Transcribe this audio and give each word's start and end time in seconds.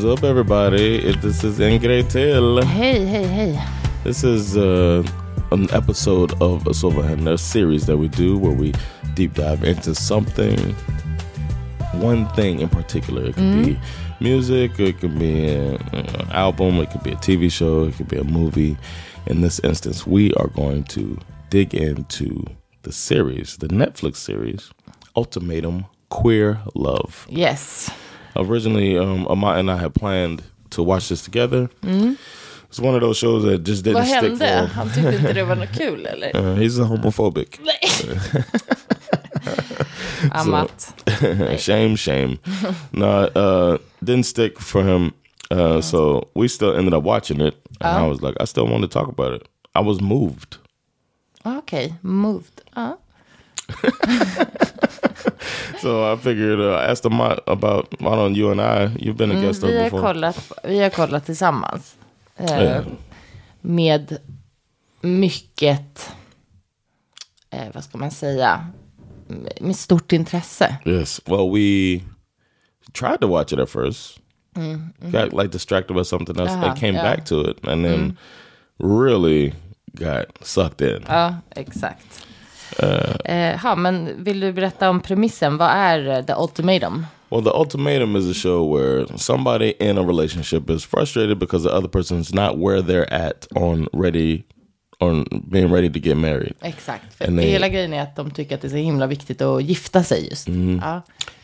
What's 0.00 0.20
up 0.20 0.24
everybody? 0.24 0.96
It, 0.96 1.20
this 1.20 1.44
is 1.44 1.58
Ingrid 1.58 2.10
Till. 2.10 2.62
hey, 2.62 3.04
hey. 3.04 3.52
hej. 3.52 4.02
This 4.02 4.24
is 4.24 4.56
uh, 4.56 5.02
an 5.52 5.70
episode 5.72 6.32
of 6.40 6.66
a 6.66 6.72
Silver 6.72 7.02
Hand 7.02 7.38
series 7.38 7.84
that 7.84 7.98
we 7.98 8.08
do 8.08 8.38
where 8.38 8.54
we 8.54 8.72
deep 9.12 9.34
dive 9.34 9.62
into 9.62 9.94
something, 9.94 10.56
one 11.92 12.26
thing 12.30 12.60
in 12.60 12.70
particular. 12.70 13.26
It 13.26 13.34
could 13.34 13.66
be 13.66 13.78
music, 14.20 14.80
it 14.80 15.00
could 15.00 15.18
be 15.18 15.48
an 15.50 16.30
album, 16.30 16.76
it 16.76 16.90
could 16.90 17.02
be 17.02 17.12
a 17.12 17.16
TV 17.16 17.52
show, 17.52 17.84
it 17.84 17.96
could 17.96 18.08
be 18.08 18.16
a 18.16 18.24
movie. 18.24 18.78
In 19.26 19.42
this 19.42 19.58
instance, 19.58 20.06
we 20.06 20.32
are 20.34 20.48
going 20.48 20.84
to 20.84 21.18
dig 21.50 21.74
into 21.74 22.42
the 22.84 22.92
series, 22.92 23.58
the 23.58 23.68
Netflix 23.68 24.16
series, 24.16 24.70
Ultimatum 25.14 25.84
Queer 26.08 26.58
Love. 26.74 27.26
Yes. 27.28 27.90
Originally, 28.36 28.98
um, 28.98 29.26
Amat 29.30 29.58
and 29.58 29.70
I 29.70 29.76
had 29.76 29.94
planned 29.94 30.42
to 30.70 30.82
watch 30.82 31.08
this 31.08 31.22
together. 31.22 31.68
It's 32.68 32.78
one 32.78 32.94
of 32.94 33.00
those 33.00 33.18
shows 33.18 33.42
that 33.44 33.64
just 33.64 33.82
didn't 33.84 33.94
Vad 33.98 34.06
stick 34.06 34.22
hände? 34.22 34.38
for 34.38 34.44
him. 34.46 34.66
Han 34.66 34.88
tyckte 34.90 35.14
inte 35.16 35.32
det 35.32 35.44
var 35.44 35.56
något 35.56 35.72
kul 35.72 36.06
eller? 36.06 36.30
Uh, 36.36 36.56
he's 36.56 36.78
a 36.82 36.84
homophobic. 36.84 37.58
Amat. 40.32 40.94
shame, 41.58 41.96
shame. 41.96 42.38
no, 42.92 43.06
uh, 43.34 43.78
didn't 44.04 44.26
stick 44.26 44.60
for 44.60 44.82
him. 44.84 45.12
Uh, 45.50 45.80
so 45.80 46.28
we 46.34 46.48
still 46.48 46.76
ended 46.76 46.94
up 46.94 47.02
watching 47.04 47.40
it. 47.40 47.54
And 47.80 48.04
I 48.04 48.06
was 48.06 48.22
like, 48.22 48.36
I 48.40 48.44
still 48.44 48.66
want 48.66 48.82
to 48.82 48.88
talk 48.88 49.08
about 49.08 49.32
it. 49.32 49.48
I 49.74 49.80
was 49.80 50.00
moved. 50.00 50.58
Okej, 51.44 51.94
moved. 52.02 52.62
Ja. 52.76 52.96
So 55.80 56.12
I 56.12 56.16
figured 56.16 56.60
uh, 56.60 56.74
I 56.76 56.90
asked 56.90 57.04
him 57.12 57.20
about, 57.46 57.94
why 58.00 58.16
don't 58.16 58.36
you 58.36 58.50
and 58.50 58.60
I, 58.60 58.90
you've 58.98 59.16
been 59.16 59.30
a 59.30 59.40
guest 59.40 59.62
Mm, 59.62 59.70
Vi 59.72 59.76
har, 59.78 59.84
before. 59.84 60.02
kollat, 60.02 60.52
vi 60.64 60.78
har 60.82 60.90
kollat 60.90 61.26
tillsammans. 61.26 61.96
Eh, 62.36 62.62
Ja. 62.62 62.82
Med 63.62 64.18
mycket, 65.00 66.10
eh, 67.50 67.68
vad 67.74 67.84
ska 67.84 67.98
man 67.98 68.10
säga, 68.10 68.66
med 69.60 69.76
stort 69.76 70.12
intresse. 70.12 70.76
Yes. 70.84 71.20
Well, 71.26 71.50
we 71.50 72.00
tried 72.92 73.20
to 73.20 73.26
watch 73.28 73.52
it 73.52 73.58
at 73.58 73.70
first. 73.70 74.18
Mm-hmm. 74.54 75.10
Got 75.10 75.32
like 75.32 75.50
distracted 75.52 75.96
by 75.96 76.02
something 76.04 76.36
else 76.40 76.52
Uh-huh, 76.52 76.68
and 76.70 76.78
came 76.80 76.94
yeah. 76.94 77.04
Mm. 77.06 77.16
back 77.16 77.24
to 77.26 77.40
it, 77.50 77.66
and 77.68 77.84
then 77.84 78.16
really 78.78 79.52
got 79.94 80.26
sucked 80.42 80.80
in. 80.80 81.04
Ja, 81.08 81.34
exakt. 81.56 82.26
Eh, 83.24 83.56
ha, 83.60 83.76
men 83.76 84.24
vill 84.24 84.40
du 84.40 84.52
berätta 84.52 84.90
om 84.90 85.00
premissen? 85.00 85.56
Vad 85.56 85.68
är 85.70 86.08
eh, 86.18 86.24
The 86.24 86.34
Ultimatum? 86.34 87.06
Well, 87.30 87.44
the 87.44 87.50
ultimatum 87.50 88.16
is 88.16 88.30
a 88.30 88.34
show 88.34 88.76
where 88.76 89.06
somebody 89.18 89.72
in 89.78 89.98
a 89.98 90.02
relationship 90.02 90.70
is 90.70 90.84
frustrated 90.84 91.38
because 91.38 91.68
the 91.68 91.74
other 91.76 91.88
person's 91.88 92.34
not 92.34 92.58
where 92.58 92.80
they're 92.82 93.12
at 93.12 93.46
on 93.54 93.88
ready, 93.92 94.42
on 95.00 95.24
being 95.50 95.72
ready 95.74 95.88
to 95.92 95.98
get 95.98 96.16
married. 96.16 96.54
Exakt. 96.62 97.14
För 97.14 97.24
they- 97.24 97.40
hela 97.40 97.68
grejen 97.68 97.92
är 97.92 98.02
att 98.02 98.16
de 98.16 98.30
tycker 98.30 98.54
att 98.54 98.60
det 98.62 98.68
är 98.68 98.70
så 98.70 98.76
himla 98.76 99.06
viktigt 99.06 99.42
att 99.42 99.62
gifta 99.62 100.02
sig 100.02 100.28
just. 100.28 100.48
Mm-hmm. 100.48 100.80
Ja. 100.82 101.02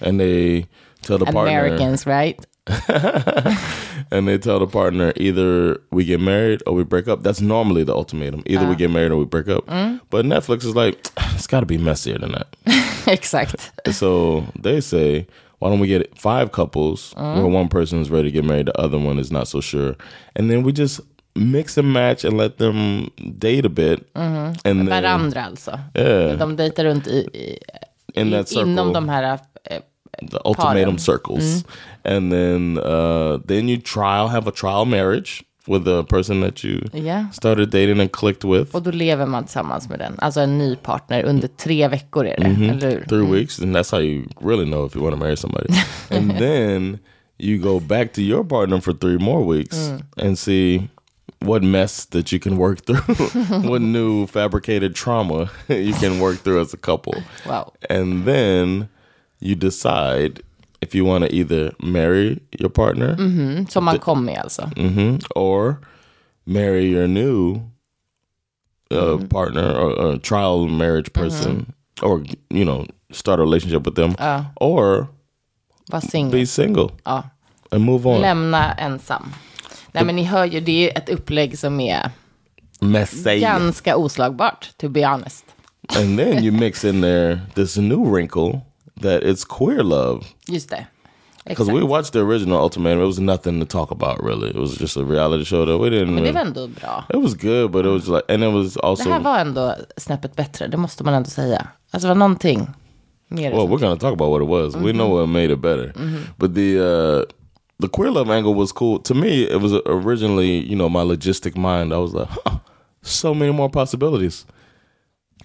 And 0.09 0.19
they 0.21 0.67
tell 1.07 1.19
the 1.19 1.25
partner, 1.33 1.59
Americans, 1.61 2.07
right? 2.07 2.37
and 4.11 4.27
they 4.27 4.39
tell 4.39 4.59
the 4.59 4.67
partner 4.67 5.13
either 5.17 5.81
we 5.91 6.05
get 6.05 6.21
married 6.21 6.63
or 6.67 6.75
we 6.75 6.85
break 6.85 7.07
up. 7.07 7.23
That's 7.23 7.41
normally 7.41 7.85
the 7.85 7.95
ultimatum. 7.95 8.43
Either 8.47 8.67
we 8.67 8.73
ah. 8.73 8.75
get 8.75 8.91
married 8.91 9.13
or 9.13 9.19
we 9.19 9.25
break 9.25 9.49
up. 9.49 9.67
Mm. 9.67 10.01
But 10.11 10.25
Netflix 10.25 10.65
is 10.65 10.75
like, 10.75 10.99
it's 11.35 11.47
got 11.47 11.61
to 11.61 11.67
be 11.67 11.79
messier 11.79 12.19
than 12.19 12.33
that. 12.33 12.49
Exakt. 13.07 13.71
so 13.93 14.47
they 14.59 14.81
say, 14.81 15.27
why 15.59 15.71
don't 15.71 15.79
we 15.79 15.87
get 15.87 16.19
five 16.19 16.51
couples 16.51 17.15
mm. 17.17 17.37
where 17.37 17.47
one 17.47 17.69
person 17.69 18.01
is 18.01 18.11
ready 18.11 18.29
to 18.29 18.33
get 18.33 18.45
married, 18.45 18.67
the 18.67 18.81
other 18.81 18.99
one 18.99 19.19
is 19.19 19.31
not 19.31 19.47
so 19.47 19.61
sure, 19.61 19.97
and 20.35 20.51
then 20.51 20.63
we 20.63 20.73
just 20.73 21.01
mix 21.35 21.79
and 21.79 21.93
match 21.93 22.25
and 22.25 22.37
let 22.37 22.59
them 22.59 23.11
date 23.39 23.65
a 23.65 23.69
bit, 23.69 24.13
mm-hmm. 24.15 24.59
and 24.65 24.81
then 24.81 24.87
Varandra 24.87 25.45
alltså. 25.45 25.79
yeah, 25.95 26.37
De 26.37 26.57
dejtar 26.57 26.85
runt 26.85 27.07
i, 27.07 27.19
i, 27.33 27.59
in 28.15 28.31
that 28.31 28.49
circle, 28.49 28.71
inom 28.71 28.93
de 28.93 29.09
här... 29.09 29.39
Eh, 29.65 29.81
the 30.31 30.39
ultimatum 30.45 30.99
circles, 30.99 31.65
and 32.05 32.33
then 32.33 32.79
uh, 32.79 33.39
then 33.47 33.69
you 33.69 33.77
trial 33.79 34.29
have 34.29 34.47
a 34.49 34.53
trial 34.53 34.85
marriage 34.85 35.43
with 35.69 35.85
the 35.85 36.05
person 36.05 36.41
that 36.41 36.63
you 36.65 36.81
Ja. 36.93 37.25
started 37.33 37.71
dating 37.71 38.01
and 38.01 38.13
clicked 38.13 38.45
with. 38.45 38.75
Och 38.75 38.83
då 38.83 38.91
lever 38.91 39.27
man 39.27 39.45
tillsammans 39.45 39.89
med 39.89 39.99
den. 39.99 40.15
Alltså 40.19 40.41
en 40.41 40.59
ny 40.59 40.77
partner 40.77 41.25
under 41.25 41.49
tre 41.49 41.89
veckor 41.89 42.27
är 42.27 42.37
det, 42.37 42.43
Mm-hmm. 42.49 42.71
eller 42.71 42.91
hur? 42.91 43.05
three 43.09 43.27
weeks, 43.41 43.59
and 43.59 43.77
that's 43.77 43.91
how 43.91 44.01
you 44.01 44.25
really 44.41 44.65
know 44.65 44.87
if 44.87 44.95
you 44.97 45.03
want 45.05 45.15
to 45.15 45.19
marry 45.25 45.37
somebody. 45.37 45.69
and 46.11 46.39
then 46.39 46.99
you 47.39 47.59
go 47.59 47.81
back 47.81 48.13
to 48.13 48.21
your 48.23 48.45
partner 48.45 48.81
for 48.81 48.93
three 48.93 49.19
more 49.19 49.45
weeks 49.45 49.91
and 50.17 50.39
see 50.39 50.89
what 51.41 51.63
mess 51.63 52.07
that 52.07 52.33
you 52.33 52.39
can 52.41 52.57
work 52.57 52.79
through, 52.87 53.15
what 53.71 53.83
new 53.83 54.27
fabricated 54.27 54.95
trauma 54.95 55.51
you 55.69 55.93
can 55.95 56.19
work 56.21 56.37
through 56.45 56.61
as 56.63 56.73
a 56.75 56.79
couple. 56.79 57.15
Wow. 57.47 57.73
And 57.91 58.25
then 58.25 58.89
you 59.47 59.55
decide 59.55 60.41
if 60.81 60.95
you 60.95 61.07
want 61.07 61.25
to 61.25 61.35
either 61.35 61.73
marry 61.79 62.39
your 62.61 62.69
partner 62.71 63.17
Som 63.71 63.85
man 63.85 63.99
kom 63.99 64.25
med 64.25 64.39
alltså. 64.39 64.63
hmm 64.77 65.19
or 65.37 65.75
marry 66.45 66.85
your 66.95 67.07
new 67.09 67.61
uh, 68.95 69.19
partner 69.29 69.75
or, 69.79 69.91
or 69.93 70.19
trial 70.19 70.69
marriage 70.69 71.13
person 71.13 71.73
or 72.03 72.23
you 72.51 72.65
know 72.65 72.87
start 73.13 73.39
a 73.41 73.43
relationship 73.43 73.87
with 73.87 73.97
them 73.97 74.15
or 74.61 75.07
Var 75.91 76.01
singel. 76.01 76.33
be 76.33 76.47
single 76.47 76.91
Ja. 77.05 77.23
and 77.71 77.85
move 77.85 78.07
on 78.07 78.21
Lämna 78.21 78.73
ensam. 78.75 79.33
Nej 79.93 80.05
men 80.05 80.17
ni 80.17 80.23
hör 80.25 80.45
ju, 80.45 80.61
det 80.61 80.91
är 80.91 80.99
ett 80.99 81.09
upplägg 81.09 81.59
som 81.59 81.81
är 81.81 82.11
messy 82.81 83.41
ganska 83.41 83.97
oslagbart, 83.97 84.71
to 84.77 84.89
be 84.89 85.07
honest. 85.07 85.45
and 85.97 86.19
then 86.19 86.45
you 86.45 86.53
mix 86.53 86.85
in 86.85 87.01
there 87.03 87.41
this 87.55 87.77
new 87.77 88.11
wrinkle 88.13 88.61
that 89.01 89.23
it's 89.23 89.45
queer 89.59 89.83
love 89.83 90.25
Just 90.49 90.71
det. 90.71 90.87
because 91.49 91.73
we 91.73 91.83
watched 91.83 92.13
the 92.13 92.19
original 92.21 92.59
ultimatum 92.59 93.01
it 93.03 93.07
was 93.07 93.19
nothing 93.19 93.61
to 93.61 93.67
talk 93.67 93.91
about 93.91 94.23
really 94.25 94.49
it 94.51 94.57
was 94.57 94.81
just 94.81 94.97
a 94.97 95.05
reality 95.05 95.45
show 95.45 95.65
that 95.67 95.79
we 95.81 95.91
didn't 95.91 96.15
Men 96.15 96.25
det 96.25 96.33
var 96.33 96.41
ändå 96.41 96.67
bra. 96.69 97.05
it 97.15 97.17
was 97.17 97.35
good 97.35 97.71
but 97.71 97.85
it 97.87 97.93
was 97.93 98.09
like 98.09 98.25
and 98.35 98.43
it 98.45 98.53
was 98.53 98.75
Det 98.75 98.81
also 98.83 99.11
här 99.11 99.21
var 99.21 99.39
ändå 99.39 99.75
snäppet 99.97 100.37
bättre, 100.37 100.67
det 100.69 100.77
måste 100.77 101.05
man 101.05 101.15
ändå 101.15 101.31
säga. 101.31 101.67
Alltså 101.91 102.09
det 102.09 102.15
var 102.15 102.19
någonting 102.19 102.67
mer. 103.29 103.51
Well, 103.53 103.67
we're 103.69 103.79
gonna 103.81 103.97
talk 103.97 104.13
about 104.13 104.31
what 104.31 104.43
it 104.43 104.49
was. 104.49 104.75
We 104.85 104.93
know 104.93 105.11
what 105.19 105.29
made 105.29 105.53
it 105.53 105.61
better, 105.61 105.93
but 106.39 106.55
the 106.55 106.79
uh, 106.79 107.23
the 107.83 107.89
queer 107.89 108.11
love 108.11 108.31
angle 108.37 108.55
was 108.55 108.73
cool 108.73 108.99
to 109.03 109.15
me. 109.15 109.43
It 109.43 109.61
was 109.63 109.73
originally, 109.87 110.61
you 110.71 110.75
know, 110.77 110.89
my 110.89 111.03
logistic 111.15 111.57
mind. 111.57 111.93
I 111.93 111.97
was 111.99 112.13
like, 112.15 112.29
huh, 112.45 112.59
so 113.03 113.35
many 113.35 113.53
more 113.53 113.69
possibilities. 113.69 114.47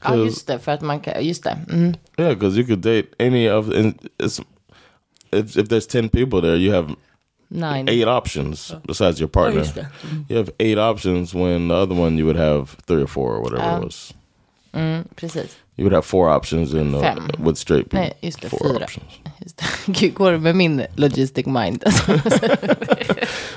ja, 0.04 0.16
just 0.16 0.48
det, 0.48 0.60
för 0.60 0.72
att 0.72 0.82
man 0.82 1.00
kan, 1.00 1.26
just 1.26 1.44
det. 1.44 1.58
Mm. 1.70 1.94
Yeah, 2.22 2.34
because 2.34 2.58
you 2.58 2.64
could 2.66 2.82
date 2.82 3.06
any 3.20 3.48
of, 3.50 3.70
and 3.70 3.94
it's 4.20 4.40
if 5.32 5.58
if 5.58 5.68
there's 5.70 5.88
ten 5.88 6.10
people 6.10 6.42
there, 6.42 6.56
you 6.58 6.74
have 6.74 6.96
Nine. 7.50 7.90
eight 7.90 8.08
options 8.08 8.76
besides 8.86 9.20
your 9.20 9.30
partner. 9.30 9.64
You 10.30 10.38
have 10.38 10.50
eight 10.60 10.78
options 10.78 11.34
when 11.34 11.68
the 11.68 11.76
other 11.76 11.96
one 11.96 12.18
you 12.18 12.26
would 12.26 12.40
have 12.40 12.70
three 12.88 13.02
or 13.04 13.08
four 13.08 13.34
or 13.36 13.42
whatever 13.42 13.78
it 13.78 13.84
was. 13.86 14.14
Mm, 14.74 15.04
precis. 15.16 15.56
You 15.78 15.84
would 15.86 15.94
have 15.94 16.06
four 16.06 16.30
options 16.30 16.74
in 16.74 16.94
uh, 16.96 17.00
Fem. 17.00 17.28
with 17.40 17.58
straight 17.58 17.84
people. 17.90 18.00
Nej, 18.00 18.14
just 18.24 18.42
det, 18.42 18.50
four 18.50 18.60
fyra. 18.60 18.84
options. 18.84 19.12
Just 19.44 19.58
det. 19.58 19.94
Gud, 20.00 20.14
går 20.14 20.32
det 20.32 20.40
med 20.42 20.56
min 20.56 20.82
logistic 20.96 21.46
mind? 21.46 21.84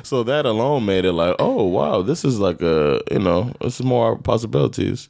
So 0.02 0.22
that 0.24 0.46
alone 0.46 0.84
made 0.84 1.04
it 1.08 1.12
like, 1.12 1.36
oh 1.38 1.64
wow, 1.64 2.02
this 2.02 2.24
is 2.24 2.38
like 2.38 2.62
a 2.62 3.00
you 3.10 3.18
know, 3.18 3.50
it's 3.60 3.80
more 3.82 4.16
possibilities, 4.16 5.08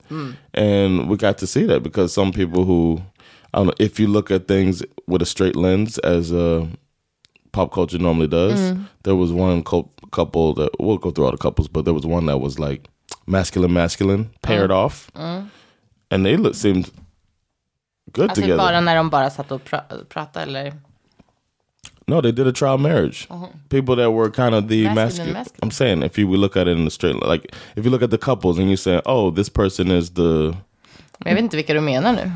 and 0.54 1.08
we 1.08 1.16
got 1.16 1.38
to 1.38 1.46
see 1.46 1.64
that 1.66 1.82
because 1.82 2.12
some 2.12 2.32
people 2.32 2.64
who, 2.64 3.00
I 3.54 3.58
don't 3.58 3.66
know, 3.66 3.74
if 3.78 4.00
you 4.00 4.08
look 4.08 4.32
at 4.32 4.48
things 4.48 4.82
with 5.06 5.22
a 5.22 5.26
straight 5.26 5.54
lens 5.54 5.98
as 5.98 6.32
uh, 6.32 6.66
pop 7.52 7.72
culture 7.72 7.98
normally 7.98 8.26
does, 8.26 8.60
mm. 8.60 8.88
there 9.04 9.14
was 9.14 9.30
one 9.30 9.62
cou- 9.62 9.88
couple 10.10 10.54
that 10.54 10.70
we'll 10.80 10.98
go 10.98 11.12
through 11.12 11.26
all 11.26 11.30
the 11.30 11.38
couples, 11.38 11.68
but 11.68 11.84
there 11.84 11.94
was 11.94 12.04
one 12.04 12.26
that 12.26 12.38
was 12.38 12.58
like 12.58 12.88
masculine, 13.28 13.72
masculine 13.72 14.30
paired 14.42 14.72
uh-huh. 14.72 14.84
off, 14.84 15.08
uh-huh. 15.14 15.42
and 16.10 16.26
they 16.26 16.36
look, 16.36 16.56
seemed 16.56 16.90
good 18.10 18.30
Alltså 18.30 18.42
together. 18.42 18.56
bara 18.56 18.80
när 18.80 18.96
de 18.96 19.10
bara 19.10 19.30
satt 19.30 19.52
och 19.52 19.64
pra- 19.64 20.04
pratade 20.08 20.42
eller? 20.42 20.74
No, 22.06 22.20
they 22.20 22.32
did 22.32 22.46
a 22.48 22.52
trial 22.52 22.78
marriage. 22.78 23.26
Uh-huh. 23.30 23.48
People 23.68 23.94
that 23.96 24.10
were 24.10 24.30
kind 24.30 24.54
of 24.54 24.68
the. 24.68 24.84
Masculine, 24.84 24.94
masculine. 24.94 25.32
masculine. 25.32 25.60
I'm 25.62 25.70
saying 25.70 26.02
if 26.02 26.18
you 26.18 26.26
look 26.36 26.56
at 26.56 26.66
it 26.66 26.76
in 26.76 26.84
the 26.84 26.90
straight, 26.90 27.22
like 27.22 27.54
if 27.76 27.84
you 27.84 27.90
look 27.90 28.02
at 28.02 28.10
the 28.10 28.18
couples 28.18 28.58
and 28.58 28.68
you 28.68 28.76
say, 28.76 29.00
oh, 29.06 29.30
this 29.30 29.48
person 29.48 29.92
is 29.92 30.10
the 30.10 30.56
Men 31.18 31.30
jag 31.30 31.34
vet 31.34 31.44
inte 31.44 31.56
vilka 31.56 31.74
du 31.74 31.80
menar 31.80 32.12
nu. 32.12 32.30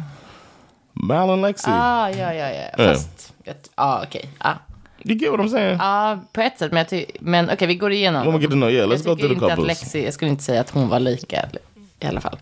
Mal 1.03 1.31
and 1.31 1.43
Lexi. 1.43 1.71
Ah, 1.71 2.09
ja, 2.09 2.35
ja, 2.35 2.51
ja. 2.51 2.71
Ja. 2.79 2.95
Fast, 2.95 3.33
ja, 3.45 3.53
ah, 3.75 4.03
okej. 4.03 4.29
Ah. 4.39 4.57
you 5.05 5.15
get 5.15 5.31
what 5.31 5.41
I'm 5.41 5.49
saying? 5.49 5.79
Ja, 5.79 6.19
på 6.33 6.41
ett 6.41 6.59
sätt. 6.59 6.73
Men, 6.73 6.87
men 7.21 7.51
okej, 7.51 7.69
vi 7.69 7.75
går 7.75 7.93
igenom. 7.93 8.23
When 8.23 8.35
we 8.35 8.41
get 8.41 8.51
to 8.51 8.57
know, 8.57 8.71
yeah, 8.71 8.89
let's 8.89 9.05
jag 9.05 9.05
go 9.05 9.15
tycker 9.15 9.29
through 9.29 9.41
the 9.41 9.53
inte 9.53 9.63
att. 9.63 9.67
Lexi, 9.67 10.05
jag 10.05 10.15
skulle 10.15 10.31
inte 10.31 10.45
säga 10.45 10.61
att 10.61 10.71
hon 10.71 10.89
var 10.89 11.01
lika 11.01 11.49
i 12.01 12.07
alla 12.07 12.21
fall. 12.21 12.39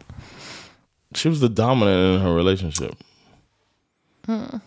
She 1.14 1.28
was 1.28 1.40
the 1.40 1.48
dominant 1.48 2.14
in 2.14 2.20
her 2.20 2.34
relationship. 2.34 2.94
Hmm. 4.26 4.60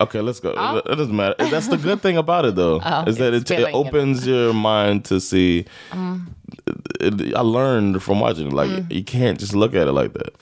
Okay, 0.00 0.20
let's 0.20 0.40
go. 0.40 0.50
It 0.50 0.98
doesn't 0.98 1.14
matter. 1.14 1.36
That's 1.50 1.68
the 1.68 1.76
good 1.76 2.02
thing 2.02 2.16
about 2.16 2.44
it, 2.44 2.56
though, 2.56 2.80
Oh, 2.84 3.04
is 3.08 3.16
that 3.18 3.32
it, 3.34 3.50
it 3.50 3.60
it. 3.60 3.74
opens 3.74 4.26
your 4.26 4.52
mind 4.52 5.04
to 5.04 5.20
see. 5.20 5.66
Mm. 5.92 6.26
It, 7.00 7.34
I 7.36 7.40
learned 7.40 8.02
from 8.02 8.20
watching 8.20 8.48
it, 8.48 8.52
like 8.52 8.70
you 8.90 9.04
can't 9.04 9.38
just 9.38 9.54
look 9.54 9.74
at 9.74 9.86
it 9.88 9.92
like 9.92 10.12
that. 10.14 10.34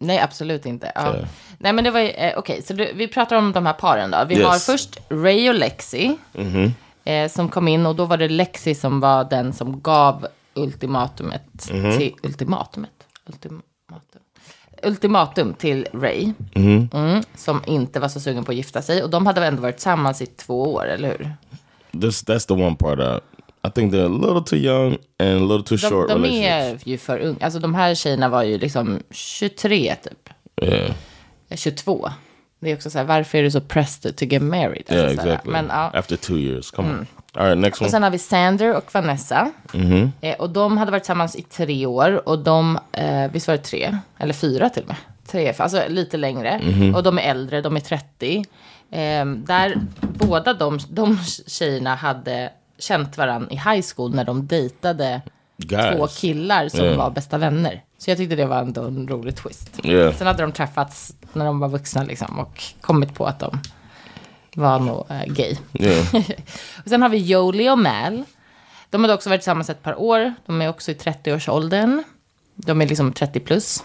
Nej, 0.00 0.18
absolut 0.18 0.66
inte. 0.66 0.92
Ja. 0.94 1.16
Ja. 1.16 1.26
Nej, 1.62 1.72
men 1.72 1.84
det 1.84 1.90
var 1.90 2.00
ju, 2.00 2.08
eh, 2.08 2.38
okej, 2.38 2.62
så 2.62 2.72
du, 2.72 2.92
vi 2.94 3.08
pratar 3.08 3.36
om 3.36 3.52
de 3.52 3.66
här 3.66 3.72
paren 3.72 4.10
då. 4.10 4.24
Vi 4.28 4.34
Yes. 4.36 4.46
har 4.46 4.58
först 4.58 5.00
Ray 5.08 5.48
och 5.48 5.54
Lexi, 5.54 6.16
Mm-hmm. 6.32 6.70
eh, 7.04 7.28
som 7.28 7.48
kom 7.48 7.68
in 7.68 7.86
och 7.86 7.96
då 7.96 8.04
var 8.04 8.16
det 8.16 8.28
Lexi 8.28 8.74
som 8.74 9.00
var 9.00 9.24
den 9.24 9.52
som 9.52 9.80
gav 9.80 10.26
ultimatumet 10.54 11.42
Mm-hmm. 11.70 11.98
till, 11.98 12.14
ultimatumet? 12.22 12.90
Ultimatum. 13.26 13.62
Ultimatum 14.82 15.54
till 15.54 15.86
Ray, 15.92 16.32
Mm-hmm. 16.54 16.94
mm, 16.96 17.22
som 17.34 17.62
inte 17.66 18.00
var 18.00 18.08
så 18.08 18.20
sugen 18.20 18.44
på 18.44 18.50
att 18.52 18.56
gifta 18.56 18.82
sig. 18.82 19.02
Och 19.02 19.10
de 19.10 19.26
hade 19.26 19.40
väl 19.40 19.48
ändå 19.48 19.62
varit 19.62 19.76
tillsammans 19.76 20.22
i 20.22 20.26
två 20.26 20.74
år, 20.74 20.86
eller 20.88 21.08
hur? 21.08 21.30
This 22.00 22.24
that's 22.24 22.46
the 22.48 22.54
one 22.54 22.76
part 22.76 22.98
I 22.98 23.20
I 23.68 23.70
think 23.70 23.92
they're 23.94 24.04
a 24.04 24.26
little 24.26 24.42
too 24.46 24.56
young 24.58 24.96
and 25.18 25.30
a 25.52 25.56
little 25.56 25.62
too 25.62 25.76
De, 25.76 25.90
short 25.90 26.08
de 26.08 26.14
relationships. 26.22 26.86
är 26.86 26.90
ju 26.90 26.98
för 26.98 27.18
unga. 27.18 27.36
Alltså 27.40 27.58
de 27.58 27.74
här 27.74 27.94
tjejerna 27.94 28.28
var 28.28 28.42
ju 28.42 28.58
liksom 28.58 29.00
23 29.10 29.94
typ. 30.02 30.28
Yeah, 30.62 30.90
22. 31.56 32.10
Det 32.60 32.70
är 32.70 32.74
också 32.76 32.90
så 32.90 32.98
här, 32.98 33.04
varför 33.04 33.38
är 33.38 33.42
du 33.42 33.50
så 33.50 33.60
pressed 33.60 34.16
to 34.16 34.24
get 34.24 34.42
married? 34.42 34.82
Alltså 34.88 34.94
yeah, 34.94 35.10
exactly. 35.12 35.52
Men, 35.52 35.66
ja. 35.68 35.90
After 35.94 36.16
two 36.16 36.36
years, 36.38 36.70
come 36.70 36.88
on. 36.90 37.06
All 37.34 37.46
right, 37.46 37.58
next 37.58 37.80
Och 37.80 37.84
one. 37.84 37.90
sen 37.90 38.02
har 38.02 38.10
vi 38.10 38.18
Sander 38.18 38.76
och 38.76 38.94
Vanessa. 38.94 39.50
Mm-hmm. 39.72 40.10
Eh, 40.20 40.34
och 40.36 40.50
de 40.50 40.78
hade 40.78 40.90
varit 40.90 41.02
tillsammans 41.02 41.36
i 41.36 41.42
tre 41.42 41.86
år. 41.86 42.28
Och 42.28 42.38
de, 42.38 42.78
eh, 42.92 43.30
visst 43.32 43.48
var 43.48 43.54
det 43.56 43.62
tre? 43.62 43.96
Eller 44.18 44.34
fyra 44.34 44.68
till 44.70 44.82
och 44.82 44.88
med. 44.88 44.96
Tre, 45.26 45.54
alltså 45.58 45.82
lite 45.88 46.16
längre. 46.16 46.60
Mm-hmm. 46.62 46.94
Och 46.94 47.02
de 47.02 47.18
är 47.18 47.22
äldre, 47.22 47.60
de 47.60 47.76
är 47.76 47.80
30. 47.80 48.44
Eh, 48.90 49.24
där 49.26 49.74
båda 50.00 50.52
de, 50.54 50.78
de 50.88 51.18
tjejerna 51.46 51.94
hade 51.94 52.50
känt 52.78 53.18
varandra 53.18 53.48
i 53.50 53.54
high 53.56 53.84
school 53.94 54.14
när 54.14 54.24
de 54.24 54.46
dejtade 54.46 55.20
Guys. 55.56 55.96
två 55.96 56.06
killar 56.06 56.68
som 56.68 56.80
Yeah. 56.80 56.96
var 56.98 57.10
bästa 57.10 57.38
vänner. 57.38 57.82
Så 58.00 58.10
jag 58.10 58.18
tyckte 58.18 58.36
det 58.36 58.46
var 58.46 58.58
ändå 58.58 58.82
en 58.84 59.08
rolig 59.08 59.36
twist. 59.36 59.80
Yeah. 59.84 60.14
Sen 60.14 60.26
hade 60.26 60.42
de 60.42 60.52
träffats 60.52 61.14
när 61.32 61.44
de 61.44 61.60
var 61.60 61.68
vuxna 61.68 62.02
liksom 62.02 62.38
och 62.38 62.62
kommit 62.80 63.14
på 63.14 63.26
att 63.26 63.38
de 63.40 63.58
var 64.54 64.78
nog 64.78 65.06
eh, 65.10 65.24
gay. 65.26 65.56
Yeah. 65.74 66.14
och 66.84 66.84
sen 66.88 67.02
har 67.02 67.08
vi 67.08 67.18
Jolie 67.18 67.70
och 67.70 67.78
Mal. 67.78 68.24
De 68.90 69.00
hade 69.04 69.14
också 69.14 69.28
varit 69.30 69.40
tillsammans 69.40 69.70
ett 69.70 69.82
par 69.82 70.00
år. 70.00 70.34
De 70.46 70.62
är 70.62 70.68
också 70.68 70.90
i 70.90 70.94
30-årsåldern. 70.94 72.02
De 72.54 72.80
är 72.80 72.86
liksom 72.86 73.12
30 73.12 73.40
plus. 73.40 73.84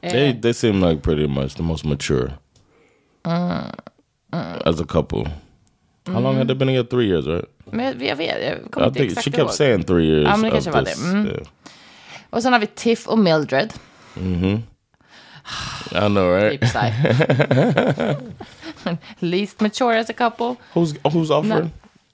they 0.00 0.40
they 0.42 0.54
seem 0.54 0.80
like 0.84 1.00
pretty 1.02 1.26
much 1.28 1.56
the 1.56 1.62
most 1.62 1.84
mature. 1.84 2.32
as 4.64 4.80
a 4.80 4.84
couple. 4.88 5.24
How 6.06 6.20
long 6.20 6.36
had 6.36 6.48
they 6.48 6.54
been 6.56 6.68
together? 6.68 6.88
Three 6.90 7.06
years, 7.08 7.26
right? 7.26 7.44
Men 7.64 7.84
jag, 7.84 8.02
jag 8.02 8.16
vet, 8.16 8.44
jag 8.44 8.70
kommer 8.72 8.86
I 8.86 8.88
inte 8.88 8.98
think 9.00 9.12
exakt 9.12 9.24
she 9.24 9.30
ihåg. 9.40 9.48
kept 9.48 9.56
saying 9.56 9.82
three 9.84 10.06
years. 10.06 10.24
Ja, 10.28 10.36
men 10.36 10.42
det 10.42 10.50
kanske 10.50 10.70
var 10.70 10.80
det. 10.82 10.86
this, 10.86 11.04
Mm. 11.04 11.26
yeah. 11.26 11.42
Och 12.36 12.42
sen 12.42 12.52
har 12.52 12.60
vi 12.60 12.66
Tiff 12.66 13.06
och 13.08 13.18
Mildred. 13.18 13.72
I 15.92 16.08
know, 16.08 16.34
right? 16.34 16.60
Deep 16.60 16.70
sigh. 16.70 16.92
Least 19.18 19.60
mature 19.60 19.98
as 19.98 20.10
a 20.10 20.12
couple. 20.12 20.56
Who's 20.74 20.98
who's 21.02 21.30
offering? 21.30 21.70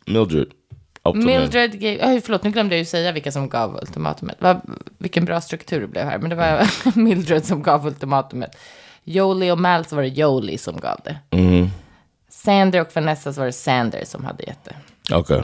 Mildred. 0.06 0.46
Up 1.04 1.14
to 1.14 1.14
men. 1.14 1.26
Mildred, 1.26 1.80
gav, 1.80 2.10
oh, 2.10 2.20
förlåt, 2.20 2.42
nu 2.42 2.50
glömde 2.50 2.74
jag 2.74 2.78
ju 2.78 2.84
säga 2.84 3.12
vilka 3.12 3.32
som 3.32 3.48
gav 3.48 3.76
ultimatumet. 3.76 4.40
Va, 4.40 4.60
vilken 4.98 5.24
bra 5.24 5.40
struktur 5.40 5.80
det 5.80 5.86
blev 5.86 6.04
här. 6.04 6.18
Men 6.18 6.30
det 6.30 6.36
var 6.36 6.70
Mildred 6.98 7.44
som 7.44 7.62
gav 7.62 7.86
ultimatumet. 7.86 8.56
Jolie 9.04 9.52
och 9.52 9.58
Mal 9.58 9.84
så 9.84 9.96
var 9.96 10.02
det 10.02 10.08
Jolie 10.08 10.58
som 10.58 10.76
gav 10.76 11.00
det. 11.04 11.18
Sander 12.28 12.80
och 12.80 12.88
Vanessa 12.94 13.32
så 13.32 13.40
var 13.40 13.46
det 13.46 13.52
Sander 13.52 14.04
som 14.04 14.24
hade 14.24 14.42
gett 14.42 14.64
det. 14.64 15.16
Okay. 15.16 15.42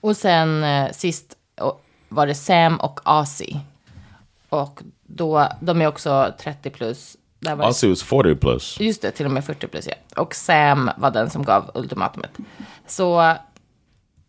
Och 0.00 0.16
sen 0.16 0.64
eh, 0.64 0.92
sist 0.92 1.36
och, 1.60 1.82
var 2.08 2.26
det 2.26 2.34
Sam 2.34 2.76
och 2.76 3.00
Asi. 3.04 3.60
Och 4.48 4.82
då, 5.06 5.48
de 5.60 5.82
är 5.82 5.86
också 5.86 6.34
30 6.40 6.70
plus. 6.70 7.16
Där 7.40 7.50
var 7.54 7.62
det- 7.62 7.66
Also, 7.66 7.86
it 7.86 7.90
was 7.90 8.02
40 8.02 8.34
plus. 8.36 8.80
Just 8.80 9.02
det, 9.02 9.10
till 9.10 9.26
och 9.26 9.32
med 9.32 9.44
40 9.44 9.66
plus 9.66 9.86
ja. 9.86 10.22
Och 10.22 10.34
Sam 10.34 10.90
var 10.96 11.10
den 11.10 11.30
som 11.30 11.42
gav 11.44 11.70
ultimatumet. 11.74 12.30
Så 12.86 13.34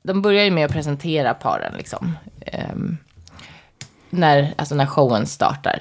de 0.03 0.21
börjar 0.21 0.43
ju 0.43 0.51
med 0.51 0.65
att 0.65 0.71
presentera 0.71 1.33
paren 1.33 1.73
liksom. 1.77 2.17
Ehm, 2.45 2.97
när, 4.09 4.53
alltså 4.57 4.75
när 4.75 4.85
showen 4.85 5.27
startar. 5.27 5.79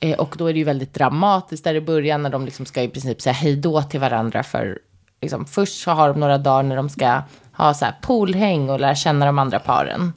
Eh, 0.00 0.18
och 0.18 0.34
då 0.38 0.46
är 0.46 0.52
det 0.52 0.58
ju 0.58 0.64
väldigt 0.64 0.94
dramatiskt 0.94 1.64
där 1.64 1.74
i 1.74 1.80
början 1.80 2.22
när 2.22 2.30
de 2.30 2.44
liksom 2.44 2.66
ska 2.66 2.82
i 2.82 2.88
princip 2.88 3.20
säga 3.22 3.32
hej 3.32 3.56
då 3.56 3.82
till 3.82 4.00
varandra. 4.00 4.42
För 4.42 4.78
liksom, 5.20 5.44
först 5.46 5.82
så 5.82 5.90
har 5.90 6.08
de 6.08 6.20
några 6.20 6.38
dagar 6.38 6.62
när 6.62 6.76
de 6.76 6.88
ska 6.88 7.22
ha 7.52 7.74
så 7.74 7.84
här 7.84 7.94
poolhäng 8.02 8.70
och 8.70 8.80
lära 8.80 8.94
känna 8.94 9.26
de 9.26 9.38
andra 9.38 9.58
paren. 9.58 10.12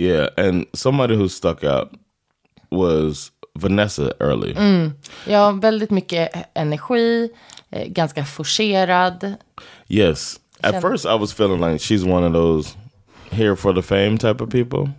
Yeah, 0.00 0.28
and 0.36 0.66
somebody 0.72 1.14
who 1.16 1.28
stuck 1.28 1.64
out 1.64 1.88
was 2.70 3.32
Vanessa 3.58 4.12
early. 4.20 4.54
Ja, 5.26 5.50
väldigt 5.52 5.90
mycket 5.90 6.28
energi, 6.54 7.30
eh, 7.70 7.88
ganska 7.88 8.24
forcerad. 8.24 9.34
Yes. 9.88 10.40
At 10.62 10.80
first, 10.82 11.04
I 11.06 11.14
was 11.18 11.32
feeling 11.32 11.60
like 11.60 11.78
she's 11.80 12.04
one 12.04 12.26
of 12.26 12.32
those 12.32 12.76
here 13.30 13.56
for 13.56 13.72
the 13.74 13.82
fame 13.82 14.18
type 14.18 14.40
of 14.44 14.50
people. 14.50 14.90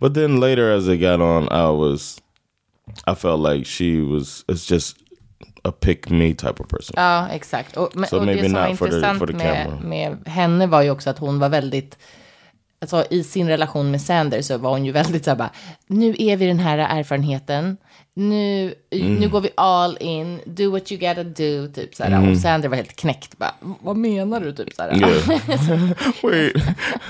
But 0.00 0.14
then 0.14 0.40
later, 0.40 0.72
as 0.72 0.88
it 0.88 1.00
got 1.00 1.20
on, 1.20 1.44
I 1.44 1.70
was, 1.70 2.20
I 3.06 3.14
felt 3.14 3.40
like 3.40 3.64
she 3.66 4.00
was. 4.00 4.44
It's 4.48 4.66
just 4.66 4.96
a 5.64 5.70
pick 5.72 6.10
me 6.10 6.34
type 6.34 6.60
of 6.60 6.68
person. 6.68 6.94
Ja, 6.96 7.28
exakt. 7.28 7.76
Och, 7.76 7.96
men, 7.96 8.08
So 8.08 8.18
och 8.18 8.26
det 8.26 8.42
som 8.44 8.52
var 8.52 8.68
not 8.68 8.78
for 8.78 8.88
the- 8.88 8.96
intressant 8.96 9.26
the 9.30 9.36
med, 9.36 9.80
med 9.82 10.28
henne 10.28 10.66
var 10.66 10.82
ju 10.82 10.90
också 10.90 11.10
att 11.10 11.18
hon 11.18 11.38
var 11.38 11.48
väldigt, 11.48 11.98
alltså 12.82 13.04
i 13.10 13.22
sin 13.24 13.48
relation 13.48 13.90
med 13.90 14.00
Sander 14.02 14.42
så 14.42 14.58
var 14.58 14.70
hon 14.70 14.84
ju 14.84 14.92
väldigt 14.92 15.24
så 15.24 15.30
här 15.30 15.36
bara, 15.38 15.50
nu 15.86 16.14
är 16.18 16.36
vi 16.36 16.46
den 16.46 16.58
här 16.58 16.78
erfarenheten, 16.78 17.76
nu, 18.14 18.74
Mm. 18.90 19.14
nu 19.14 19.28
går 19.28 19.40
vi 19.40 19.50
all 19.54 19.96
in, 20.00 20.40
do 20.44 20.70
what 20.70 20.92
you 20.92 21.00
gotta 21.00 21.24
do, 21.24 21.68
typ 21.74 21.94
så 21.94 22.04
här. 22.04 22.30
Och 22.30 22.36
Sander 22.38 22.68
var 22.68 22.76
helt 22.76 22.96
knäckt, 22.96 23.38
bara, 23.38 23.54
vad 23.80 23.96
menar 23.96 24.40
du, 24.40 24.52
typ 24.52 24.74
så 24.76 24.82
här. 24.82 24.90
Mm. 24.90 25.08
Yeah. 25.10 25.92
wait, 26.22 26.56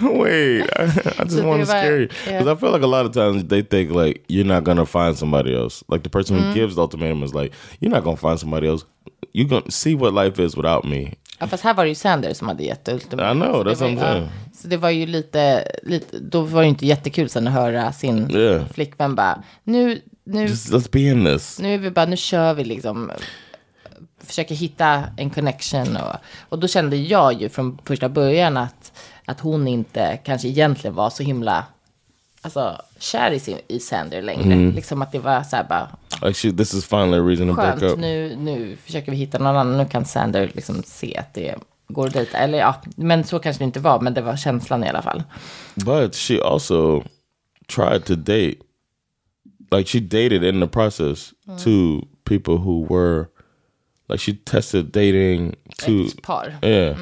wait. 0.00 0.66
I, 0.78 0.82
I 1.18 1.24
just 1.24 1.44
want 1.44 1.60
to 1.62 1.66
scare 1.66 1.96
you 1.96 2.08
yeah. 2.26 2.38
because 2.38 2.52
I 2.52 2.56
feel 2.60 2.72
like 2.72 2.84
a 2.84 2.86
lot 2.86 3.06
of 3.06 3.12
times 3.12 3.48
they 3.48 3.62
think 3.62 3.90
like 3.90 4.20
you're 4.28 4.46
not 4.54 4.64
gonna 4.64 4.86
find 4.86 5.18
somebody 5.18 5.54
else. 5.54 5.84
Like 5.88 6.02
the 6.04 6.10
person 6.10 6.36
Mm. 6.36 6.42
who 6.48 6.54
gives 6.54 6.74
the 6.74 6.80
ultimatum 6.82 7.22
is 7.22 7.34
like, 7.34 7.52
you're 7.80 7.94
not 7.94 8.04
gonna 8.04 8.16
find 8.16 8.38
somebody 8.40 8.66
else. 8.68 8.84
You 9.32 9.48
gonna 9.48 9.70
see 9.70 9.94
what 9.94 10.14
life 10.24 10.38
is 10.42 10.56
without 10.56 10.84
me. 10.84 11.14
Ja, 11.42 11.48
fast 11.48 11.64
här 11.64 11.74
var 11.74 11.84
det 11.84 11.88
ju 11.88 11.94
Sander 11.94 12.34
som 12.34 12.48
hade 12.48 12.62
gett 12.64 12.88
ultimatum. 12.88 13.42
I 13.42 13.44
know, 13.44 13.64
that's 13.66 13.94
what 13.96 14.04
I'm. 14.04 14.28
Så 14.54 14.68
det 14.68 14.76
var 14.76 14.90
ju 14.90 15.06
lite, 15.06 15.64
lite, 15.82 16.18
då 16.18 16.40
var 16.42 16.62
det 16.62 16.68
inte 16.68 16.86
jättekul 16.86 17.28
sen 17.28 17.46
att 17.46 17.52
höra 17.52 17.92
sin 17.92 18.30
Yeah. 18.30 18.66
flickvän 18.68 19.14
bara, 19.14 19.42
nu, 19.64 20.00
nu 20.24 20.42
Just 20.42 20.72
let's 20.72 20.88
be 20.92 21.00
in 21.00 21.24
this. 21.24 21.58
nu 21.60 21.74
är 21.74 21.78
vi 21.78 21.90
bara, 21.90 22.06
nu 22.06 22.16
kör 22.16 22.54
vi 22.54 22.64
liksom. 22.64 23.10
Försöker 24.24 24.54
hitta 24.54 25.04
en 25.16 25.30
connection. 25.30 25.96
Och, 25.96 26.16
och 26.48 26.58
då 26.58 26.68
kände 26.68 26.96
jag 26.96 27.40
ju 27.42 27.48
från 27.48 27.78
första 27.84 28.08
början 28.08 28.56
att, 28.56 28.92
att 29.26 29.40
hon 29.40 29.68
inte 29.68 30.18
kanske 30.24 30.48
egentligen 30.48 30.94
var 30.94 31.10
så 31.10 31.22
himla 31.22 31.64
alltså, 32.42 32.82
kär 32.98 33.30
i, 33.30 33.40
sin, 33.40 33.58
i 33.68 33.80
Sander 33.80 34.22
längre. 34.22 34.72
Liksom 34.72 35.02
att 35.02 35.12
det 35.12 35.18
var 35.18 35.42
så 35.42 35.56
här 35.56 35.64
bara, 35.64 35.88
Like 36.22 36.34
she, 36.34 36.52
this 36.52 36.74
is 36.74 36.84
finally 36.86 37.18
a 37.18 37.22
reason 37.28 37.48
to 37.48 37.54
break 37.54 37.78
skönt, 37.78 37.92
up. 37.92 37.98
nu, 37.98 38.36
nu 38.36 38.76
försöker 38.76 39.10
vi 39.12 39.16
hitta 39.18 39.38
någon 39.38 39.56
annan. 39.56 39.76
Nu 39.76 39.86
kan 39.86 40.04
Sander 40.04 40.50
liksom 40.54 40.82
se 40.82 41.16
att 41.16 41.34
det 41.34 41.54
går 41.88 42.08
dit. 42.08 42.34
Eller 42.34 42.58
ja, 42.58 42.82
men 42.96 43.24
så 43.24 43.38
kanske 43.38 43.60
det 43.60 43.64
inte 43.66 43.80
var, 43.80 44.00
men 44.00 44.14
det 44.14 44.20
var 44.20 44.36
känslan 44.36 44.84
i 44.84 44.88
alla 44.88 45.02
fall. 45.02 45.22
But 45.74 46.14
she 46.14 46.40
also 46.42 47.02
tried 47.76 48.04
to 48.04 48.14
date. 48.14 48.56
Like 49.70 49.88
she 49.88 50.00
dated 50.00 50.44
in 50.44 50.60
the 50.60 50.66
process 50.66 51.32
two 51.64 52.00
people 52.24 52.54
who 52.54 52.86
were 52.94 53.26
like 54.08 54.18
she 54.20 54.32
tested 54.44 54.84
dating 54.84 55.54
to 55.78 56.06
Ett 56.06 56.22
par. 56.22 56.54
yeah. 56.62 56.96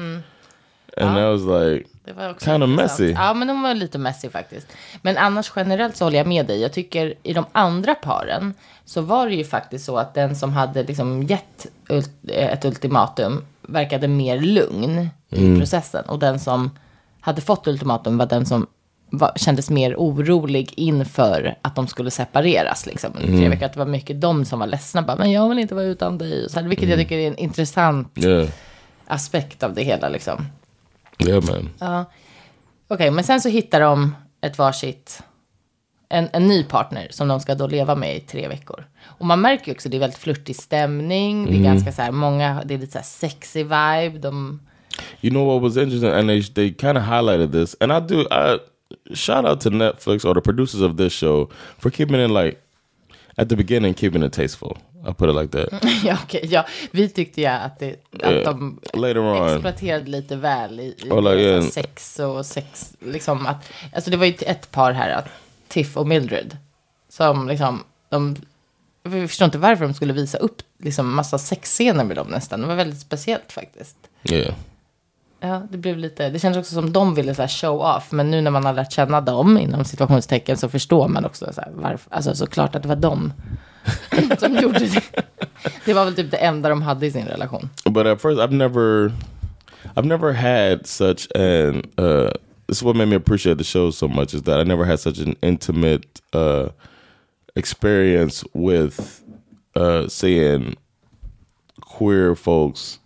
And 0.97 1.15
that 1.17 1.31
was 1.31 1.41
like 1.41 1.87
Det 2.05 2.13
var 2.13 2.29
också 2.29 2.45
Kinda 2.45 2.65
intressant. 2.65 2.99
messy. 2.99 3.11
Ja, 3.11 3.33
men 3.33 3.47
de 3.47 3.61
var 3.61 3.73
lite 3.73 3.97
messy 3.97 4.29
faktiskt. 4.29 4.67
Men 5.01 5.17
annars 5.17 5.51
generellt 5.55 5.97
så 5.97 6.05
håller 6.05 6.17
jag 6.17 6.27
med 6.27 6.45
dig. 6.45 6.61
Jag 6.61 6.73
tycker 6.73 7.13
i 7.23 7.33
de 7.33 7.45
andra 7.51 7.95
paren 7.95 8.53
så 8.85 9.01
var 9.01 9.27
det 9.29 9.35
ju 9.35 9.43
faktiskt 9.43 9.85
så 9.85 9.97
att 9.97 10.13
den 10.13 10.35
som 10.35 10.53
hade 10.53 10.83
liksom 10.83 11.23
gett 11.23 11.67
ult- 11.89 12.29
ett 12.29 12.65
ultimatum 12.65 13.45
verkade 13.61 14.07
mer 14.07 14.39
lugn 14.39 15.09
i 15.29 15.59
processen. 15.59 16.05
Och 16.05 16.19
den 16.19 16.39
som 16.39 16.71
hade 17.19 17.41
fått 17.41 17.67
ultimatum 17.67 18.17
var 18.17 18.25
den 18.25 18.45
som 18.45 18.67
var, 19.09 19.31
kändes 19.35 19.69
mer 19.69 19.95
orolig 19.95 20.73
inför 20.75 21.55
att 21.61 21.75
de 21.75 21.87
skulle 21.87 22.11
separeras. 22.11 22.85
Liksom, 22.85 23.13
under 23.15 23.37
tre 23.39 23.49
veckor. 23.49 23.65
Att 23.65 23.73
det 23.73 23.79
var 23.79 23.85
mycket 23.85 24.21
de 24.21 24.45
som 24.45 24.59
var 24.59 24.67
ledsna. 24.67 25.01
Bara, 25.01 25.17
men 25.17 25.31
jag 25.31 25.49
vill 25.49 25.59
inte 25.59 25.75
vara 25.75 25.85
utan 25.85 26.17
dig. 26.17 26.49
Så 26.49 26.59
här, 26.59 26.67
vilket 26.67 26.89
jag 26.89 26.99
tycker 26.99 27.17
är 27.17 27.27
en 27.27 27.37
intressant 27.37 28.11
yeah. 28.15 28.49
aspekt 29.07 29.63
av 29.63 29.73
det 29.73 29.83
hela. 29.83 30.09
Liksom. 30.09 30.47
Yeah 31.27 31.43
man. 31.45 32.05
Okej, 32.87 33.11
men 33.11 33.23
sen 33.23 33.41
så 33.41 33.49
hittar 33.49 33.79
de 33.79 34.15
ett 34.41 34.57
varsitt, 34.57 35.23
en, 36.09 36.29
en 36.33 36.47
ny 36.47 36.63
partner 36.63 37.07
som 37.11 37.27
de 37.27 37.39
ska 37.39 37.55
då 37.55 37.67
leva 37.67 37.95
med 37.95 38.17
i 38.17 38.19
tre 38.19 38.47
veckor. 38.47 38.85
Och 39.03 39.25
man 39.25 39.41
märker 39.41 39.67
ju 39.67 39.73
också 39.73 39.89
det 39.89 39.97
är 39.97 39.99
väldigt 39.99 40.19
flörtig 40.19 40.55
stämning. 40.55 41.45
Det 41.45 41.57
är 41.57 41.63
ganska 41.63 41.91
så 41.91 42.01
här, 42.01 42.11
många, 42.11 42.63
det 42.65 42.73
är 42.73 42.77
lite 42.77 42.91
så 42.91 42.97
här 42.97 43.05
sexy 43.05 43.63
vibe. 43.63 44.19
De, 44.19 44.59
You 45.21 45.31
know 45.31 45.45
what 45.47 45.61
was 45.61 45.77
interesting, 45.77 46.09
and 46.09 46.29
they 46.29 46.43
they 46.43 46.73
kind 46.73 46.97
of 46.97 47.03
highlighted 47.03 47.51
this, 47.51 47.75
and 47.79 47.91
I 47.91 47.99
do. 47.99 48.21
I 48.21 48.59
shout 49.13 49.45
out 49.45 49.61
to 49.61 49.69
Netflix 49.69 50.25
or 50.25 50.33
the 50.33 50.41
producers 50.41 50.81
of 50.81 50.97
this 50.97 51.13
show 51.13 51.49
for 51.79 51.89
keeping 51.89 52.19
it 52.25 52.31
like 52.31 52.57
at 53.35 53.49
the 53.49 53.55
beginning, 53.55 53.93
keeping 53.93 54.23
it 54.23 54.33
tasteful. 54.33 54.77
I 55.09 55.13
put 55.13 55.29
it 55.29 55.35
like 55.35 55.51
that. 55.51 55.83
ja, 56.03 56.17
okej, 56.23 56.47
ja, 56.51 56.65
vi 56.91 57.09
tyckte 57.09 57.41
ju 57.41 57.47
att, 57.47 57.79
det, 57.79 57.95
att 58.23 58.31
Yeah. 58.31 58.43
de 58.43 58.79
exploaterade 59.53 60.09
lite 60.09 60.35
väl 60.35 60.79
i, 60.79 60.95
i 61.05 61.09
Oh, 61.09 61.21
like, 61.23 61.35
deras 61.35 61.43
yeah. 61.43 61.71
sex 61.71 62.19
och 62.19 62.45
sex. 62.45 62.93
Liksom 62.99 63.45
att, 63.47 63.71
alltså 63.93 64.11
det 64.11 64.17
var 64.17 64.25
ju 64.25 64.33
ett 64.41 64.71
par 64.71 64.91
här, 64.91 65.09
att 65.09 65.27
Tiff 65.67 65.97
och 65.97 66.07
Mildred, 66.07 66.57
som 67.09 67.47
liksom, 67.47 67.83
de, 68.09 68.35
jag 69.03 69.29
förstår 69.29 69.45
inte 69.45 69.57
varför 69.57 69.85
de 69.85 69.93
skulle 69.93 70.13
visa 70.13 70.37
upp 70.37 70.61
liksom 70.77 71.15
massa 71.15 71.37
sexscener 71.37 72.03
med 72.03 72.15
dem 72.15 72.27
nästan. 72.27 72.61
Det 72.61 72.67
var 72.67 72.75
väldigt 72.75 72.99
speciellt 72.99 73.51
faktiskt. 73.51 73.97
yeah. 74.29 74.53
Ja, 75.43 75.61
det 75.71 75.77
blev 75.77 75.97
lite, 75.97 76.29
det 76.29 76.39
kändes 76.39 76.59
också 76.59 76.73
som 76.73 76.93
de 76.93 77.15
ville 77.15 77.35
så 77.35 77.41
här 77.41 77.49
show 77.49 77.81
off, 77.81 78.11
men 78.11 78.31
nu 78.31 78.41
när 78.41 78.51
man 78.51 78.65
har 78.65 78.73
lärt 78.73 78.91
känna 78.91 79.21
dem 79.21 79.57
inom 79.57 79.85
situationstecken 79.85 80.57
så 80.57 80.69
förstår 80.69 81.07
man 81.07 81.25
också 81.25 81.53
så 81.53 81.61
här, 81.61 81.71
varför, 81.75 82.15
alltså 82.15 82.35
såklart 82.35 82.75
att 82.75 82.83
det 82.83 82.89
var 82.89 82.95
de 82.95 83.33
som 84.39 84.55
gjorde 84.55 84.79
det. 84.79 85.03
Det 85.85 85.93
var 85.93 86.05
väl 86.05 86.15
typ 86.15 86.31
det 86.31 86.37
enda 86.37 86.69
de 86.69 86.81
hade 86.81 87.05
i 87.05 87.11
sin 87.11 87.25
relation. 87.25 87.69
But 87.89 88.05
at 88.07 88.21
first, 88.21 88.39
I've 88.39 88.53
never, 88.53 89.11
I've 89.95 90.05
never 90.05 90.33
had 90.33 90.87
such 90.87 91.27
an. 91.35 91.83
Uh, 91.97 92.31
this 92.67 92.77
is 92.77 92.83
what 92.83 92.95
made 92.95 93.09
me 93.09 93.15
appreciate 93.15 93.57
the 93.57 93.63
show 93.63 93.91
so 93.91 94.07
much 94.07 94.33
is 94.33 94.43
that 94.43 94.59
I 94.59 94.63
never 94.63 94.85
had 94.85 94.99
such 94.99 95.19
an 95.19 95.35
intimate 95.41 96.21
uh, 96.33 96.69
experience 97.55 98.45
with 98.53 99.23
uh, 99.75 100.07
seeing 100.07 100.75
queer 101.81 102.35
folks 102.35 102.99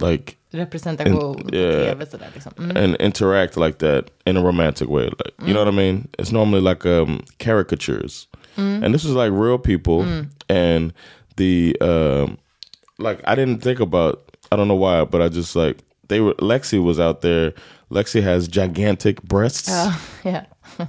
like 0.00 0.36
Representation 0.54 1.16
And- 1.16 1.50
yeah. 1.52 1.94
liksom. 2.34 2.52
Mm. 2.56 2.76
and 2.76 2.96
interact 2.96 3.56
like 3.56 3.78
that 3.78 4.10
in 4.26 4.36
a 4.36 4.42
romantic 4.42 4.88
way. 4.88 5.04
Like 5.04 5.34
you 5.46 5.52
know 5.52 5.60
what 5.64 5.68
I 5.68 5.76
mean? 5.76 6.08
It's 6.18 6.32
normally 6.32 6.60
like 6.60 6.86
um 6.86 7.20
caricatures. 7.38 8.26
And 8.56 8.94
this 8.94 9.04
is 9.04 9.12
like 9.12 9.32
real 9.32 9.58
people 9.58 10.04
and 10.48 10.92
the 11.36 11.76
um 11.80 12.38
like 12.98 13.20
I 13.26 13.34
didn't 13.34 13.62
think 13.62 13.80
about 13.80 14.36
I 14.52 14.56
don't 14.56 14.68
know 14.68 14.76
why, 14.78 15.04
but 15.04 15.20
I 15.20 15.28
just 15.28 15.56
like 15.56 15.78
they 16.08 16.20
were 16.20 16.34
Lexi 16.40 16.78
was 16.82 16.98
out 17.00 17.20
there. 17.20 17.52
Lexi 17.90 18.22
has 18.22 18.48
gigantic 18.48 19.22
breasts 19.22 19.68
Ja, 20.24 20.42
ja. 20.78 20.86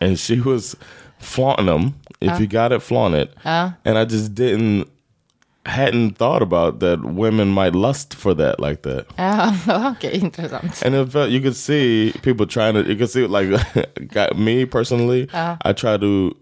and 0.00 0.18
she 0.18 0.40
was 0.40 0.76
flaunting 1.18 1.66
them. 1.66 1.94
If 2.20 2.40
you 2.40 2.46
got 2.46 2.72
it, 2.72 2.80
flaunt 2.82 3.14
it. 3.14 3.32
And 3.44 3.98
I 3.98 4.04
just 4.04 4.34
didn't 4.34 4.88
hadn't 5.66 6.16
thought 6.16 6.42
about 6.42 6.80
that 6.80 7.04
women 7.04 7.48
might 7.48 7.74
lust 7.74 8.14
for 8.14 8.34
that 8.34 8.60
like 8.60 8.82
that. 8.82 9.06
Ah, 9.18 9.52
ja, 9.66 9.94
okej, 9.94 10.12
intressant. 10.22 10.82
And 10.82 10.94
it 10.94 11.10
felt 11.12 11.30
you 11.30 11.40
could 11.40 11.56
see 11.56 12.12
people 12.22 12.46
trying 12.46 12.74
to. 12.74 12.82
You 12.88 12.96
could 12.96 13.10
see 13.10 13.26
like, 13.26 13.48
got 14.08 14.38
me 14.38 14.64
personally. 14.64 15.28
Uh-huh. 15.32 15.56
I 15.62 15.72
try 15.72 15.96
to 15.96 16.32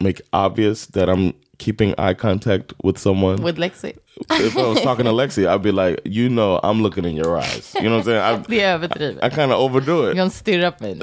make 0.00 0.20
obvious 0.32 0.86
that 0.86 1.08
I'm 1.08 1.34
keeping 1.58 1.94
eye 1.98 2.14
contact 2.14 2.72
with 2.84 2.98
someone. 2.98 3.42
With 3.42 3.58
Lexi. 3.58 3.92
if 4.30 4.56
I 4.56 4.62
was 4.68 4.80
talking 4.82 5.04
to 5.04 5.12
Lexi, 5.12 5.46
I'd 5.46 5.62
be 5.62 5.72
like, 5.72 6.00
you 6.04 6.28
know, 6.28 6.60
I'm 6.62 6.82
looking 6.82 7.04
in 7.04 7.16
your 7.16 7.36
eyes. 7.38 7.74
You 7.74 7.88
know 7.90 7.98
what 7.98 8.08
I'm 8.08 8.22
saying? 8.38 8.44
I, 8.44 8.48
Det 8.48 8.60
är 8.60 8.74
överdrivet. 8.74 9.24
I 9.24 9.30
kind 9.30 9.52
of 9.52 9.58
overdo 9.60 10.10
it. 10.10 10.16
John 10.16 10.30
stirrar 10.30 10.70
på 10.70 10.84
mig. 10.84 10.98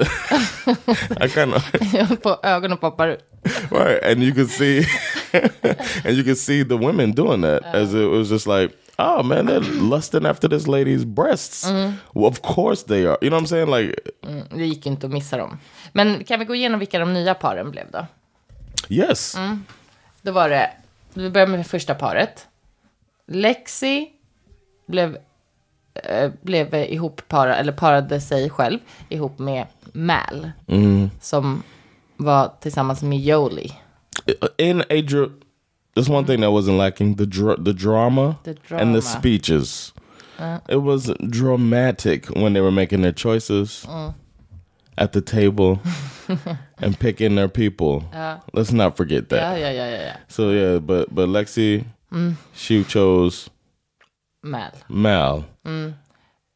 I 1.20 1.28
kind 1.28 1.54
of 1.54 1.72
på 2.22 2.38
ögonen 2.42 2.78
poppar 2.78 3.08
ut. 3.08 3.20
right, 3.70 4.02
and 4.04 4.22
you 4.22 4.32
could 4.34 4.50
see, 4.50 4.84
and 6.04 6.16
you 6.16 6.24
could 6.24 6.38
see 6.38 6.62
the 6.64 6.76
women 6.76 7.12
doing 7.12 7.40
that 7.42 7.62
as 7.74 7.94
it 7.94 8.06
was 8.10 8.28
just 8.30 8.46
like, 8.46 8.72
oh 8.98 9.22
man, 9.22 9.46
they're 9.46 9.60
lusting 9.90 10.26
after 10.26 10.48
this 10.48 10.66
lady's 10.68 11.04
breasts. 11.04 11.64
Well, 12.14 12.26
of 12.26 12.40
course 12.42 12.84
they 12.84 13.04
are. 13.06 13.18
You 13.20 13.30
know 13.30 13.36
what 13.36 13.42
I'm 13.42 13.46
saying? 13.46 13.68
Like, 13.68 13.94
Det 14.56 14.66
gick 14.66 14.86
inte 14.86 15.06
att 15.06 15.12
missa 15.12 15.36
dem. 15.36 15.58
Men 15.92 16.24
kan 16.24 16.38
vi 16.38 16.44
gå 16.44 16.54
igenom 16.54 16.78
vilka 16.80 16.98
de 16.98 17.12
nya 17.12 17.34
paren 17.34 17.70
blev 17.70 17.90
då? 17.90 18.06
yes, 18.88 19.36
Då 20.22 20.32
var 20.32 20.48
det, 20.48 20.70
vi 21.14 21.30
börjar 21.30 21.46
med 21.46 21.66
första 21.66 21.94
paret. 21.94 22.46
Lexi 23.26 24.08
blev, 24.86 25.18
eh, 25.94 26.30
blev 26.42 26.74
ihop 26.74 27.22
para, 27.28 27.56
eller 27.56 27.72
parade 27.72 28.20
sig 28.20 28.50
själv 28.50 28.78
ihop 29.08 29.38
med 29.38 29.66
Mal. 29.92 30.50
Som 31.20 31.62
var 32.16 32.52
tillsammans 32.60 33.02
med 33.02 33.18
Jolie. 33.20 33.72
in 34.58 34.80
a 34.80 34.84
dra- 34.88 35.30
there's 35.96 36.10
one 36.10 36.26
thing 36.26 36.40
that 36.40 36.50
wasn't 36.50 36.76
lacking 36.76 37.16
the 37.16 37.24
dra- 37.24 37.64
the 37.64 37.72
drama, 37.72 38.34
The 38.44 38.50
and 38.50 38.58
drama. 38.68 38.90
Uh. 38.90 38.94
the 38.94 39.02
speeches. 39.02 39.94
It 40.68 40.76
was 40.76 41.10
dramatic 41.20 42.30
when 42.30 42.54
they 42.54 42.60
were 42.62 42.70
making 42.70 43.02
their 43.02 43.12
choices 43.12 43.84
Uh. 43.88 44.10
at 44.96 45.12
the 45.12 45.20
table 45.20 45.78
and 46.76 46.98
picking 46.98 47.36
their 47.36 47.48
people. 47.48 48.02
Let's 48.52 48.72
not 48.72 48.96
forget 48.96 49.28
that. 49.28 49.38
Ja, 49.38 49.58
ja, 49.58 49.72
ja, 49.72 49.86
ja, 49.86 50.02
ja. 50.02 50.12
So 50.28 50.52
yeah, 50.52 50.80
but 50.80 51.10
but 51.10 51.28
Lexi, 51.28 51.84
Mm. 52.12 52.36
she 52.54 52.84
chose 52.84 53.50
Mal. 54.44 54.70
Mal, 54.86 55.44
Mm. 55.64 55.92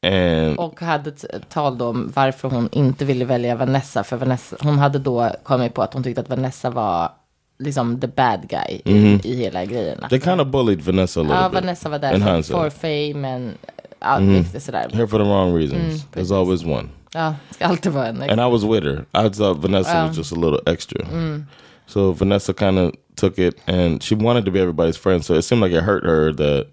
and 0.07 0.59
Och 0.59 0.81
hade 0.81 1.11
ett 1.11 1.49
tal 1.49 1.79
då 1.79 1.89
om 1.89 2.13
varför 2.17 2.49
hon 2.51 2.69
inte 2.73 3.05
ville 3.05 3.25
välja 3.25 3.55
Vanessa. 3.57 4.05
För 4.05 4.17
Vanessa, 4.17 4.57
hon 4.61 4.79
hade 4.79 4.99
då 4.99 5.31
kommit 5.43 5.75
på 5.75 5.83
att 5.83 5.95
hon 5.95 6.03
tyckte 6.03 6.21
att 6.21 6.29
Vanessa 6.29 6.71
var 6.71 7.11
liksom 7.59 8.01
the 8.01 8.07
bad 8.07 8.49
guy 8.49 8.81
i, 8.85 9.21
i 9.25 9.37
hela 9.37 9.65
grejen. 9.65 9.99
they 10.11 10.21
kind 10.21 10.41
of 10.41 10.49
bullied 10.49 10.81
Vanessa 10.81 11.21
a 11.21 11.23
little 11.23 11.37
Ja, 11.39 11.49
bit. 11.49 11.55
Vanessa 11.61 11.89
var 11.89 11.99
där 11.99 12.43
för, 12.43 12.43
for 12.43 12.71
fame 12.71 13.35
and 13.35 13.53
ja, 14.01 14.19
det 14.19 14.57
är 14.57 14.61
sådär. 14.61 14.91
Here 14.93 15.07
for 15.07 15.19
the 15.19 15.25
wrong 15.25 15.57
reasons. 15.59 15.83
Mm, 15.83 15.99
There's 16.15 16.41
always 16.41 16.65
one. 16.65 16.89
Ja, 17.17 17.35
ska 17.51 17.67
alltid 17.67 17.93
vara 17.93 18.07
en. 18.07 18.23
and 18.23 18.41
I 18.41 18.47
was 18.47 18.65
with 18.65 18.85
her. 18.85 19.05
I 19.15 19.29
thought 19.31 19.59
Vanessa 19.59 20.07
was 20.07 20.17
just 20.17 20.33
a 20.33 20.35
little 20.35 20.61
extra. 20.67 21.05
Mm. 21.05 21.47
So 21.87 22.13
Vanessa 22.13 22.53
kind 22.53 22.79
of 22.79 22.95
took 23.15 23.39
it, 23.39 23.55
and 23.67 24.03
she 24.03 24.15
wanted 24.15 24.45
to 24.45 24.51
be 24.51 24.61
everybody's 24.61 24.99
friend. 24.99 25.25
So 25.25 25.35
it 25.35 25.43
seemed 25.43 25.63
like 25.63 25.73
it 25.73 25.83
hurt 25.83 26.05
her 26.05 26.33
that, 26.33 26.67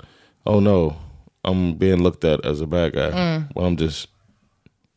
oh 0.46 0.60
no, 0.60 0.96
I'm 1.46 1.76
being 1.76 2.04
looked 2.04 2.26
at 2.26 2.46
as 2.46 2.62
a 2.62 2.68
bad 2.68 2.94
guy. 2.94 3.12
Mm. 3.12 3.56
Well, 3.56 3.66
I'm 3.66 3.78
just 3.78 4.10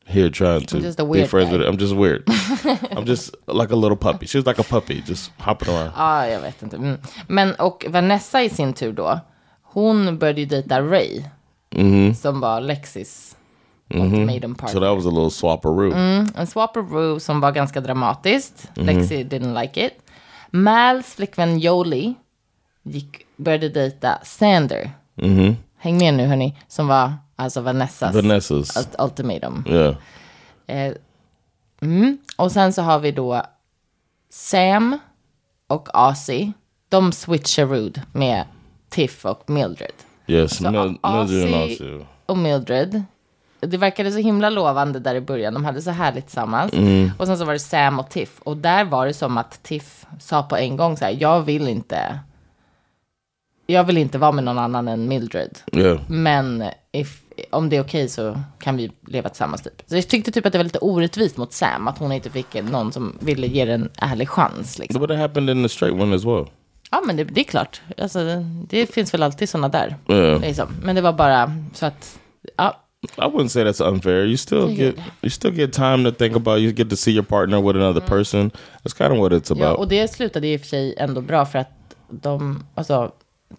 here 0.06 0.30
trying 0.30 0.66
to 0.66 0.80
be 1.12 1.26
friends 1.26 1.50
guy. 1.50 1.52
with 1.52 1.60
it. 1.60 1.68
I'm 1.68 1.78
just 1.78 1.94
weird. 1.94 2.24
I'm 2.96 3.06
just 3.06 3.36
like 3.46 3.70
a 3.70 3.76
little 3.76 3.96
puppy. 3.96 4.26
She 4.26 4.38
was 4.38 4.46
like 4.46 4.58
a 4.58 4.64
puppy, 4.64 5.00
just 5.02 5.30
hopping 5.38 5.68
around. 5.68 5.92
Ja, 5.96 6.26
jag 6.26 6.40
vet 6.40 6.62
inte. 6.62 6.76
Mm. 6.76 6.98
Men 7.28 7.54
och 7.54 7.86
Vanessa 7.88 8.42
i 8.42 8.48
sin 8.48 8.72
tur 8.72 8.92
då, 8.92 9.20
hon 9.62 10.18
började 10.18 10.40
ju 10.40 10.46
dejta 10.46 10.80
Ray. 10.80 11.24
Mm-hmm. 11.70 12.14
Som 12.14 12.40
var 12.40 12.60
Lexis 12.60 13.35
ultimatum 13.94 14.54
partner. 14.54 14.72
So 14.72 14.80
that 14.80 14.94
was 14.96 15.06
a 15.06 15.10
little 15.10 15.30
swapperoo. 15.30 15.92
En 16.36 16.46
swapperoo 16.46 17.20
som 17.20 17.40
var 17.40 17.52
ganska 17.52 17.80
dramatiskt. 17.80 18.70
Lexi 18.74 19.24
didn't 19.24 19.60
like 19.62 19.86
it. 19.86 19.92
Mals 20.50 21.14
flickvän 21.14 21.58
Jolie 21.58 22.14
gick, 22.82 23.26
började 23.36 23.68
dejta 23.68 24.18
Sander. 24.22 24.90
Häng 25.78 25.98
med 25.98 26.14
nu 26.14 26.26
hörni. 26.26 26.56
Som 26.68 26.88
var 26.88 27.12
alltså 27.36 27.60
Vanessas 27.60 28.14
Vanessa's. 28.14 28.76
ult- 28.78 29.04
ultimatum. 29.04 29.64
Yeah. 29.68 29.94
Eh, 30.66 30.92
mm. 31.80 32.18
Och 32.36 32.52
sen 32.52 32.72
så 32.72 32.82
har 32.82 32.98
vi 32.98 33.10
då 33.12 33.42
Sam 34.30 34.98
och 35.66 35.88
Ozzy. 36.08 36.52
De 36.88 37.12
switcherud 37.12 38.02
med 38.12 38.44
Tiff 38.88 39.24
och 39.24 39.50
Mildred. 39.50 39.92
Yes. 40.26 40.60
Mildred 40.60 40.96
Ozzy 41.02 41.54
Ozzy. 41.54 42.04
och 42.26 42.38
Mildred. 42.38 43.02
Det 43.60 43.76
verkade 43.76 44.12
så 44.12 44.18
himla 44.18 44.50
lovande 44.50 44.98
där 44.98 45.14
i 45.14 45.20
början. 45.20 45.54
De 45.54 45.64
hade 45.64 45.82
så 45.82 45.90
härligt 45.90 46.26
tillsammans. 46.26 46.72
Och 47.18 47.26
sen 47.26 47.38
så 47.38 47.44
var 47.44 47.52
det 47.52 47.58
Sam 47.58 47.98
och 47.98 48.10
Tiff. 48.10 48.40
Och 48.40 48.56
där 48.56 48.84
var 48.84 49.06
det 49.06 49.14
som 49.14 49.38
att 49.38 49.62
Tiff 49.62 50.06
sa 50.20 50.42
på 50.42 50.56
en 50.56 50.76
gång 50.76 50.96
så 50.96 51.04
här. 51.04 51.16
Jag 51.20 51.40
vill 51.42 51.68
inte. 51.68 52.18
Jag 53.66 53.84
vill 53.84 53.98
inte 53.98 54.18
vara 54.18 54.32
med 54.32 54.44
någon 54.44 54.58
annan 54.58 54.88
än 54.88 55.08
Mildred. 55.08 55.58
Yeah. 55.72 56.00
Men 56.08 56.64
if, 56.92 57.20
om 57.50 57.68
det 57.68 57.76
är 57.76 57.80
okej 57.80 58.08
så 58.08 58.40
kan 58.58 58.76
vi 58.76 58.92
leva 59.06 59.28
tillsammans 59.28 59.62
typ. 59.62 59.82
Så 59.86 59.96
jag 59.96 60.08
tyckte 60.08 60.32
typ 60.32 60.46
att 60.46 60.52
det 60.52 60.58
var 60.58 60.64
lite 60.64 60.78
orättvist 60.78 61.36
mot 61.36 61.52
Sam. 61.52 61.88
Att 61.88 61.98
hon 61.98 62.12
inte 62.12 62.30
fick 62.30 62.54
någon 62.62 62.92
som 62.92 63.18
ville 63.20 63.46
ge 63.46 63.64
det 63.64 63.72
en 63.72 63.90
ärlig 63.98 64.28
chans. 64.28 64.78
Liksom. 64.78 65.00
But 65.00 65.10
it 65.10 65.18
happened 65.18 65.50
in 65.50 65.62
the 65.62 65.68
straight 65.68 66.02
one 66.02 66.16
as 66.16 66.24
well. 66.24 66.46
Ja 66.90 67.02
men 67.06 67.16
det, 67.16 67.24
det 67.24 67.40
är 67.40 67.44
klart. 67.44 67.80
Alltså, 67.98 68.18
det 68.68 68.94
finns 68.94 69.14
väl 69.14 69.22
alltid 69.22 69.48
sådana 69.48 69.68
där. 69.68 69.96
Yeah. 70.08 70.40
Liksom. 70.40 70.68
Men 70.82 70.94
det 70.94 71.00
var 71.00 71.12
bara 71.12 71.52
så 71.74 71.86
att. 71.86 72.18
Ja, 72.56 72.82
I 73.18 73.26
wouldn't 73.26 73.50
say 73.50 73.64
that's 73.64 73.80
unfair. 73.80 74.24
You 74.24 74.36
still 74.36 74.68
get 74.76 74.96
you 75.22 75.30
still 75.30 75.50
get 75.52 75.72
time 75.72 76.04
to 76.04 76.10
think 76.12 76.36
about. 76.36 76.60
You 76.60 76.72
get 76.72 76.90
to 76.90 76.96
see 76.96 77.12
your 77.12 77.24
partner 77.24 77.60
with 77.60 77.76
another 77.76 78.00
person. 78.00 78.50
That's 78.82 78.94
kind 78.98 79.12
of 79.12 79.18
what 79.18 79.32
it's 79.32 79.50
Ja, 79.50 79.64
about. 79.66 79.78
och 79.78 79.88
det 79.88 80.08
slutade 80.08 80.46
i 80.48 80.56
och 80.56 80.60
för 80.60 80.66
sig 80.66 80.94
ändå 80.98 81.20
bra 81.20 81.46
för 81.46 81.58
att 81.58 81.70
de, 82.10 82.64
alltså, 82.74 83.12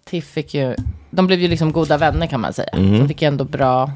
Tiff 0.04 0.24
fick 0.26 0.54
ju, 0.54 0.74
de 1.10 1.26
blev 1.26 1.40
ju 1.40 1.48
liksom 1.48 1.72
goda 1.72 1.96
vänner 1.98 2.26
kan 2.26 2.40
man 2.40 2.52
säga. 2.52 2.68
De 2.72 3.08
fick 3.08 3.22
ju 3.22 3.28
ändå 3.28 3.44
bra 3.44 3.90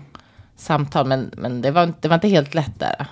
samtal, 0.56 1.06
men, 1.06 1.30
men 1.36 1.62
det, 1.62 1.70
var, 1.70 1.92
det 2.00 2.08
var 2.08 2.14
inte 2.14 2.28
helt 2.28 2.54
lätt 2.54 2.78
där. 2.80 3.06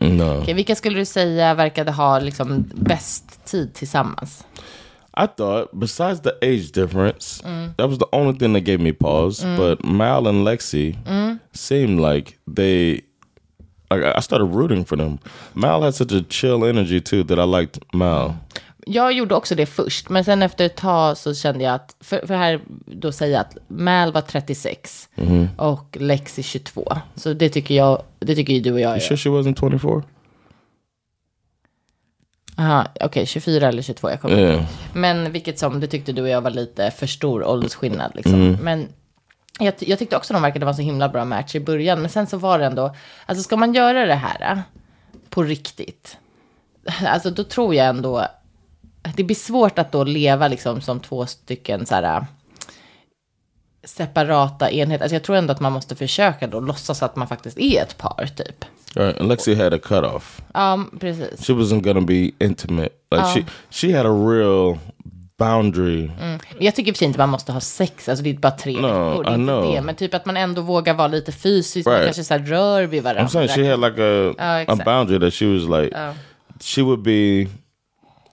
no, 0.00 0.40
Okej, 0.42 0.54
vilka 0.54 0.74
skulle 0.74 0.98
du 0.98 1.04
säga 1.04 1.54
verkade 1.54 1.90
ha 1.92 2.18
liksom 2.18 2.64
bäst 2.74 3.44
tid 3.44 3.74
tillsammans? 3.74 4.44
I 5.16 5.26
thought 5.36 5.68
besides 5.72 6.20
the 6.22 6.30
age 6.42 6.72
difference, 6.72 7.42
that 7.76 7.88
was 7.90 7.98
the 7.98 8.06
only 8.12 8.38
thing 8.38 8.54
that 8.54 8.64
gave 8.64 8.78
me 8.78 8.92
pause. 8.92 9.56
But 9.56 9.84
Mal 9.84 10.26
and 10.26 10.44
Lexi 10.48 10.96
seemed 11.52 12.14
like 12.14 12.32
they. 12.56 13.00
Like 13.90 14.18
I 14.18 14.20
started 14.22 14.54
rooting 14.54 14.84
for 14.84 14.96
them. 14.96 15.18
Mal 15.52 15.82
had 15.82 15.94
such 15.94 16.12
a 16.12 16.24
chill 16.28 16.64
energy 16.64 17.00
too 17.00 17.24
that 17.24 17.38
I 17.38 17.60
liked 17.60 17.82
Mal. 17.92 18.34
Jag 18.86 19.12
gjorde 19.12 19.34
också 19.34 19.54
det 19.54 19.66
först, 19.66 20.08
men 20.08 20.24
sen 20.24 20.42
efter 20.42 20.66
ett 20.66 20.76
tag 20.76 21.16
så 21.18 21.34
kände 21.34 21.64
jag 21.64 21.74
att, 21.74 21.96
för, 22.00 22.26
för 22.26 22.34
här 22.34 22.60
då 22.86 23.12
säger 23.12 23.32
jag 23.32 23.40
att 23.40 23.56
Mal 23.68 24.12
var 24.12 24.20
36 24.20 25.08
och 25.56 25.96
Lexi 26.00 26.42
22. 26.42 26.92
Så 27.14 27.32
det 27.32 27.48
tycker 27.48 27.74
jag, 27.74 28.02
det 28.18 28.34
tycker 28.34 28.52
ju 28.52 28.60
du 28.60 28.72
och 28.72 28.80
jag 28.80 28.90
You 28.90 29.00
sure 29.00 29.16
she 29.16 29.28
wasn't 29.28 29.54
twenty 29.54 29.78
four? 29.78 30.02
Aha, 32.56 32.86
okej, 33.00 33.26
24 33.26 33.68
eller 33.68 33.82
22, 33.82 34.10
jag 34.10 34.20
kommer 34.20 34.34
inte 34.34 34.42
Yeah. 34.44 34.54
ihåg. 34.56 34.66
Men 34.94 35.32
vilket 35.32 35.58
som, 35.58 35.80
det 35.80 35.86
tyckte 35.86 36.12
du 36.12 36.22
och 36.22 36.28
jag 36.28 36.40
var 36.40 36.50
lite 36.50 36.90
för 36.90 37.06
stor 37.06 37.44
åldersskillnad 37.44 38.12
liksom. 38.14 38.52
Men 38.60 38.88
jag, 39.58 39.74
jag 39.78 39.98
tyckte 39.98 40.16
också 40.16 40.32
de 40.32 40.42
verkade 40.42 40.64
vara 40.64 40.76
så 40.76 40.82
himla 40.82 41.08
bra 41.08 41.24
match 41.24 41.54
i 41.54 41.60
början. 41.60 42.00
Men 42.00 42.10
sen 42.10 42.26
så 42.26 42.36
var 42.36 42.58
det 42.58 42.66
ändå, 42.66 42.94
alltså 43.26 43.44
ska 43.44 43.56
man 43.56 43.74
göra 43.74 44.06
det 44.06 44.14
här 44.14 44.52
äh, 44.52 44.58
på 45.30 45.42
riktigt, 45.42 46.16
alltså 47.06 47.30
då 47.30 47.44
tror 47.44 47.74
jag 47.74 47.86
ändå, 47.86 48.26
det 49.16 49.24
blir 49.24 49.36
svårt 49.36 49.78
att 49.78 49.92
då 49.92 50.04
leva 50.04 50.48
liksom 50.48 50.80
som 50.80 51.00
två 51.00 51.26
stycken 51.26 51.86
så 51.86 51.94
här 51.94 52.16
äh, 52.16 52.24
separata 53.84 54.70
enheter. 54.70 55.04
Alltså 55.04 55.14
jag 55.14 55.22
tror 55.22 55.36
ändå 55.36 55.52
att 55.52 55.60
man 55.60 55.72
måste 55.72 55.96
försöka 55.96 56.46
då 56.46 56.60
låtsas 56.60 57.02
att 57.02 57.16
man 57.16 57.28
faktiskt 57.28 57.58
är 57.58 57.82
ett 57.82 57.98
par 57.98 58.26
typ. 58.36 58.64
Right. 58.94 59.20
And 59.20 59.28
Lexi 59.28 59.54
had 59.54 59.74
a 59.74 59.78
cutoff. 59.78 60.42
Ja, 60.54 60.84
precis. 61.00 61.46
She 61.46 61.52
wasn't 61.52 61.80
gonna 61.82 62.00
be 62.00 62.30
intimate. 62.38 62.90
Like 63.10 63.24
she 63.34 63.44
she 63.70 63.96
had 63.96 64.06
a 64.06 64.28
real 64.30 64.78
boundary. 65.44 66.10
Men 66.18 66.38
Jag 66.58 66.74
tycker 66.74 66.92
för 66.92 66.98
sig 66.98 67.06
inte 67.06 67.18
man 67.18 67.28
måste 67.28 67.52
ha 67.52 67.60
sex, 67.60 68.08
alltså 68.08 68.24
det 68.24 68.30
är 68.30 68.34
bara 68.34 68.52
tre 68.52 68.80
No, 68.80 68.86
veckor. 69.10 69.34
I 69.34 69.36
know. 69.36 69.74
det. 69.74 69.82
Men 69.82 69.94
typ 69.94 70.14
att 70.14 70.26
man 70.26 70.36
ändå 70.36 70.62
vågar 70.62 70.94
vara 70.94 71.08
lite 71.08 71.32
fysisk, 71.32 71.86
man 71.86 71.94
Right. 71.94 72.04
kanske 72.06 72.24
så 72.24 72.34
här 72.34 72.40
rör 72.40 72.82
vid 72.86 73.02
varandra. 73.02 73.24
I'm 73.24 73.28
saying 73.28 73.48
she 73.48 73.70
had 73.70 73.80
like 73.80 74.02
a 74.02 74.34
Oh, 74.68 74.72
a 74.80 74.84
boundary 74.84 75.18
that 75.20 75.34
she 75.34 75.46
was 75.46 75.62
like 75.82 75.96
she 76.60 76.82
would 76.82 77.02
be 77.02 77.46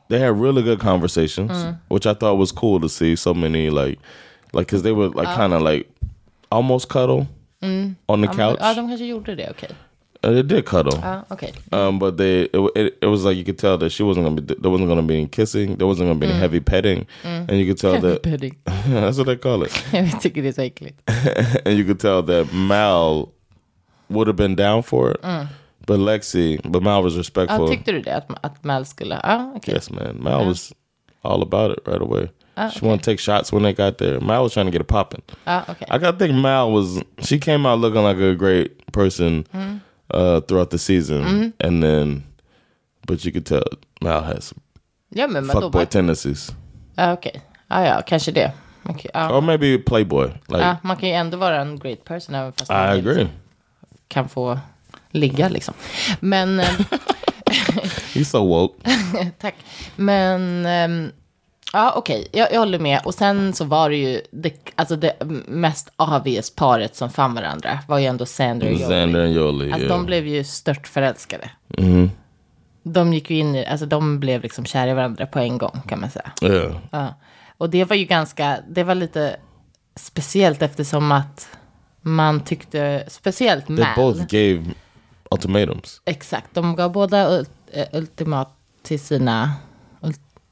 they 0.10 0.20
had 0.20 0.42
really 0.42 0.62
good 0.62 0.82
conversations 0.82 1.52
which 1.90 2.06
I 2.06 2.14
thought 2.16 2.38
was 2.40 2.52
cool 2.52 2.82
to 2.82 2.90
see 2.90 3.18
so 3.18 3.34
many 3.34 3.70
like 3.70 4.00
like 4.54 4.66
cuz 4.72 4.82
they 4.84 4.92
were 4.92 5.08
like 5.24 5.36
kind 5.36 5.54
of 5.54 5.62
like 5.62 5.84
almost 6.50 6.90
cuddle 6.90 7.26
on 8.08 8.22
the 8.22 8.28
couch 8.28 8.58
Ja, 8.62 8.74
de 8.74 8.88
kanske 8.90 9.06
gjorde 9.06 9.36
det, 9.36 9.50
okej. 9.50 9.70
Uh, 10.24 10.32
they 10.34 10.44
did 10.44 10.66
cuddle. 10.66 11.00
Ja, 11.02 11.24
okej. 11.30 11.54
Um, 11.72 12.00
but 12.00 12.18
they 12.18 12.42
it, 12.42 12.72
it, 12.76 12.98
it 13.02 13.06
was 13.08 13.24
like 13.24 13.38
you 13.38 13.46
could 13.46 13.58
tell 13.58 13.78
that 13.78 13.90
she 13.92 14.04
wasn't 14.04 14.26
gonna 14.26 14.42
be 14.42 14.54
there 14.54 14.70
wasn't 14.72 14.90
gonna 14.90 15.02
be 15.08 15.16
any 15.16 15.28
kissing, 15.28 15.78
there 15.78 15.88
wasn't 15.88 16.10
gonna 16.10 16.20
be 16.20 16.28
any 16.28 16.38
heavy 16.40 16.60
petting, 16.60 17.06
and 17.24 17.52
you 17.52 17.66
could 17.66 17.78
tell 17.78 18.02
that 18.02 18.22
Pudding. 18.24 18.56
that's 18.90 19.18
what 19.18 19.28
they 19.28 19.38
call 19.38 19.64
it. 19.64 19.72
Jag 19.94 20.22
tycker 20.22 20.42
det 20.42 20.48
är 20.48 20.52
så 20.54 20.62
äckligt. 20.62 21.02
and 21.66 21.78
you 21.78 21.86
could 21.86 22.00
tell 22.00 22.22
that 22.24 22.54
Mal 22.54 23.30
would 24.10 24.28
have 24.28 24.36
been 24.38 24.56
down 24.56 24.84
for 24.84 25.12
it, 25.12 25.22
but 25.88 26.00
Lexi, 26.00 26.60
but 26.64 26.84
Mal 26.84 27.02
was 27.04 27.16
respectful. 27.18 27.68
tyckte 27.70 27.92
du 27.92 28.02
det? 28.02 28.16
Att, 28.16 28.46
att 28.46 28.64
Mal 28.64 28.86
skulle... 28.86 29.20
Ja, 29.24 29.54
okej. 29.56 29.74
yes, 29.76 29.90
man, 29.92 30.18
Mal 30.20 30.46
was 30.46 30.74
all 31.22 31.42
about 31.42 31.72
it 31.78 31.88
right 31.88 32.02
away. 32.02 32.28
Ah, 32.56 32.70
She 32.70 32.86
wanted 32.86 33.04
to 33.04 33.12
take 33.12 33.20
shots 33.20 33.54
when 33.54 33.64
they 33.64 33.74
got 33.74 33.98
there. 33.98 34.20
Mal 34.20 34.44
was 34.44 34.54
trying 34.54 34.66
to 34.66 34.72
get 34.72 34.82
it 34.82 34.88
popping. 34.88 35.22
Ja, 35.46 35.64
okej. 35.68 35.88
I 35.92 35.98
got 35.98 36.12
to 36.12 36.18
think 36.26 36.36
Mal 36.36 36.72
was 36.72 37.02
she 37.20 37.38
came 37.40 37.66
out 37.70 37.80
looking 37.80 38.04
like 38.04 38.18
a 38.22 38.36
great 38.36 38.92
person 38.92 39.46
uh, 40.14 40.40
throughout 40.42 40.70
the 40.70 40.78
season, 40.78 41.54
and 41.64 41.84
then 41.84 42.24
but 43.08 43.26
you 43.26 43.32
could 43.32 43.46
tell 43.46 43.64
Mal 44.02 44.22
has 44.24 44.44
some 44.46 44.60
Ja, 45.10 45.28
men 45.28 45.46
fuckboy 45.46 45.86
tendencies, 45.86 46.52
ja, 46.96 47.14
okej. 47.14 47.42
Ja, 47.68 47.86
ja, 47.86 48.02
kanske 48.02 48.32
det. 48.32 48.52
Okej, 48.84 49.12
ja. 49.14 49.38
or 49.38 49.42
maybe 49.42 49.78
playboy. 49.78 50.28
Like 50.48 50.62
Ja, 50.62 50.78
man 50.84 50.98
kan 50.98 51.10
ju 51.10 51.16
ändå 51.16 51.38
vara 51.38 51.62
en 51.62 51.80
great 51.80 52.04
person 52.06 52.36
även 52.36 52.54
fast 52.54 52.72
I 52.72 52.74
man 52.74 52.90
agree. 52.90 53.28
kan 54.08 54.30
få 54.30 54.60
ligga 55.12 55.50
liksom. 55.50 55.74
Men, 56.20 56.60
eh, 56.60 56.70
He's 58.14 58.24
so 58.24 58.44
woke. 58.46 58.76
tack. 59.40 59.56
Men, 59.96 60.66
ehm, 60.66 61.12
ja 61.74 61.94
okej, 61.96 62.28
jag, 62.32 62.54
jag 62.54 62.60
håller 62.60 62.80
med. 62.80 63.02
Och 63.06 63.14
sen 63.14 63.54
så 63.54 63.66
var 63.66 63.90
det 63.90 63.96
ju, 63.96 64.22
det, 64.32 64.54
alltså 64.76 64.96
det 64.96 65.14
mest 65.48 65.92
obvious 65.98 66.56
paret 66.56 66.96
som 66.96 67.10
fann 67.10 67.34
varandra 67.34 67.80
var 67.88 68.00
ju 68.00 68.06
ändå 68.06 68.26
Sandra 68.26 68.68
och 68.68 68.74
Joey. 68.74 68.84
Xander 68.84 69.26
and 69.26 69.36
Yoli. 69.36 69.72
Alltså 69.72 69.88
yeah. 69.88 69.98
de 69.98 70.06
blev 70.06 70.28
ju 70.28 70.44
stört 70.44 70.88
förälskade. 70.88 71.50
De 72.84 73.14
gick 73.14 73.30
ju 73.30 73.38
in 73.38 73.56
i, 73.56 73.66
alltså 73.66 73.86
de 73.86 74.20
blev 74.20 74.42
liksom 74.42 74.66
kära 74.66 74.92
i 74.92 74.94
varandra 74.94 75.26
på 75.26 75.40
en 75.40 75.58
gång 75.58 75.82
kan 75.88 76.00
man 76.00 76.10
säga. 76.10 76.32
yeah. 76.42 76.76
Ja. 76.92 77.14
Och 77.58 77.70
det 77.70 77.86
var 77.86 77.96
ju 77.96 78.06
ganska, 78.06 78.60
det 78.70 78.84
var 78.84 78.96
lite 78.96 79.36
speciellt 79.96 80.62
eftersom 80.62 81.12
att 81.12 81.50
man 82.02 82.40
tyckte, 82.40 83.04
speciellt 83.08 83.68
They 83.68 83.76
Mal. 83.76 83.96
both 83.96 84.26
gave 84.26 84.66
ultimatums. 85.32 86.02
Exakt, 86.06 86.54
de 86.54 86.76
gav 86.76 86.92
båda 86.92 87.40
eh, 87.72 87.88
ultimat 87.94 88.56
till 88.84 89.00
sina, 89.00 89.54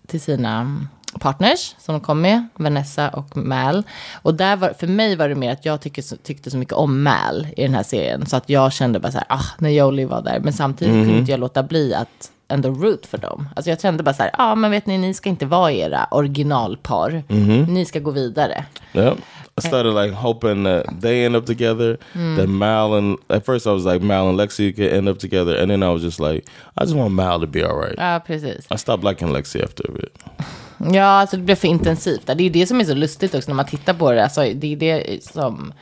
till 0.07 0.21
sina 0.21 0.59
mm, 0.59 0.87
partners 1.19 1.75
som 1.79 1.93
de 1.93 2.01
kom 2.01 2.21
med, 2.21 2.47
Vanessa 2.55 3.09
och 3.09 3.37
Mal. 3.37 3.83
Och 4.21 4.33
där 4.33 4.55
var, 4.55 4.73
för 4.79 4.87
mig 4.87 5.15
var 5.15 5.29
det 5.29 5.35
mer 5.35 5.51
att 5.51 5.65
jag 5.65 5.81
tyckte, 5.81 6.01
tyckte 6.01 6.51
så 6.51 6.57
mycket 6.57 6.73
om 6.73 7.03
Mal 7.03 7.47
i 7.57 7.63
den 7.63 7.73
här 7.73 7.83
serien. 7.83 8.25
Så 8.25 8.37
att 8.37 8.49
jag 8.49 8.73
kände 8.73 8.99
bara 8.99 9.11
så 9.11 9.17
här, 9.17 9.27
ah, 9.29 9.45
när 9.57 9.69
Jolie 9.69 10.05
var 10.05 10.21
där. 10.21 10.39
Men 10.39 10.53
samtidigt 10.53 10.93
kunde 10.93 11.19
inte 11.19 11.31
jag 11.31 11.39
låta 11.39 11.63
bli 11.63 11.93
att 11.93 12.31
ändå 12.47 12.69
root 12.69 13.05
för 13.05 13.17
dem. 13.17 13.49
Alltså 13.55 13.69
jag 13.69 13.81
kände 13.81 14.03
bara 14.03 14.13
så 14.13 14.23
här, 14.23 14.31
ja 14.37 14.51
ah, 14.51 14.55
men 14.55 14.71
vet 14.71 14.85
ni, 14.85 14.97
ni 14.97 15.13
ska 15.13 15.29
inte 15.29 15.45
vara 15.45 15.71
era 15.71 16.07
originalpar. 16.11 17.23
Ni 17.71 17.85
ska 17.85 17.99
gå 17.99 18.11
vidare. 18.11 18.65
Yep. 18.93 19.17
I 19.57 19.67
started 19.67 19.93
like 19.93 20.11
hoping 20.11 20.63
that 20.63 21.01
they 21.01 21.25
end 21.25 21.35
up 21.35 21.45
together. 21.45 21.97
That 22.13 22.47
Mal 22.47 22.93
and 22.93 23.17
at 23.29 23.45
first 23.45 23.65
I 23.65 23.71
was 23.71 23.85
like 23.85 24.01
Mal 24.01 24.29
and 24.29 24.37
Lexi 24.37 24.75
could 24.75 24.93
end 24.93 25.09
up 25.09 25.19
together, 25.19 25.55
and 25.55 25.71
then 25.71 25.83
I 25.83 25.89
was 25.89 26.03
just 26.03 26.19
like, 26.19 26.47
I 26.77 26.83
just 26.83 26.95
want 26.95 27.13
Mal 27.13 27.39
to 27.39 27.47
be 27.47 27.63
all 27.63 27.75
right. 27.75 27.95
Ja, 27.97 28.19
precis. 28.19 28.67
I 28.71 28.77
stopped 28.77 29.03
liking 29.03 29.29
Lexi 29.29 29.63
after 29.63 29.83
a 29.89 29.91
bit. 29.91 30.17
Ja, 30.79 31.03
alltså 31.03 31.37
det 31.37 31.43
blev 31.43 31.55
för 31.55 31.67
intensivt. 31.67 32.25
Det 32.25 32.43
är 32.43 32.49
det 32.49 32.67
som 32.67 32.79
är 32.79 32.85
så 32.85 32.93
lustigt 32.93 33.35
också 33.35 33.51
när 33.51 33.55
man 33.55 33.65
tittar 33.65 33.93
på 33.93 34.11
det. 34.11 34.23
Alltså, 34.23 34.41
det 34.41 34.73
är 34.73 34.75
det 34.75 35.23
som... 35.23 35.73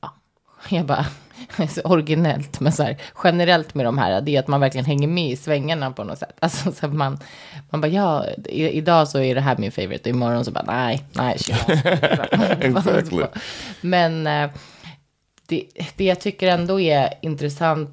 Ja, 0.00 0.14
jag 0.68 0.86
bara... 0.86 1.06
Originellt, 1.84 2.60
men 2.60 2.72
så 2.72 2.82
här, 2.82 2.96
generellt 3.24 3.74
med 3.74 3.86
de 3.86 3.98
här, 3.98 4.20
det 4.20 4.36
är 4.36 4.40
att 4.40 4.48
man 4.48 4.60
verkligen 4.60 4.84
hänger 4.84 5.08
med 5.08 5.30
i 5.30 5.36
svängarna 5.36 5.90
på 5.90 6.04
något 6.04 6.18
sätt. 6.18 6.36
Alltså 6.40 6.72
så 6.72 6.86
att 6.86 6.94
man, 6.94 7.18
man 7.72 7.80
bara, 7.80 7.88
ja, 7.88 8.26
i, 8.44 8.68
idag 8.68 9.08
så 9.08 9.18
är 9.18 9.34
det 9.34 9.40
här 9.40 9.56
min 9.56 9.72
favorite, 9.72 10.10
och 10.10 10.16
imorgon 10.16 10.44
så 10.44 10.50
bara, 10.50 10.64
nej, 10.66 11.04
nej, 11.12 11.36
Exactly. 12.60 13.24
Men 13.80 14.26
eh, 14.26 14.50
det, 15.46 15.64
det 15.96 16.04
jag 16.04 16.20
tycker 16.20 16.48
ändå 16.48 16.80
är 16.80 17.14
intressant, 17.22 17.90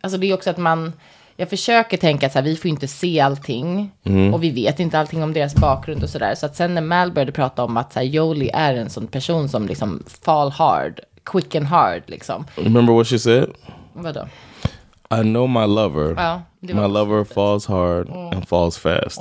alltså 0.00 0.18
det 0.18 0.26
är 0.30 0.34
också 0.34 0.50
att 0.50 0.56
man, 0.56 0.92
jag 1.36 1.50
försöker 1.50 1.96
tänka 1.96 2.26
att 2.26 2.32
så 2.32 2.38
här, 2.38 2.44
vi 2.44 2.56
får 2.56 2.68
inte 2.68 2.88
se 2.88 3.20
allting 3.20 3.90
och 4.32 4.42
vi 4.42 4.50
vet 4.50 4.80
inte 4.80 4.98
allting 4.98 5.22
om 5.22 5.32
deras 5.32 5.54
bakgrund 5.54 6.02
och 6.02 6.10
sådär. 6.10 6.34
Så 6.34 6.46
att 6.46 6.56
sen 6.56 6.74
när 6.74 6.82
Mal 6.82 7.12
började 7.12 7.32
prata 7.32 7.64
om 7.64 7.76
att 7.76 7.92
så 7.92 7.98
här, 7.98 8.06
Jolie 8.06 8.50
är 8.54 8.74
en 8.74 8.90
sån 8.90 9.06
person 9.06 9.48
som 9.48 9.66
liksom 9.66 10.02
fall 10.22 10.50
hard, 10.50 11.00
quick 11.24 11.54
and 11.54 11.66
hard 11.66 12.02
liksom. 12.06 12.44
Remember 12.54 12.94
what 12.94 13.06
she 13.06 13.18
said? 13.18 13.50
Vadå? 13.92 14.26
I 15.10 15.22
know 15.22 15.48
my 15.48 15.66
lover. 15.66 16.14
Ja, 16.16 16.42
My 16.60 16.86
lover 16.88 17.24
falls 17.24 17.66
hard 17.66 18.08
and 18.10 18.48
falls 18.48 18.78
fast. 18.78 19.20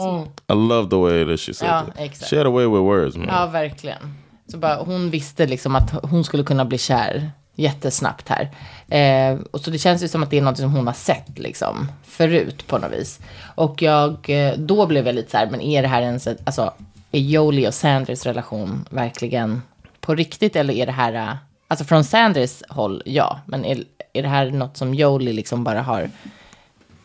I 0.49 0.53
love 0.53 0.89
the 0.89 0.95
way 0.95 1.25
that 1.25 1.39
she 1.39 1.53
said 1.53 1.69
Ja, 1.69 1.81
that. 1.85 1.99
exakt. 1.99 2.29
She 2.29 2.37
had 2.37 2.47
a 2.47 2.49
way 2.49 2.65
with 2.65 2.81
words, 2.81 3.17
man. 3.17 3.27
Ja, 3.27 3.45
verkligen. 3.45 4.13
Så 4.51 4.57
bara, 4.57 4.75
hon 4.75 5.09
visste 5.09 5.45
liksom 5.47 5.75
att 5.75 5.91
hon 6.03 6.23
skulle 6.23 6.43
kunna 6.43 6.65
bli 6.65 6.77
kär 6.77 7.31
jättesnabbt 7.55 8.29
här. 8.29 8.49
Eh, 8.87 9.39
och 9.51 9.59
så 9.61 9.71
det 9.71 9.77
känns 9.77 10.03
ju 10.03 10.07
som 10.07 10.23
att 10.23 10.29
det 10.29 10.37
är 10.37 10.41
något 10.41 10.57
som 10.57 10.71
hon 10.71 10.87
har 10.87 10.93
sett 10.93 11.39
liksom 11.39 11.91
förut 12.03 12.67
på 12.67 12.77
något 12.77 12.91
vis. 12.91 13.19
Och 13.55 13.81
jag, 13.81 14.29
eh, 14.29 14.53
då 14.57 14.85
blev 14.85 15.05
jag 15.05 15.15
lite 15.15 15.31
så 15.31 15.37
här, 15.37 15.49
men 15.49 15.61
är 15.61 15.81
det 15.81 15.87
här 15.87 16.01
ens, 16.01 16.27
alltså, 16.27 16.73
är 17.11 17.19
Jolie 17.19 17.67
och 17.67 17.73
Sanders 17.73 18.25
relation 18.25 18.85
verkligen 18.89 19.61
på 20.01 20.15
riktigt 20.15 20.55
eller 20.55 20.73
är 20.73 20.85
det 20.85 20.91
här, 20.91 21.13
eh, 21.13 21.35
alltså 21.67 21.85
från 21.85 22.03
Sanders 22.03 22.63
håll, 22.69 23.01
ja, 23.05 23.39
men 23.45 23.65
är, 23.65 23.83
är 24.13 24.21
det 24.21 24.27
här 24.29 24.51
något 24.51 24.77
som 24.77 24.93
Jolie 24.93 25.33
liksom 25.33 25.63
bara 25.63 25.81
har 25.81 26.09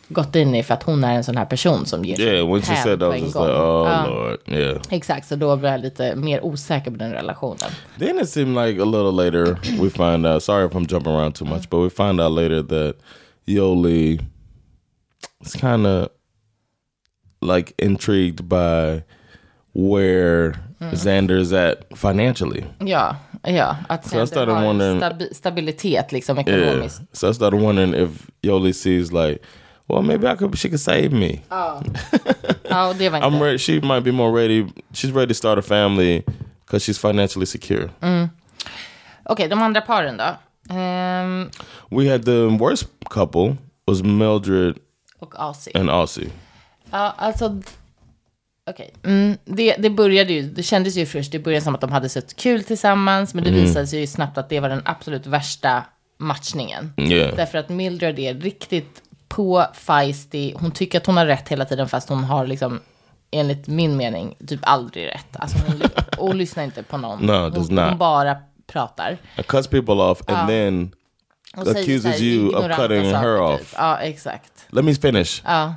gått 0.09 0.37
in 0.37 0.55
i 0.55 0.62
för 0.62 0.75
att 0.75 0.83
hon 0.83 1.05
är 1.05 1.14
en 1.14 1.25
sån 1.25 1.37
här 1.37 1.44
person 1.44 1.87
som 1.87 2.05
ger 2.05 2.20
Yeah, 2.20 2.53
when 2.53 2.62
she 2.62 2.77
said 2.77 3.01
that, 3.01 3.09
I 3.09 3.12
was 3.12 3.20
just 3.22 3.35
like, 3.35 3.46
oh 3.53 3.88
Ja. 3.88 4.07
lord, 4.07 4.38
yeah. 4.46 4.83
Exakt, 4.90 5.29
så 5.29 5.37
då 5.37 5.57
blev 5.57 5.72
jag 5.72 5.81
lite 5.81 6.16
mer 6.16 6.44
osäker 6.44 6.90
på 6.90 6.96
den 6.96 7.12
relationen. 7.12 7.70
Then 7.98 8.18
it 8.18 8.29
seemed 8.29 8.66
like 8.66 8.83
a 8.83 8.85
little 8.85 9.11
later 9.12 9.59
we 9.83 9.90
find 9.90 10.27
out. 10.27 10.42
Sorry 10.42 10.66
if 10.66 10.72
I'm 10.72 10.87
jumping 10.92 11.12
around 11.12 11.35
too 11.35 11.44
much, 11.48 11.68
but 11.70 11.81
we 11.85 11.90
find 11.90 12.20
out 12.20 12.33
later 12.33 12.62
that 12.62 12.96
Yoli 13.46 14.20
is 15.46 15.53
kind 15.53 15.87
of 15.87 16.09
like 17.40 17.72
intrigued 17.79 18.44
by 18.48 19.03
where 19.75 20.55
Xander's 20.94 21.53
at 21.53 21.98
financially. 21.98 22.64
Ja, 22.81 23.16
ja. 23.42 23.76
Att 23.88 24.12
jag 24.12 24.22
det 24.22 24.26
started 24.26 24.55
wondering- 24.55 25.00
stabi- 25.00 25.35
stabilitet 25.35 26.12
liksom 26.12 26.38
Yeah. 26.38 26.48
ekonomiskt. 26.48 27.00
So 27.12 27.31
I 27.31 27.35
started 27.35 27.61
wondering 27.61 27.94
if 27.94 28.11
Yoli 28.42 28.72
sees 28.72 29.12
like, 29.12 29.38
well, 29.88 30.02
maybe 30.02 30.33
I 30.33 30.37
could. 30.37 30.59
She 30.59 30.68
could 30.68 30.81
save 30.81 31.09
me. 31.11 31.40
Ja, 31.48 31.83
och 32.88 32.96
det 32.96 33.09
var 33.09 33.16
inte... 33.18 33.28
I'm 33.28 33.40
ready. 33.42 33.59
She 33.59 33.72
might 33.72 34.05
be 34.05 34.12
more 34.12 34.42
ready. 34.42 34.66
She's 34.92 35.12
ready 35.14 35.26
to 35.28 35.35
start 35.35 35.59
a 35.59 35.62
family 35.62 36.22
because 36.66 36.85
she's 36.92 36.98
financially 37.09 37.46
secure. 37.46 37.90
Okej, 39.24 39.48
de 39.48 39.62
andra 39.62 39.81
paren 39.81 40.16
då? 40.16 40.24
Ehm, 40.74 41.50
We 41.90 42.11
had 42.12 42.24
the 42.24 42.46
worst 42.46 42.85
couple 43.11 43.57
was 43.87 44.02
Mildred 44.02 44.76
och 45.18 45.35
AC. 45.37 45.68
and 45.74 45.90
Aussie. 45.90 46.31
Ja, 46.90 47.14
alltså... 47.18 47.61
Okej. 48.70 48.94
Mm, 49.05 49.37
det, 49.44 49.77
det 49.79 49.90
började 49.90 50.33
ju, 50.33 50.42
det 50.42 50.62
kändes 50.62 50.96
ju 50.96 51.07
först, 51.07 51.33
det 51.33 51.38
började 51.38 51.64
som 51.64 51.75
att 51.75 51.81
de 51.81 51.92
hade 51.92 52.09
sett 52.09 52.37
kul 52.37 52.64
tillsammans, 52.64 53.35
men 53.35 53.44
det 53.44 53.51
visade 53.51 53.87
sig 53.87 54.01
ju 54.01 54.07
snabbt 54.07 54.38
att 54.38 54.48
det 54.48 54.61
var 54.61 54.68
den 54.68 54.83
absolut 54.85 55.27
värsta 55.27 55.85
matchningen. 56.18 56.92
Yeah. 56.96 57.37
Därför 57.37 57.59
att 57.59 57.68
Mildred 57.68 58.18
är 58.18 58.35
riktigt 58.35 59.03
på 59.29 59.66
feisty, 59.75 60.53
hon 60.57 60.70
tycker 60.70 60.98
att 60.98 61.07
hon 61.07 61.16
har 61.16 61.27
rätt 61.27 61.48
hela 61.48 61.64
tiden 61.64 61.88
fast 61.88 62.09
hon 62.09 62.25
har 62.25 62.46
liksom, 62.46 62.81
enligt 63.31 63.66
min 63.66 63.96
mening, 63.96 64.35
typ 64.46 64.61
aldrig 64.62 65.07
rätt. 65.07 65.37
Alltså 65.37 65.59
hon, 65.66 65.83
hon 66.18 66.38
lyssnar 66.38 66.64
inte 66.64 66.83
på 66.83 66.96
någon. 66.96 67.18
No, 67.18 67.48
does 67.51 67.68
hon, 67.68 67.77
not. 67.77 67.88
hon 67.88 67.98
bara 67.98 68.37
pratar. 68.66 69.18
It 69.38 69.46
cuts 69.46 69.68
people 69.68 69.94
off 69.94 70.20
and 70.27 70.48
then 70.48 70.92
Hon 71.55 71.68
accuses 71.68 72.20
you 72.20 72.55
of 72.57 72.77
cutting 72.77 73.05
her 73.05 73.37
typ. 73.37 73.61
off. 73.61 73.75
Ja, 73.77 73.98
exakt. 73.98 74.53
Let 74.70 74.85
me 74.85 74.94
finish 74.94 75.42
Ja. 75.44 75.75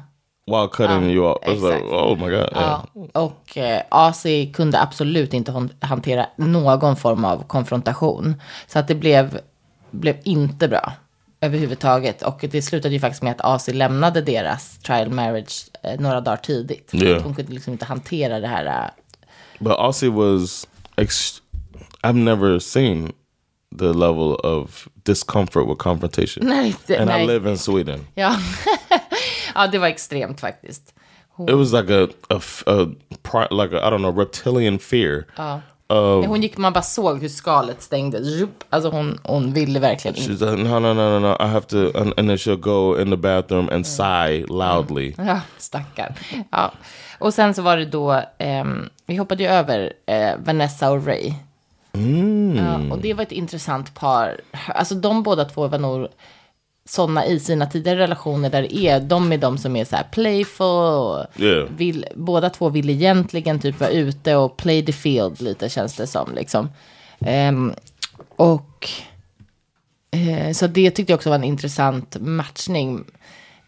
While 0.47 0.67
cutting 0.67 1.09
you 1.09 1.25
off. 1.25 1.37
I 1.47 1.49
was 1.49 1.61
like, 1.73 1.83
oh 1.83 2.15
my 2.17 2.29
god. 2.29 2.49
Yeah. 2.51 2.83
Ja, 3.13 3.21
och 3.21 3.57
eh, 3.57 3.81
AC 3.89 4.25
kunde 4.53 4.81
absolut 4.81 5.33
inte 5.33 5.69
hantera 5.79 6.25
någon 6.35 6.95
form 6.95 7.25
av 7.25 7.43
konfrontation. 7.47 8.41
Så 8.67 8.79
att 8.79 8.87
det 8.87 8.95
blev, 8.95 9.39
blev 9.91 10.15
inte 10.23 10.67
bra 10.67 10.93
överhuvudtaget. 11.41 12.21
Och 12.21 12.45
det 12.51 12.61
slutade 12.61 12.93
ju 12.93 12.99
faktiskt 12.99 13.23
med 13.23 13.31
att 13.31 13.41
AC 13.41 13.67
lämnade 13.67 14.21
deras 14.21 14.77
trial 14.79 15.09
marriage 15.09 15.65
eh, 15.83 15.99
några 15.99 16.21
dagar 16.21 16.37
tidigt. 16.37 16.89
Yeah. 16.93 17.17
att 17.17 17.23
Hon 17.23 17.35
kunde 17.35 17.53
liksom 17.53 17.73
inte 17.73 17.85
hantera 17.85 18.39
det 18.39 18.47
här. 18.47 18.65
eh, 18.65 18.89
But 19.59 19.71
Aussie 19.79 20.09
was. 20.09 20.67
Ex- 20.97 21.41
I've 22.03 22.23
never 22.23 22.59
seen 22.59 23.11
the 23.79 23.85
level 23.93 24.33
of 24.43 24.87
discomfort 25.03 25.67
with 25.69 25.77
confrontation. 25.77 26.47
Nej, 26.47 26.75
det, 26.87 26.97
and 26.97 27.09
I 27.09 27.13
nej. 27.13 27.27
live 27.27 27.51
in 27.51 27.57
Sweden. 27.57 27.99
Ja. 28.15 28.35
ja, 29.55 29.67
det 29.67 29.79
var 29.79 29.87
extremt 29.87 30.41
faktiskt. 30.41 30.93
It 31.49 31.55
was 31.55 31.73
like 31.73 31.93
a, 31.93 32.07
a, 32.29 32.39
a 32.65 32.87
like 33.51 33.73
a, 33.73 33.87
I 33.87 33.91
don't 33.91 33.99
know 33.99 34.19
reptilian 34.19 34.79
fear 34.79 35.25
of 35.87 36.25
Hon 36.25 36.41
gick, 36.41 36.57
man 36.57 36.73
bara 36.73 36.83
såg 36.83 37.21
hur 37.21 37.29
skalet 37.29 37.81
stängdes. 37.81 38.27
Alltså 38.69 38.89
hon, 38.89 39.19
hon 39.23 39.53
ville 39.53 39.79
verkligen 39.79 40.17
inte. 40.17 40.33
she's 40.33 40.51
like, 40.51 40.63
no, 40.63 40.79
no, 40.79 40.93
no, 40.93 41.19
no, 41.19 41.19
no. 41.19 41.35
I 41.39 41.47
have 41.47 41.65
to, 41.67 41.77
and, 41.97 42.13
and 42.19 42.29
then 42.29 42.37
she'll 42.37 42.55
go 42.59 43.01
in 43.01 43.09
the 43.09 43.17
bathroom 43.17 43.69
and 43.69 43.87
sigh 43.87 44.45
loudly. 44.47 45.15
Ja, 45.17 45.41
stackarn. 45.57 46.13
Ja. 46.51 46.71
Och 47.19 47.33
sen 47.33 47.53
så 47.53 47.61
var 47.61 47.77
det 47.77 47.85
då, 47.85 48.21
ehm, 48.37 48.89
vi 49.05 49.15
hoppade 49.15 49.43
ju 49.43 49.49
över 49.49 49.93
eh, 50.05 50.31
Vanessa 50.37 50.91
och 50.91 51.07
Ray. 51.07 51.33
Ja, 52.55 52.93
och 52.93 53.01
det 53.01 53.13
var 53.13 53.23
ett 53.23 53.31
intressant 53.31 53.95
par. 53.95 54.41
Alltså 54.67 54.95
de 54.95 55.23
båda 55.23 55.45
två 55.45 55.67
var 55.67 55.77
nog 55.77 56.07
sådana 56.89 57.25
i 57.25 57.39
sina 57.39 57.65
tidigare 57.65 57.99
relationer 57.99 58.49
där 58.49 58.61
det 58.61 58.75
är 58.75 58.99
de 58.99 59.31
är 59.31 59.37
de 59.37 59.57
som 59.57 59.75
är 59.75 59.85
så 59.85 59.95
här 59.95 60.07
playful. 60.11 60.65
Och 60.65 61.25
Yeah. 61.41 61.69
vill, 61.77 62.05
båda 62.15 62.49
två 62.49 62.69
vill 62.69 62.89
egentligen 62.89 63.59
typ 63.59 63.79
vara 63.79 63.89
ute 63.89 64.35
och 64.35 64.57
play 64.57 64.85
the 64.85 64.93
field 64.93 65.41
lite 65.41 65.69
känns 65.69 65.95
det 65.95 66.07
som 66.07 66.33
liksom. 66.35 66.69
Ehm, 67.19 67.73
och 68.35 68.89
eh, 70.11 70.51
så 70.53 70.67
det 70.67 70.91
tyckte 70.91 71.11
jag 71.11 71.17
också 71.17 71.29
var 71.29 71.35
en 71.35 71.43
intressant 71.43 72.17
matchning. 72.19 73.05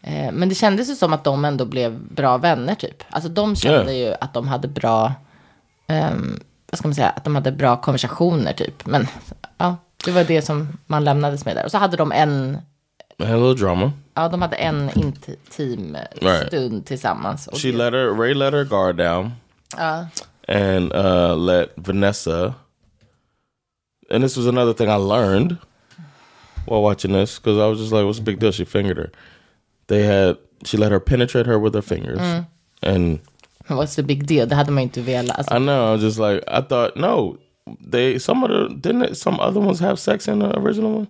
Eh, 0.02 0.32
men 0.32 0.48
det 0.48 0.54
kändes 0.54 0.90
ju 0.90 0.94
som 0.94 1.12
att 1.12 1.24
de 1.24 1.44
ändå 1.44 1.64
blev 1.64 1.98
bra 2.00 2.36
vänner 2.36 2.74
typ. 2.74 3.02
Alltså 3.10 3.28
de 3.28 3.56
kände 3.56 3.92
ju 3.94 4.14
att 4.20 4.34
de 4.34 4.48
hade 4.48 4.68
bra, 4.68 5.12
ehm, 5.86 6.40
vad 6.70 6.78
ska 6.78 6.88
man 6.88 6.94
säga, 6.94 7.08
att 7.08 7.24
de 7.24 7.34
hade 7.34 7.52
bra 7.52 7.76
konversationer 7.80 8.52
typ. 8.52 8.86
Men 8.86 9.06
ja, 9.58 9.76
det 10.04 10.10
var 10.10 10.24
det 10.24 10.42
som 10.42 10.78
man 10.86 11.04
lämnades 11.04 11.44
med 11.44 11.56
där. 11.56 11.64
Och 11.64 11.70
så 11.70 11.78
hade 11.78 11.96
de 11.96 12.12
en, 12.12 12.58
a 13.20 13.36
little 13.36 13.54
drama. 13.54 13.92
ja 14.16 14.28
de 14.28 14.36
hade 14.40 14.56
en 14.56 14.90
intim 14.96 15.96
Right. 16.22 16.46
stund 16.46 16.86
tillsammans. 16.86 17.48
She 17.54 17.72
let 17.72 17.92
her, 17.92 18.12
Ray 18.12 18.34
let 18.34 18.52
her 18.52 18.64
guard 18.64 18.96
down. 18.96 19.32
And 20.48 20.92
uh, 20.94 21.34
let 21.36 21.76
Vanessa, 21.76 22.54
and 24.10 24.22
this 24.24 24.36
was 24.36 24.46
another 24.46 24.72
thing 24.72 24.88
I 24.88 24.94
learned 24.96 25.58
while 26.64 26.82
watching 26.82 27.12
this, 27.12 27.38
because 27.38 27.58
I 27.58 27.66
was 27.66 27.78
just 27.78 27.92
like, 27.92 28.04
what's 28.06 28.18
the 28.18 28.24
big 28.24 28.38
deal? 28.38 28.50
She 28.52 28.64
fingered 28.64 28.96
her. 28.96 29.10
They 29.88 30.04
had, 30.04 30.38
she 30.64 30.76
let 30.78 30.90
her 30.92 31.00
penetrate 31.00 31.46
her 31.46 31.58
with 31.58 31.74
her 31.74 31.82
fingers. 31.82 32.44
And 32.82 33.20
What's 33.68 33.96
the 33.96 34.02
big 34.02 34.26
deal? 34.26 34.46
Det 34.46 34.54
hade 34.54 34.70
man 34.72 34.82
ju 34.82 34.88
inte 34.88 35.00
velat. 35.02 35.38
Alltså, 35.38 35.54
I 35.54 35.58
know, 35.58 35.88
I 35.88 35.92
was 35.92 36.00
just 36.00 36.18
like, 36.18 36.42
I 36.48 36.62
thought, 36.62 36.96
no, 36.96 37.36
they, 37.90 38.18
some 38.18 38.42
of 38.42 38.48
the, 38.50 38.74
didn't 38.74 39.02
it, 39.02 39.16
some 39.16 39.38
other 39.40 39.60
ones 39.60 39.80
have 39.80 39.98
sex 39.98 40.26
in 40.28 40.38
the 40.38 40.58
original 40.58 40.92
one? 40.92 41.08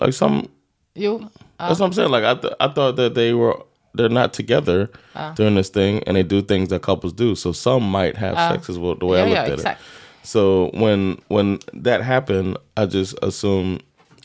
Like 0.00 0.12
some, 0.12 0.48
jo, 0.96 1.30
That's 1.58 1.80
what 1.80 1.86
I'm 1.86 1.92
saying. 1.92 2.10
Like 2.10 2.24
I, 2.24 2.34
th- 2.34 2.54
I 2.60 2.68
thought 2.68 2.96
that 2.96 3.14
they 3.14 3.32
were 3.32 3.56
they're 3.94 4.08
not 4.08 4.32
together 4.32 4.90
ah. 5.14 5.32
during 5.36 5.54
this 5.54 5.70
thing, 5.70 6.02
and 6.04 6.16
they 6.16 6.22
do 6.22 6.42
things 6.42 6.68
that 6.68 6.82
couples 6.82 7.12
do. 7.12 7.34
So 7.34 7.52
some 7.52 7.82
might 7.82 8.16
have 8.16 8.36
ah. 8.36 8.52
sex, 8.52 8.68
is 8.68 8.78
what 8.78 9.00
the 9.00 9.06
way 9.06 9.22
I 9.22 9.24
looked 9.24 9.62
ja, 9.62 9.70
at 9.70 9.76
it. 9.76 9.78
So 10.22 10.70
when 10.74 11.20
when 11.28 11.60
that 11.72 12.02
happened, 12.02 12.58
I 12.76 12.86
just 12.86 13.16
assumed 13.22 13.82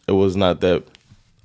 it 0.08 0.14
was 0.14 0.36
not 0.36 0.62
that. 0.62 0.84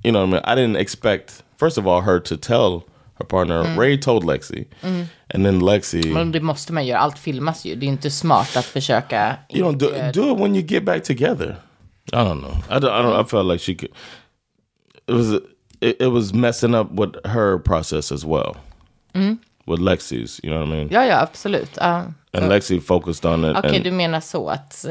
You 0.03 0.13
know, 0.13 0.21
what 0.21 0.29
I 0.29 0.33
mean, 0.33 0.41
I 0.45 0.55
didn't 0.55 0.77
expect. 0.77 1.43
First 1.57 1.79
of 1.79 1.87
all, 1.87 2.01
her 2.01 2.21
to 2.21 2.37
tell 2.37 2.85
her 3.15 3.25
partner. 3.25 3.65
Mm. 3.65 3.77
Ray 3.77 3.97
told 3.97 4.25
Lexi, 4.25 4.67
mm. 4.83 5.07
and 5.31 5.45
then 5.45 5.61
Lexi. 5.61 6.13
Men 6.13 6.33
det 6.33 6.41
måste 6.41 6.73
man 6.73 6.87
göra. 6.87 6.99
Allt 6.99 7.19
filmas 7.19 7.65
ju. 7.65 7.75
Det 7.75 7.87
är 7.87 7.89
inte 7.89 8.11
smart 8.11 8.57
att 8.57 8.65
försöka. 8.65 9.39
You 9.49 9.65
don't 9.65 9.79
do, 9.79 9.91
do 10.13 10.33
it 10.33 10.41
when 10.41 10.55
you 10.55 10.63
get 10.63 10.85
back 10.85 11.05
together. 11.05 11.57
I 12.13 12.17
don't 12.17 12.41
know. 12.41 12.57
I 12.71 12.79
don't. 12.79 12.93
I, 12.93 13.03
don't, 13.03 13.21
I 13.21 13.25
felt 13.25 13.47
like 13.47 13.61
she 13.61 13.75
could. 13.75 13.91
It 15.09 15.15
was. 15.15 15.41
It, 15.81 15.97
it 16.03 16.09
was 16.13 16.33
messing 16.33 16.75
up 16.75 16.91
with 16.91 17.27
her 17.27 17.59
process 17.59 18.13
as 18.13 18.25
well. 18.25 18.57
With 19.67 19.81
Lexi's, 19.81 20.41
you 20.43 20.53
know 20.53 20.61
what 20.61 20.69
I 20.69 20.77
mean. 20.77 20.89
Ja, 20.91 21.05
ja, 21.07 21.21
absolut. 21.21 21.71
Ja. 21.77 22.05
And 22.33 22.49
Lexi 22.49 22.81
focused 22.81 23.33
on 23.33 23.45
it. 23.45 23.57
Okej, 23.57 23.77
and, 23.77 23.85
du 23.85 23.91
menar 23.91 24.21
så 24.21 24.49
att... 24.49 24.87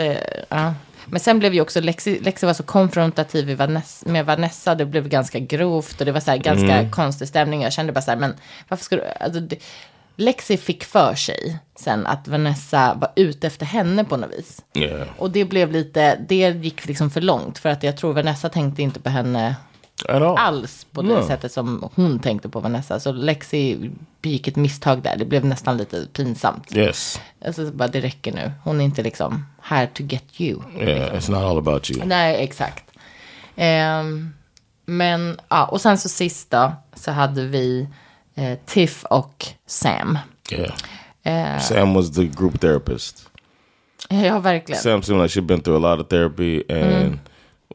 Ja. 0.49 0.73
Men 1.05 1.19
sen 1.19 1.39
blev 1.39 1.53
ju 1.53 1.61
också 1.61 1.81
Lexi, 1.81 2.19
Lexi 2.19 2.45
var 2.45 2.53
så 2.53 2.63
konfrontativ 2.63 3.49
i 3.49 3.55
Vanessa, 3.55 4.09
med 4.09 4.25
Vanessa. 4.25 4.75
Det 4.75 4.85
blev 4.85 5.07
ganska 5.07 5.39
grovt 5.39 5.99
och 5.99 6.05
det 6.05 6.11
var 6.11 6.19
så 6.19 6.31
här 6.31 6.37
ganska 6.37 6.77
Mm. 6.77 6.91
konstig 6.91 7.27
stämning. 7.27 7.61
Jag 7.61 7.73
kände 7.73 7.93
bara 7.93 8.01
så 8.01 8.11
här, 8.11 8.17
men 8.17 8.33
varför 8.67 8.83
ska 8.83 8.95
du... 8.95 9.03
Alltså, 9.19 9.39
det, 9.39 9.57
Lexi 10.15 10.57
fick 10.57 10.83
för 10.83 11.15
sig 11.15 11.57
sen 11.75 12.05
att 12.07 12.27
Vanessa 12.27 12.93
var 12.93 13.11
ute 13.15 13.47
efter 13.47 13.65
henne 13.65 14.03
på 14.03 14.17
något 14.17 14.31
vis. 14.31 14.61
yeah. 14.73 15.07
Och 15.17 15.31
det 15.31 15.45
blev 15.45 15.71
lite, 15.71 16.15
det 16.29 16.49
gick 16.49 16.85
liksom 16.85 17.09
för 17.09 17.21
långt. 17.21 17.57
För 17.57 17.69
att 17.69 17.83
jag 17.83 17.97
tror 17.97 18.13
Vanessa 18.13 18.49
tänkte 18.49 18.81
inte 18.81 18.99
på 18.99 19.09
henne. 19.09 19.55
Alls 20.37 20.87
på 20.91 21.01
det 21.01 21.07
No. 21.07 21.27
sättet 21.27 21.51
som 21.51 21.89
hon 21.95 22.19
tänkte 22.19 22.49
på 22.49 22.59
Vanessa. 22.59 22.99
Så 22.99 23.11
Lexi 23.11 23.91
begick 24.21 24.47
ett 24.47 24.55
misstag 24.55 25.01
där. 25.01 25.17
Det 25.17 25.25
blev 25.25 25.45
nästan 25.45 25.77
lite 25.77 26.07
pinsamt. 26.13 26.75
Yes. 26.77 27.21
Alltså 27.45 27.71
bara 27.71 27.87
det 27.87 28.01
räcker 28.01 28.31
nu. 28.33 28.51
Hon 28.63 28.81
är 28.81 28.85
inte 28.85 29.03
liksom 29.03 29.45
here 29.61 29.87
to 29.87 30.03
get 30.03 30.23
you. 30.41 30.61
Yeah. 30.79 31.15
It's 31.15 31.31
not 31.31 31.43
all 31.43 31.57
about 31.57 31.91
you. 31.91 32.05
Nej, 32.05 32.43
exakt. 32.43 32.83
Ehm, 33.55 34.33
men, 34.85 35.39
ja, 35.49 35.65
och 35.65 35.81
sen 35.81 35.97
så 35.97 36.09
sist 36.09 36.51
då, 36.51 36.73
så 36.95 37.11
hade 37.11 37.45
vi 37.45 37.87
eh, 38.35 38.57
Tiff 38.65 39.03
och 39.03 39.45
Sam. 39.65 40.17
Yeah. 40.51 41.59
Sam 41.59 41.93
was 41.93 42.15
the 42.15 42.23
group 42.25 42.61
therapist. 42.61 43.29
Ja, 44.09 44.39
verkligen. 44.39 44.81
Sam 44.81 45.03
seemed 45.03 45.21
like 45.23 45.39
she'd 45.39 45.45
been 45.45 45.61
through 45.61 45.85
a 45.85 45.95
lot 45.95 46.05
of 46.05 46.09
therapy 46.09 46.63
and 46.69 47.19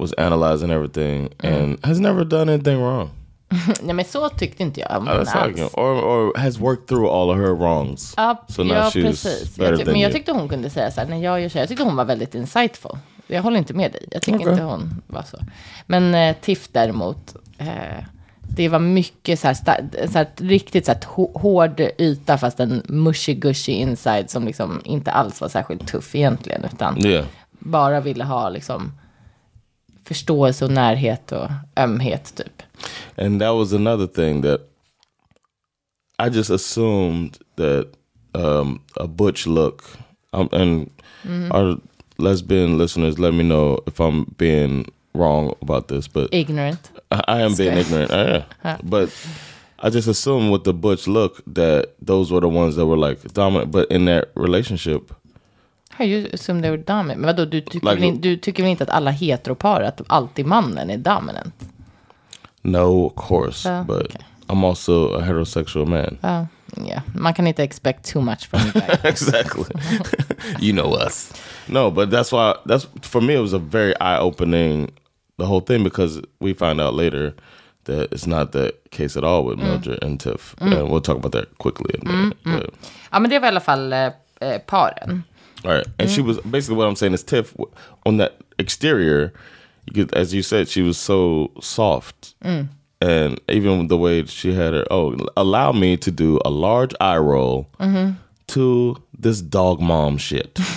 was 0.00 0.12
analyzing 0.18 0.70
everything 0.70 1.28
and 1.44 1.86
has 1.86 2.00
never 2.00 2.24
done 2.24 2.52
anything 2.52 2.78
wrong. 2.80 3.08
Nej, 3.82 3.94
men 3.94 4.04
så 4.04 4.28
tyckte 4.28 4.62
inte 4.62 4.80
jag 4.80 4.98
om 4.98 5.06
henne 5.06 5.20
that's 5.22 5.36
alls. 5.36 5.56
like, 5.56 5.62
or 5.80 5.92
or 6.04 6.38
has 6.38 6.58
worked 6.58 6.86
through 6.88 7.10
all 7.14 7.30
of 7.30 7.36
her 7.36 7.54
wrongs. 7.54 8.14
Ja, 8.16 8.44
so 8.48 8.62
now 8.62 8.74
ja 8.74 8.82
she's 8.90 9.02
precis. 9.02 9.56
better 9.56 9.70
Jag 9.70 9.78
ty- 9.78 9.84
than 9.84 9.92
men 9.92 10.00
jag 10.00 10.08
you. 10.10 10.16
tyckte 10.18 10.32
hon 10.32 10.48
kunde 10.48 10.70
säga 10.70 10.90
så 10.90 11.00
här, 11.00 11.08
när 11.08 11.16
jag 11.22 11.40
gör 11.40 11.48
så 11.48 11.54
här, 11.54 11.62
jag 11.62 11.68
tyckte 11.68 11.84
hon 11.84 11.96
var 11.96 12.04
väldigt 12.04 12.34
insightful. 12.34 12.98
Jag 13.26 13.42
håller 13.42 13.58
inte 13.58 13.74
med 13.74 13.92
dig, 13.92 14.04
jag 14.10 14.22
tycker 14.22 14.38
Okej. 14.38 14.50
inte 14.52 14.62
hon 14.64 15.02
var 15.06 15.22
så. 15.22 15.36
Men 15.86 16.14
eh, 16.14 16.36
Tiff 16.40 16.68
däremot, 16.72 17.34
eh, 17.58 18.04
det 18.40 18.68
var 18.68 18.78
mycket 18.78 19.38
så 19.40 19.46
här, 19.46 19.54
sta- 19.54 20.06
så 20.12 20.18
här 20.18 20.26
riktigt 20.36 20.86
så 20.86 20.92
här 20.92 21.00
hå- 21.00 21.38
hård 21.40 21.80
yta, 21.98 22.38
fast 22.38 22.60
en 22.60 22.82
mushy 22.88 23.34
gushy 23.34 23.72
inside 23.72 24.30
som 24.30 24.44
liksom 24.46 24.80
inte 24.84 25.10
alls 25.12 25.40
var 25.40 25.48
särskilt 25.48 25.88
tuff 25.88 26.14
egentligen, 26.14 26.64
utan 26.72 26.98
Yeah. 27.06 27.24
bara 27.58 28.00
ville 28.00 28.24
ha 28.24 28.48
liksom 28.48 28.92
förståelse 30.04 30.64
och 30.64 30.70
närhet 30.70 31.32
och 31.32 31.48
ömhet 31.76 32.34
typ. 32.34 32.62
And 33.16 33.40
that 33.40 33.54
was 33.54 33.72
another 33.72 34.06
thing 34.06 34.42
that 34.42 34.60
I 36.18 36.28
just 36.28 36.50
assumed 36.50 37.38
that 37.56 37.86
um, 38.34 38.80
a 38.96 39.06
butch 39.06 39.46
look, 39.46 39.84
um, 40.32 40.48
and 40.52 40.90
our 41.50 41.78
lesbian 42.18 42.78
listeners, 42.78 43.18
let 43.18 43.34
me 43.34 43.42
know 43.42 43.80
if 43.86 44.00
I'm 44.00 44.34
being 44.36 44.92
wrong 45.14 45.54
about 45.62 45.88
this, 45.88 46.08
but 46.08 46.28
Ignorant. 46.32 46.90
I, 47.10 47.24
I 47.28 47.40
am 47.40 47.54
being 47.54 47.76
ignorant. 47.76 48.12
I 48.12 48.44
am. 48.64 48.80
But 48.82 49.10
I 49.78 49.90
just 49.90 50.08
assumed 50.08 50.52
with 50.52 50.64
the 50.64 50.74
butch 50.74 51.06
look 51.06 51.42
that 51.46 51.94
those 52.00 52.30
were 52.30 52.40
the 52.40 52.48
ones 52.48 52.76
that 52.76 52.86
were 52.86 52.98
like 52.98 53.22
dominant. 53.32 53.70
But 53.70 53.90
in 53.90 54.04
that 54.04 54.28
relationship, 54.34 55.12
You 56.04 56.28
assume 56.32 56.62
they 56.62 56.70
were 56.70 56.82
dominant? 56.82 57.20
Men 57.20 57.26
vadå, 57.26 57.44
du 57.44 57.60
tycker, 57.60 57.86
Like- 57.86 58.00
väl, 58.10 58.20
du 58.20 58.36
tycker 58.36 58.62
väl 58.62 58.70
inte 58.70 58.84
att 58.84 58.90
alla 58.90 59.10
heteropar, 59.10 59.80
att 59.82 60.00
alltid 60.06 60.46
mannen 60.46 60.90
är 60.90 60.98
dominant? 60.98 61.54
no, 62.62 63.06
of 63.06 63.14
course. 63.28 63.68
Oh, 63.68 63.84
but 63.84 64.02
okay. 64.04 64.22
I'm 64.48 64.64
also 64.64 65.14
a 65.14 65.20
heterosexual 65.20 65.86
man. 65.86 66.18
Ja, 66.20 66.46
ja. 66.86 67.02
man 67.14 67.34
kan 67.34 67.46
inte 67.46 67.62
expect 67.64 68.12
too 68.12 68.20
much 68.20 68.48
from 68.50 68.60
a 68.60 68.72
guy. 68.74 68.96
exactly. 69.10 69.64
you 70.60 70.72
know 70.72 70.94
us. 71.06 71.32
No, 71.66 71.90
but 71.90 72.10
that's 72.10 72.32
why 72.32 72.54
that's 72.66 72.86
for 73.02 73.20
me 73.20 73.34
it 73.34 73.40
was 73.40 73.52
a 73.52 73.58
very 73.58 73.94
eye 74.00 74.18
opening 74.18 74.90
the 75.38 75.44
whole 75.44 75.60
thing 75.60 75.84
because 75.84 76.20
we 76.40 76.54
find 76.54 76.80
out 76.80 76.94
later 76.94 77.32
that 77.84 78.12
it's 78.12 78.26
not 78.26 78.52
the 78.52 78.72
case 78.90 79.16
at 79.18 79.24
all 79.24 79.44
with 79.44 79.58
Mildred 79.58 80.02
and 80.04 80.20
Tiff. 80.20 80.54
And 80.58 80.90
we'll 80.90 81.00
talk 81.00 81.16
about 81.16 81.32
that 81.32 81.58
quickly. 81.58 81.94
minute. 82.02 82.36
But- 82.44 82.70
ja, 83.10 83.18
men 83.18 83.30
det 83.30 83.38
var 83.38 83.46
i 83.46 83.50
alla 83.50 83.60
fall 83.60 83.92
eh, 83.92 84.12
eh, 84.40 84.58
paren. 84.66 85.22
All 85.64 85.72
right. 85.72 85.86
And 85.98 86.10
she 86.10 86.22
mm. 86.22 86.26
was 86.26 86.38
basically 86.40 86.76
what 86.76 86.86
I'm 86.86 86.96
saying 86.96 87.12
is 87.12 87.22
Tiff 87.22 87.54
on 88.06 88.16
that 88.18 88.36
exterior, 88.58 89.32
you 89.86 89.92
could, 89.92 90.14
as 90.14 90.32
you 90.34 90.42
said, 90.42 90.68
she 90.68 90.82
was 90.82 90.98
so 90.98 91.50
soft. 91.60 92.34
Mm. 92.42 92.68
And 93.02 93.40
even 93.48 93.88
the 93.88 93.96
way 93.96 94.24
she 94.26 94.52
had 94.52 94.74
her, 94.74 94.84
oh, 94.90 95.16
allow 95.36 95.72
me 95.72 95.96
to 95.98 96.10
do 96.10 96.38
a 96.44 96.50
large 96.50 96.94
eye 97.00 97.16
roll 97.16 97.68
mm-hmm. 97.78 98.12
to 98.48 98.96
this 99.18 99.40
dog 99.40 99.80
mom 99.80 100.18
shit. 100.18 100.54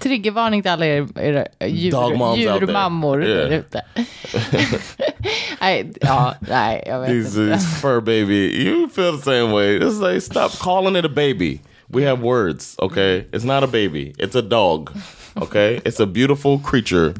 Triggervarning 0.00 0.62
till 0.62 0.72
alla 0.72 0.86
er, 0.86 1.06
era 1.16 1.46
eh, 1.60 1.72
djur, 1.72 1.90
Dog 1.90 2.16
moms 2.16 2.38
out 2.38 2.44
there. 2.44 2.58
djurmammor 2.60 3.24
Yeah. 3.24 3.48
där 3.48 3.58
ute. 3.58 3.82
nej, 5.60 5.92
ja, 6.00 6.34
nej, 6.40 6.82
jag 6.86 7.00
vet 7.00 7.08
These, 7.08 7.40
inte. 7.40 7.54
these 7.54 7.80
fur 7.80 8.00
baby, 8.00 8.64
you 8.64 8.88
feel 8.88 9.16
the 9.16 9.22
same 9.22 9.52
way. 9.52 9.76
It's 9.76 10.00
like 10.00 10.20
stop 10.20 10.52
calling 10.58 10.96
it 10.96 11.04
a 11.04 11.08
baby. 11.08 11.60
We 11.88 12.02
have 12.02 12.20
words, 12.20 12.76
okay? 12.80 13.26
It's 13.32 13.44
not 13.44 13.62
a 13.62 13.66
baby. 13.66 14.14
It's 14.18 14.34
a 14.34 14.42
dog, 14.42 14.90
okay? 15.36 15.80
It's 15.86 16.00
a 16.00 16.06
beautiful 16.06 16.58
creature 16.58 17.14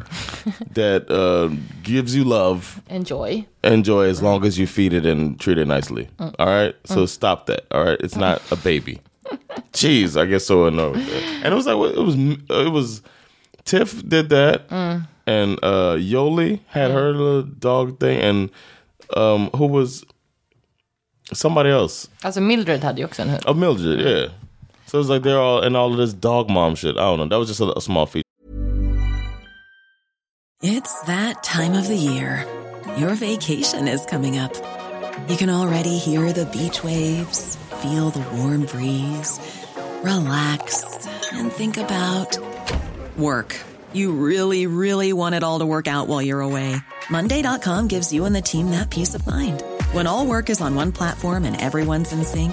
that 0.74 1.08
uh, 1.10 1.54
gives 1.82 2.14
you 2.16 2.24
love 2.24 2.80
Enjoy. 2.90 3.46
and 3.62 3.84
joy 3.84 4.04
Enjoy 4.04 4.10
as 4.10 4.20
long 4.22 4.44
as 4.44 4.58
you 4.58 4.66
feed 4.66 4.92
it 4.92 5.06
and 5.06 5.38
treat 5.38 5.58
it 5.58 5.66
nicely. 5.68 6.08
All 6.18 6.46
right? 6.46 6.74
So 6.84 7.06
stop 7.06 7.46
that. 7.46 7.64
All 7.70 7.84
right? 7.84 8.00
It's 8.00 8.16
not 8.16 8.42
a 8.50 8.56
baby. 8.56 8.98
Jeez, 9.72 10.16
I 10.20 10.26
get 10.26 10.40
so 10.40 10.66
annoyed. 10.66 10.96
And 11.42 11.52
it 11.52 11.54
was 11.54 11.66
like 11.66 11.76
it 11.96 12.00
was 12.02 12.16
it 12.66 12.72
was 12.72 13.02
Tiff 13.64 14.02
did 14.08 14.28
that, 14.28 14.62
and 15.26 15.58
uh 15.62 15.96
Yoli 15.98 16.60
had 16.68 16.90
her 16.92 17.12
little 17.12 17.42
dog 17.42 17.98
thing, 17.98 18.20
and 18.20 18.50
um 19.16 19.50
who 19.56 19.66
was 19.66 20.04
somebody 21.32 21.70
else? 21.70 22.08
Alltså 22.22 22.40
Mildred 22.40 22.84
hade 22.84 22.98
ju 23.00 23.04
också 23.04 23.22
en 23.22 23.28
hund. 23.30 23.42
Oh, 23.46 23.54
Mildred, 23.54 24.00
yeah. 24.00 24.30
So 24.86 25.00
it's 25.00 25.08
like 25.08 25.22
they're 25.22 25.40
all 25.40 25.62
in 25.62 25.74
all 25.76 25.90
of 25.90 25.98
this 25.98 26.12
dog 26.12 26.48
mom 26.48 26.74
shit. 26.74 26.96
I 26.96 27.00
don't 27.00 27.18
know. 27.18 27.26
That 27.26 27.38
was 27.38 27.48
just 27.48 27.60
a, 27.60 27.76
a 27.76 27.80
small 27.80 28.06
feature. 28.06 28.22
It's 30.62 31.02
that 31.02 31.42
time 31.42 31.74
of 31.74 31.86
the 31.86 31.96
year. 31.96 32.46
Your 32.96 33.14
vacation 33.14 33.88
is 33.88 34.06
coming 34.06 34.38
up. 34.38 34.54
You 35.28 35.36
can 35.36 35.50
already 35.50 35.98
hear 35.98 36.32
the 36.32 36.46
beach 36.46 36.82
waves, 36.84 37.56
feel 37.82 38.10
the 38.10 38.24
warm 38.36 38.64
breeze, 38.66 39.40
relax, 40.02 40.84
and 41.32 41.50
think 41.50 41.76
about 41.76 42.38
work. 43.18 43.58
You 43.92 44.12
really, 44.12 44.66
really 44.66 45.12
want 45.12 45.34
it 45.34 45.42
all 45.42 45.58
to 45.58 45.66
work 45.66 45.88
out 45.88 46.06
while 46.06 46.22
you're 46.22 46.40
away. 46.40 46.76
Monday.com 47.10 47.88
gives 47.88 48.12
you 48.12 48.24
and 48.24 48.34
the 48.34 48.42
team 48.42 48.70
that 48.70 48.90
peace 48.90 49.14
of 49.14 49.26
mind. 49.26 49.62
When 49.92 50.06
all 50.06 50.26
work 50.26 50.48
is 50.48 50.60
on 50.60 50.74
one 50.74 50.92
platform 50.92 51.44
and 51.44 51.60
everyone's 51.60 52.12
in 52.12 52.24
sync, 52.24 52.52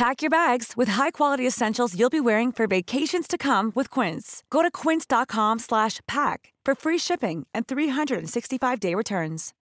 Pack 0.00 0.22
your 0.22 0.30
bags 0.30 0.78
with 0.78 0.88
high-quality 0.88 1.46
essentials 1.46 1.94
you'll 1.94 2.08
be 2.08 2.20
wearing 2.22 2.52
for 2.52 2.66
vacations 2.66 3.28
to 3.28 3.36
come 3.36 3.70
with 3.74 3.90
Quince. 3.90 4.42
Go 4.48 4.62
to 4.62 4.70
quince.com 4.70 5.58
slash 5.58 6.00
pack 6.08 6.54
for 6.64 6.74
free 6.74 6.96
shipping 6.96 7.46
and 7.52 7.66
365-day 7.66 8.94
returns. 8.94 9.52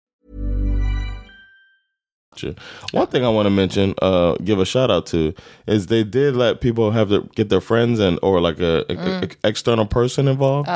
One 2.93 3.07
thing 3.07 3.25
I 3.25 3.29
want 3.29 3.47
to 3.47 3.49
mention, 3.49 3.93
uh, 4.01 4.35
give 4.35 4.59
a 4.59 4.65
shout 4.65 4.89
out 4.89 5.07
to, 5.07 5.33
is 5.67 5.87
they 5.87 6.05
did 6.05 6.37
let 6.37 6.61
people 6.61 6.91
have 6.91 7.09
to 7.09 7.27
get 7.35 7.49
their 7.49 7.59
friends 7.59 7.99
and 7.99 8.17
or 8.23 8.39
like 8.39 8.61
a, 8.61 8.85
a- 8.89 9.25
a- 9.25 9.47
external 9.49 9.85
person 9.87 10.29
involved. 10.29 10.69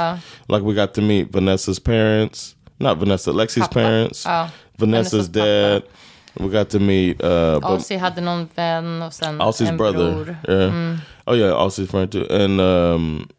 Like 0.50 0.64
we 0.64 0.74
got 0.74 0.94
to 0.96 1.02
meet 1.02 1.32
Vanessa's 1.32 1.80
parents, 1.80 2.56
not 2.82 2.98
Vanessa, 2.98 3.30
Lexi's 3.32 3.70
parents, 3.70 4.26
Ja. 4.26 4.50
Vanessa's 4.78 5.28
Hennes 5.28 5.30
pappa. 5.30 5.80
dad. 5.80 5.84
We 6.40 6.50
got 6.50 6.70
to 6.70 6.80
meet 6.80 7.24
uh, 7.24 7.60
Aussie 7.64 7.98
hade 7.98 8.22
någon 8.22 8.50
vän 8.56 9.02
och 9.02 9.14
sen 9.14 9.42
Aussie's 9.42 9.68
en 9.70 9.78
brother. 9.78 10.14
bror. 10.14 10.36
Yeah. 10.48 10.98
Oh 11.26 11.38
yeah, 11.38 11.54
Aussie's 11.62 11.88
friend 11.92 12.12
too, 12.12 12.26
and 12.30 12.62
um, 12.62 13.30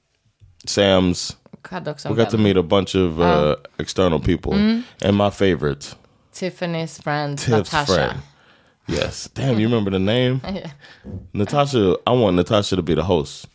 Sam's. 0.67 1.37
Hade 1.71 1.91
också 1.91 2.09
We 2.09 2.15
got 2.15 2.31
to 2.31 2.37
vän. 2.37 2.43
meet 2.45 2.57
a 2.57 2.63
bunch 2.63 2.95
of 2.95 3.19
uh, 3.21 3.55
external 3.79 4.21
people, 4.21 4.53
and 5.03 5.17
my 5.17 5.31
favorite, 5.31 5.95
Tiffany's 6.33 6.99
friend 7.03 7.39
Tiff's 7.39 7.51
Natasha. 7.73 7.93
friend. 7.95 8.19
Yes, 8.87 9.29
damn, 9.35 9.59
you 9.59 9.67
remember 9.69 9.91
the 9.91 9.99
name? 9.99 10.41
Natasha. 11.33 11.97
I 12.07 12.11
want 12.13 12.37
Natasha 12.37 12.77
to 12.77 12.83
be 12.83 12.95
the 12.95 13.03
host. 13.05 13.47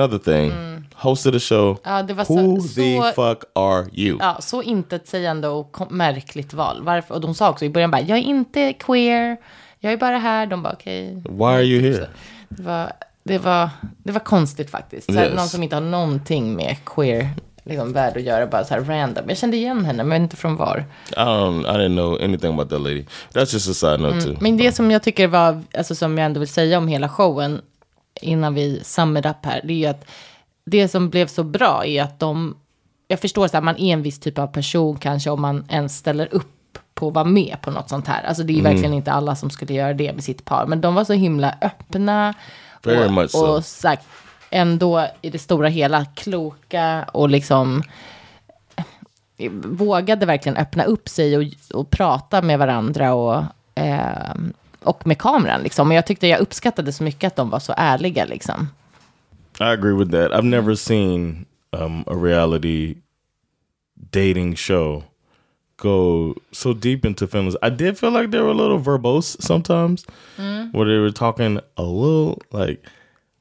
Another 0.00 0.18
thing, 0.18 0.52
host 0.94 1.26
of 1.26 1.32
the 1.32 1.40
show. 1.40 1.78
Ja, 1.84 2.02
det 2.02 2.14
var 2.14 2.24
så- 2.24 2.34
Who 2.34 2.60
så- 2.60 2.74
the 2.74 3.12
fuck 3.14 3.38
are 3.52 3.86
you? 3.92 4.18
Ja, 4.20 4.36
så 4.40 4.62
intetsägande 4.62 5.48
och 5.48 5.92
märkligt 5.92 6.54
val. 6.54 6.82
Varför? 6.82 7.14
Och 7.14 7.20
de 7.20 7.34
sa 7.34 7.50
också 7.50 7.64
i 7.64 7.70
början 7.70 7.90
bara, 7.90 8.00
jag 8.02 8.18
är 8.18 8.22
inte 8.22 8.72
queer, 8.72 9.36
jag 9.80 9.92
är 9.92 9.96
bara 9.96 10.18
här. 10.18 10.46
De 10.46 10.62
bara, 10.62 10.72
okej. 10.72 11.22
Why 11.30 11.44
are 11.44 11.62
you 11.62 11.82
here? 11.92 12.08
Det 12.48 12.62
var, 12.62 12.92
det, 13.24 13.38
var, 13.38 13.68
det 14.02 14.12
var 14.12 14.20
konstigt 14.20 14.70
faktiskt. 14.70 15.06
Så 15.12 15.18
här, 15.18 15.24
Yes. 15.26 15.36
Någon 15.36 15.48
som 15.48 15.62
inte 15.62 15.76
har 15.76 15.80
någonting 15.80 16.54
med 16.56 16.76
queer 16.86 17.28
liksom, 17.64 17.92
värld 17.92 18.16
att 18.16 18.22
göra, 18.22 18.46
bara 18.46 18.64
så 18.64 18.74
här 18.74 18.80
random. 18.80 19.24
Jag 19.28 19.38
kände 19.38 19.56
igen 19.56 19.84
henne, 19.84 20.04
men 20.04 20.22
inte 20.22 20.36
från 20.36 20.56
var. 20.56 20.84
I 21.10 21.14
don't. 21.14 21.60
I 21.60 21.78
didn't 21.88 21.96
know 21.96 22.18
anything 22.24 22.52
about 22.54 22.70
that 22.70 22.80
lady. 22.80 23.04
That's 23.32 23.52
just 23.54 23.70
a 23.70 23.74
side 23.74 24.00
note 24.00 24.20
too. 24.20 24.36
Men 24.40 24.56
det 24.56 24.72
som 24.72 24.90
jag 24.90 25.02
tycker 25.02 25.26
var, 25.28 25.62
alltså 25.78 25.94
som 25.94 26.18
jag 26.18 26.24
ändå 26.26 26.40
vill 26.40 26.48
säga 26.48 26.78
om 26.78 26.88
hela 26.88 27.08
showen, 27.08 27.60
innan 28.20 28.54
vi 28.54 28.80
sum 28.84 29.16
it 29.16 29.26
up 29.26 29.46
här, 29.46 29.60
det 29.64 29.72
är 29.72 29.78
ju 29.78 29.86
att 29.86 30.04
det 30.64 30.88
som 30.88 31.10
blev 31.10 31.26
så 31.26 31.44
bra 31.44 31.84
är 31.86 32.02
att 32.02 32.18
de, 32.18 32.56
jag 33.08 33.20
förstår 33.20 33.48
så 33.48 33.56
här, 33.56 33.62
man 33.62 33.78
är 33.78 33.92
en 33.92 34.02
viss 34.02 34.20
typ 34.20 34.38
av 34.38 34.46
person 34.46 34.96
kanske 34.96 35.30
om 35.30 35.40
man 35.40 35.64
ens 35.68 35.96
ställer 35.96 36.34
upp 36.34 36.78
på 36.94 37.08
att 37.08 37.14
vara 37.14 37.24
med 37.24 37.56
på 37.62 37.70
något 37.70 37.88
sånt 37.88 38.06
här. 38.06 38.24
Alltså 38.24 38.42
det 38.42 38.52
är 38.52 38.54
ju 38.54 38.62
verkligen 38.62 38.92
inte 38.92 39.12
alla 39.12 39.36
som 39.36 39.50
skulle 39.50 39.74
göra 39.74 39.94
det 39.94 40.12
med 40.12 40.24
sitt 40.24 40.44
par, 40.44 40.66
men 40.66 40.80
de 40.80 40.94
var 40.94 41.04
så 41.04 41.12
himla 41.12 41.54
öppna. 41.60 42.34
Very 42.82 43.06
och, 43.06 43.12
much 43.12 43.30
so. 43.30 43.46
och 43.46 43.62
här, 43.84 43.98
ändå 44.50 45.06
i 45.22 45.30
det 45.30 45.38
stora 45.38 45.68
hela 45.68 46.04
kloka 46.04 47.08
och 47.12 47.28
liksom 47.28 47.82
vågade 49.64 50.26
verkligen 50.26 50.56
öppna 50.56 50.84
upp 50.84 51.08
sig 51.08 51.36
och, 51.36 51.44
och 51.74 51.90
prata 51.90 52.42
med 52.42 52.58
varandra 52.58 53.14
och, 53.14 53.42
eh, 53.74 54.34
och 54.86 55.06
med 55.06 55.18
kameran. 55.18 55.62
Liksom. 55.62 55.88
Och 55.88 55.94
jag 55.94 56.06
tyckte 56.06 56.26
jag 56.26 56.40
uppskattade 56.40 56.92
så 56.92 57.02
mycket 57.02 57.26
att 57.26 57.36
de 57.36 57.50
var 57.50 57.58
så 57.58 57.74
ärliga. 57.76 58.24
Liksom. 58.24 58.68
I 59.60 59.64
agree 59.64 59.94
with 59.94 60.10
that. 60.10 60.32
I've 60.32 60.44
never 60.44 60.74
seen 60.74 61.46
um, 61.72 62.04
a 62.06 62.14
reality 62.14 62.94
dating 64.12 64.56
show 64.56 65.02
go 65.76 66.34
so 66.52 66.72
deep 66.72 67.04
into 67.04 67.26
feelings. 67.26 67.56
I 67.62 67.70
did 67.70 67.98
feel 67.98 68.10
like 68.10 68.30
they 68.30 68.40
were 68.40 68.50
a 68.50 68.54
little 68.54 68.78
verbose 68.78 69.36
sometimes, 69.40 70.04
where 70.72 70.86
they 70.86 70.98
were 70.98 71.12
talking 71.12 71.60
a 71.76 71.82
little 71.82 72.42
like 72.50 72.82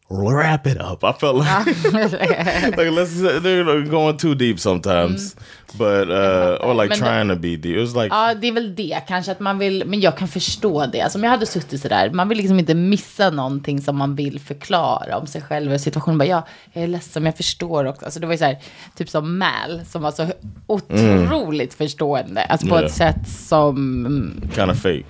wrap 0.10 0.68
it 0.68 0.78
up. 0.78 1.04
I 1.04 1.14
felt 1.20 1.36
like 1.36 1.66
like 2.78 2.92
let's 2.92 3.22
they're 3.44 3.82
going 3.90 4.18
too 4.18 4.36
deep 4.36 4.60
sometimes, 4.60 5.36
but 5.74 6.10
uh, 6.10 6.58
or 6.62 6.74
like 6.74 6.90
Men 6.90 7.00
det- 7.00 7.06
trying 7.06 7.30
to 7.30 7.36
be 7.36 7.56
deep. 7.58 7.66
It 7.78 7.80
was 7.82 7.96
like 7.96 8.08
Ja, 8.16 8.34
det 8.34 8.48
är 8.48 8.52
väl 8.52 8.76
det 8.76 9.00
kanske 9.08 9.32
att 9.32 9.40
man 9.40 9.58
vill, 9.60 9.84
men 9.86 10.02
jag 10.02 10.18
kan 10.18 10.28
förstå 10.28 10.86
det. 10.86 11.02
Alltså 11.02 11.18
om 11.18 11.24
jag 11.24 11.32
hade 11.32 11.46
suttit 11.46 11.82
sådär, 11.82 12.10
man 12.10 12.30
vill 12.30 12.38
liksom 12.38 12.60
inte 12.60 12.74
missa 12.76 13.30
någonting 13.30 13.82
som 13.82 13.98
man 13.98 14.16
vill 14.16 14.40
förklara 14.40 15.18
om 15.18 15.28
sig 15.28 15.42
själv 15.42 15.74
och 15.74 15.82
situationen. 15.82 16.18
Bara, 16.18 16.26
ja, 16.26 16.48
jag 16.74 16.84
är 16.84 16.88
ledsen, 16.88 17.24
men 17.24 17.28
jag 17.30 17.38
förstår 17.38 17.86
också. 17.86 18.06
Alltså 18.06 18.20
det 18.20 18.26
var 18.26 18.34
ju 18.34 18.38
så 18.38 18.46
här, 18.46 18.58
typ 18.96 19.10
som 19.10 19.38
Mal, 19.38 19.82
som 19.86 20.02
var 20.02 20.12
så 20.12 20.28
otroligt 20.68 21.74
förstående. 21.74 22.44
Alltså 22.44 22.68
på 22.68 22.76
Ja. 22.76 22.84
ett 22.86 22.92
sätt 22.94 23.28
som, 23.30 24.06
mm, 24.06 24.42
kind 24.56 24.72
of 24.72 24.78
fake. 24.78 25.04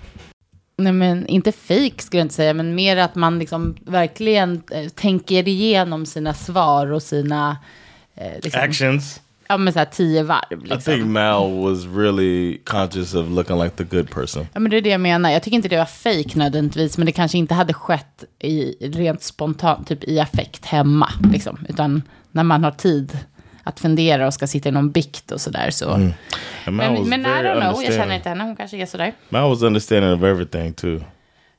Nej 0.77 0.93
men 0.93 1.27
inte 1.27 1.51
fake 1.51 1.93
skulle 2.03 2.19
jag 2.19 2.25
inte 2.25 2.35
säga, 2.35 2.53
men 2.53 2.75
mer 2.75 2.97
att 2.97 3.15
man 3.15 3.39
liksom 3.39 3.75
verkligen 3.85 4.61
eh, 4.71 4.87
tänker 4.89 5.47
igenom 5.47 6.05
sina 6.05 6.33
svar 6.33 6.91
och 6.91 7.03
sina, 7.03 7.57
eh, 8.15 8.31
liksom, 8.43 8.61
Actions. 8.61 9.21
ja 9.47 9.57
men 9.57 9.73
så 9.73 9.79
här 9.79 9.85
tio 9.85 10.23
varv. 10.23 10.65
I 10.65 10.67
Liksom. 10.69 10.81
think 10.81 11.05
Mal 11.05 11.51
was 11.61 11.85
really 11.85 12.57
conscious 12.63 13.13
of 13.13 13.29
looking 13.29 13.59
like 13.63 13.75
the 13.75 13.83
good 13.95 14.09
person. 14.11 14.47
Ja, 14.53 14.59
men 14.59 14.71
det 14.71 14.77
är 14.77 14.81
det 14.81 14.89
jag 14.89 15.01
menar. 15.01 15.29
Jag 15.31 15.43
tycker 15.43 15.55
inte 15.55 15.69
det 15.69 15.77
var 15.77 15.85
fake 15.85 16.37
nödvändigtvis, 16.39 16.97
men 16.97 17.05
det 17.05 17.11
kanske 17.11 17.37
inte 17.37 17.53
hade 17.53 17.73
skett 17.73 18.23
i, 18.39 18.87
rent 18.89 19.23
spontant, 19.23 19.87
typ 19.87 20.03
i 20.03 20.19
affekt 20.19 20.65
hemma. 20.65 21.09
Liksom. 21.33 21.65
Utan 21.69 22.01
när 22.31 22.43
man 22.43 22.63
har 22.63 22.71
tid 22.71 23.17
att 23.65 23.79
fundera 23.79 24.27
och 24.27 24.33
ska 24.33 24.47
sitta 24.47 24.69
i 24.69 24.71
någon 24.71 24.91
bikt 24.91 25.31
och 25.31 25.41
sådär. 25.41 25.69
Så. 25.69 25.87
Mal 25.87 26.13
Men, 26.65 27.09
men 27.09 27.21
I 27.21 27.23
don't 27.23 27.61
know, 27.61 27.83
jag 27.83 27.93
känner 27.93 28.15
inte 28.15 28.29
henne. 28.29 28.43
Hon 28.43 28.55
kanske 28.55 28.77
är 28.77 28.85
sådär. 28.85 29.13
Mal 29.29 29.49
was 29.49 29.61
understanding 29.61 30.13
of 30.13 30.23
everything 30.23 30.73
too. 30.73 30.99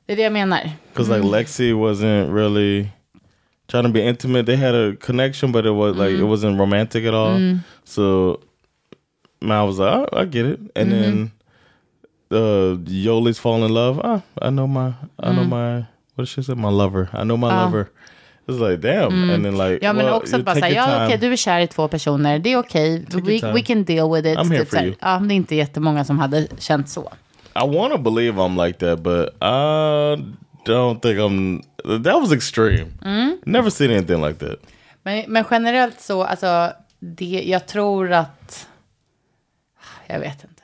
Det 0.07 0.13
är 0.13 0.17
det 0.17 0.23
jag 0.23 0.33
menar. 0.33 0.71
Because 0.93 1.17
like 1.17 1.27
Lexi 1.29 1.73
wasn't 1.73 2.35
really 2.35 2.89
trying 3.67 3.85
to 3.85 3.91
be 3.91 4.09
intimate. 4.09 4.47
They 4.47 4.57
had 4.57 4.75
a 4.75 4.97
connection, 5.01 5.53
but 5.53 5.65
it 5.65 5.73
was 5.73 5.97
like 5.97 6.11
it 6.11 6.25
wasn't 6.25 6.59
romantic 6.59 7.05
at 7.05 7.15
all. 7.15 7.59
So 7.85 8.39
Mal 9.41 9.67
was 9.67 9.79
like, 9.79 9.91
oh, 9.91 10.23
I 10.23 10.25
get 10.25 10.47
it. 10.47 10.61
And 10.77 10.93
then 10.93 11.31
uh, 12.31 12.77
Yoli's 12.87 13.39
fall 13.39 13.65
in 13.65 13.75
love. 13.75 14.01
Ah, 14.05 14.23
I 14.41 14.51
know 14.51 14.67
my, 14.67 14.95
I 15.19 15.33
know 15.33 15.45
my, 15.45 15.87
what 16.15 16.25
did 16.25 16.29
she 16.29 16.43
say? 16.43 16.55
My 16.55 16.71
lover. 16.71 17.09
I 17.13 17.25
know 17.25 17.37
my 17.37 17.49
lover. 17.65 17.91
It's 18.49 18.71
like 18.71 18.77
damn, 18.77 19.31
and 19.31 19.45
then 19.45 19.59
like 19.59 19.63
Mm. 19.63 19.79
Ja, 19.83 19.93
men 19.93 20.07
well, 20.07 20.15
också 20.15 20.39
bara 20.39 20.59
your 20.59 20.69
ja 20.69 21.05
okej, 21.05 21.19
time. 21.19 21.29
du 21.29 21.33
är 21.33 21.37
kär 21.37 21.61
i 21.61 21.67
två 21.67 21.89
personer, 21.89 22.39
det 22.39 22.53
är 22.53 22.57
okej, 22.57 23.07
your 23.13 23.23
we, 23.23 23.53
we 23.53 23.63
can 23.63 23.85
deal 23.85 24.15
with 24.15 24.29
it. 24.29 24.39
I'm 24.39 24.51
here 24.51 24.65
Typ 24.65 24.69
for 24.69 24.83
you. 24.83 24.95
Ja, 25.01 25.19
det 25.19 25.35
är 25.35 25.37
inte 25.37 25.55
jättemånga 25.55 26.05
som 26.05 26.19
hade 26.19 26.47
känt 26.59 26.89
så. 26.89 27.13
I 27.65 27.77
want 27.77 27.93
to 27.93 27.99
believe 27.99 28.41
I'm 28.41 28.67
like 28.67 28.79
that, 28.79 28.99
but 29.01 29.29
I 29.41 30.17
don't 30.65 31.01
think 31.01 31.19
I'm. 31.19 31.63
That 32.05 32.21
was 32.21 32.33
extreme. 32.33 32.87
Mm. 33.05 33.39
Never 33.45 33.71
seen 33.71 33.91
anything 33.91 34.23
like 34.27 34.39
that. 34.47 34.59
Men, 35.03 35.25
men 35.29 35.45
generellt 35.51 36.01
så, 36.01 36.23
alltså, 36.23 36.73
det, 36.99 37.43
jag 37.47 37.67
tror 37.67 38.13
att... 38.13 38.69
Jag 40.07 40.21
vet 40.21 40.45
inte. 40.45 40.56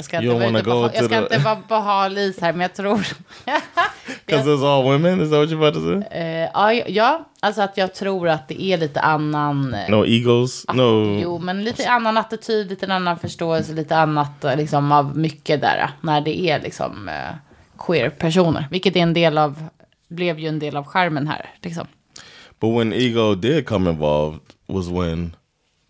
Jag 0.00 0.04
ska 0.04 0.22
You 0.22 0.46
inte, 0.48 0.62
to 0.62 0.90
jag 0.94 1.04
ska 1.04 1.18
inte 1.18 1.38
vara 1.38 1.56
på 1.56 1.74
hal 1.74 2.18
is 2.18 2.40
här, 2.40 2.52
men 2.52 2.60
jag 2.60 2.74
tror... 2.74 2.96
Because 4.26 4.50
it's 4.50 4.64
all 4.66 4.84
women. 4.84 5.20
Is 5.20 5.30
that 5.30 5.38
what 5.38 5.48
you're 5.48 5.68
about 5.68 5.74
to 5.74 5.80
say? 6.10 6.20
Eh, 6.20 6.48
ja, 6.54 6.72
ja, 6.72 7.28
alltså 7.40 7.62
att 7.62 7.76
jag 7.76 7.94
tror 7.94 8.28
att 8.28 8.48
det 8.48 8.62
är 8.62 8.78
lite 8.78 9.00
annan... 9.00 9.76
No 9.88 10.06
egos. 10.06 10.64
No. 10.74 11.16
Ah, 11.16 11.20
Jo, 11.22 11.38
men 11.38 11.64
lite 11.64 11.88
annan 11.90 12.16
attityd, 12.16 12.68
lite 12.70 12.94
annan 12.94 13.18
förståelse, 13.18 13.72
lite 13.72 13.96
annat 13.96 14.44
eh, 14.44 14.56
liksom 14.56 14.92
av 14.92 15.16
mycket 15.18 15.60
där. 15.60 15.78
eh, 15.78 15.90
När 16.00 16.20
det 16.20 16.38
är 16.40 16.60
liksom 16.60 17.08
eh, 17.08 17.34
queer-personer. 17.86 18.68
Vilket 18.70 18.96
är 18.96 19.00
en 19.00 19.14
del 19.14 19.38
av, 19.38 19.64
blev 20.08 20.38
ju 20.38 20.48
en 20.48 20.58
del 20.58 20.76
av 20.76 20.84
skärmen 20.86 21.26
här. 21.26 21.50
Liksom. 21.62 21.86
But 22.60 22.78
when 22.78 22.92
ego 22.92 23.34
did 23.34 23.66
come 23.66 23.90
involved 23.90 24.40
was 24.66 24.88
when 24.88 25.36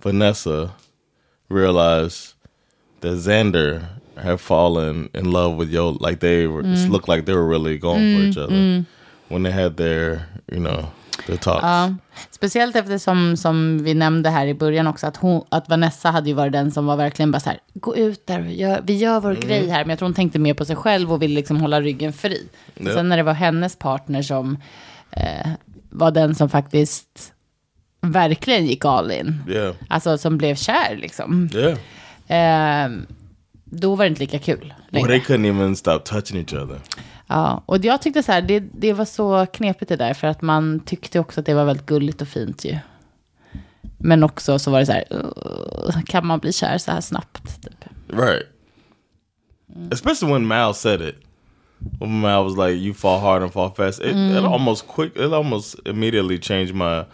Vanessa 0.03 0.71
realized 1.51 2.35
that 3.01 3.19
Xander 3.25 3.87
had 4.23 4.41
fallen 4.41 5.09
in 5.15 5.31
love 5.31 5.57
with 5.65 5.75
Yo. 5.75 5.99
Like 6.09 6.17
they 6.21 6.47
were, 6.47 6.63
Mm. 6.63 6.91
looked 6.93 7.09
like 7.09 7.23
they 7.27 7.35
were 7.35 7.49
really 7.49 7.79
going 7.79 8.17
for 8.17 8.29
each 8.29 8.37
other 8.37 8.85
when 9.29 9.43
they 9.45 9.53
had 9.53 9.77
their, 9.77 10.21
you 10.53 10.59
know, 10.61 10.85
their 11.27 11.37
talks. 11.39 11.63
Ja, 11.63 11.95
speciellt 12.31 12.77
eftersom 12.77 13.37
som 13.37 13.83
vi 13.85 13.95
nämnde 13.95 14.31
här 14.31 14.47
i 14.47 14.55
början 14.55 14.87
också 14.87 15.07
att, 15.07 15.17
hon, 15.17 15.45
att 15.49 15.69
Vanessa 15.69 16.11
hade 16.11 16.29
ju 16.29 16.35
varit 16.35 16.53
den 16.53 16.71
som 16.71 16.87
var 16.87 16.97
verkligen 16.97 17.31
bara 17.31 17.41
så 17.41 17.51
här, 17.51 17.59
gå 17.75 17.97
ut 17.97 18.27
där, 18.27 18.41
gör, 18.41 18.81
vi 18.85 18.97
gör 18.97 19.21
vår 19.21 19.35
grej 19.35 19.69
här. 19.69 19.85
Men 19.85 19.91
jag 19.91 19.99
tror 19.99 20.07
hon 20.09 20.15
tänkte 20.15 20.39
mer 20.39 20.55
på 20.55 20.65
sig 20.65 20.77
själv 20.77 21.13
och 21.13 21.23
ville 21.23 21.35
liksom 21.35 21.61
hålla 21.61 21.81
ryggen 21.81 22.13
fri. 22.13 22.49
Ja. 22.75 22.93
Sen 22.95 23.09
när 23.09 23.17
det 23.17 23.23
var 23.23 23.33
hennes 23.35 23.77
partner 23.77 24.23
som 24.23 24.57
eh, 25.11 25.49
var 25.91 26.11
den 26.11 26.35
som 26.35 26.49
faktiskt 26.49 27.33
verkligen 28.01 28.67
gick 28.67 28.85
all 28.85 29.11
in. 29.13 29.43
Yeah. 29.49 29.75
Alltså 29.89 30.19
som 30.19 30.39
blev 30.39 30.55
kär 30.55 30.97
liksom. 30.97 31.49
Yeah. 31.55 32.85
Eh, 32.87 32.91
då 33.71 33.95
var 33.95 34.05
det 34.05 34.09
inte 34.09 34.21
lika 34.21 34.39
kul. 34.39 34.59
Well, 34.59 34.75
längre. 34.89 35.09
they 35.09 35.21
couldn't 35.21 35.47
even 35.47 35.77
stop 35.77 35.99
touching 35.99 36.39
each 36.41 36.53
other. 36.53 36.79
Ja, 37.27 37.63
och 37.67 37.85
jag 37.85 38.03
tyckte 38.03 38.23
så 38.23 38.33
här, 38.33 38.43
det, 38.43 38.61
det 38.61 38.93
var 38.93 39.05
så 39.05 39.47
knepigt 39.47 39.89
det 39.89 39.97
där, 39.97 40.15
för 40.15 40.27
att 40.27 40.43
man 40.43 40.81
tyckte 40.81 41.21
också 41.21 41.41
att 41.41 41.47
det 41.47 41.55
var 41.55 41.65
väldigt 41.65 41.87
gulligt 41.87 42.23
och 42.23 42.29
fint 42.29 42.65
ju. 42.65 42.79
Men 43.99 44.23
också 44.23 44.59
så 44.59 44.71
var 44.71 44.81
det 44.81 44.87
så 44.87 44.93
här, 44.93 45.05
"Ugh, 45.11 46.03
kan 46.07 46.27
man 46.27 46.39
bli 46.39 46.53
kär 46.53 46.79
så 46.79 46.91
här 46.91 47.01
snabbt? 47.01 47.63
Typ. 47.63 47.85
Right. 48.09 48.47
Especially 49.93 50.33
when 50.33 50.47
Mal 50.47 50.75
said 50.75 51.01
it. 51.01 51.15
When 52.01 52.21
Mal 52.21 52.45
was 52.45 52.57
like, 52.57 52.79
"You 52.85 52.95
fall 52.95 53.21
hard 53.21 53.43
and 53.43 53.53
fall 53.53 53.71
fast," 53.71 54.01
it, 54.01 54.07
it 54.17 54.45
almost 54.45 54.87
quick. 54.87 55.17
It 55.17 55.33
almost 55.33 55.77
immediately 55.85 56.39
changed 56.39 56.75
my 56.75 57.05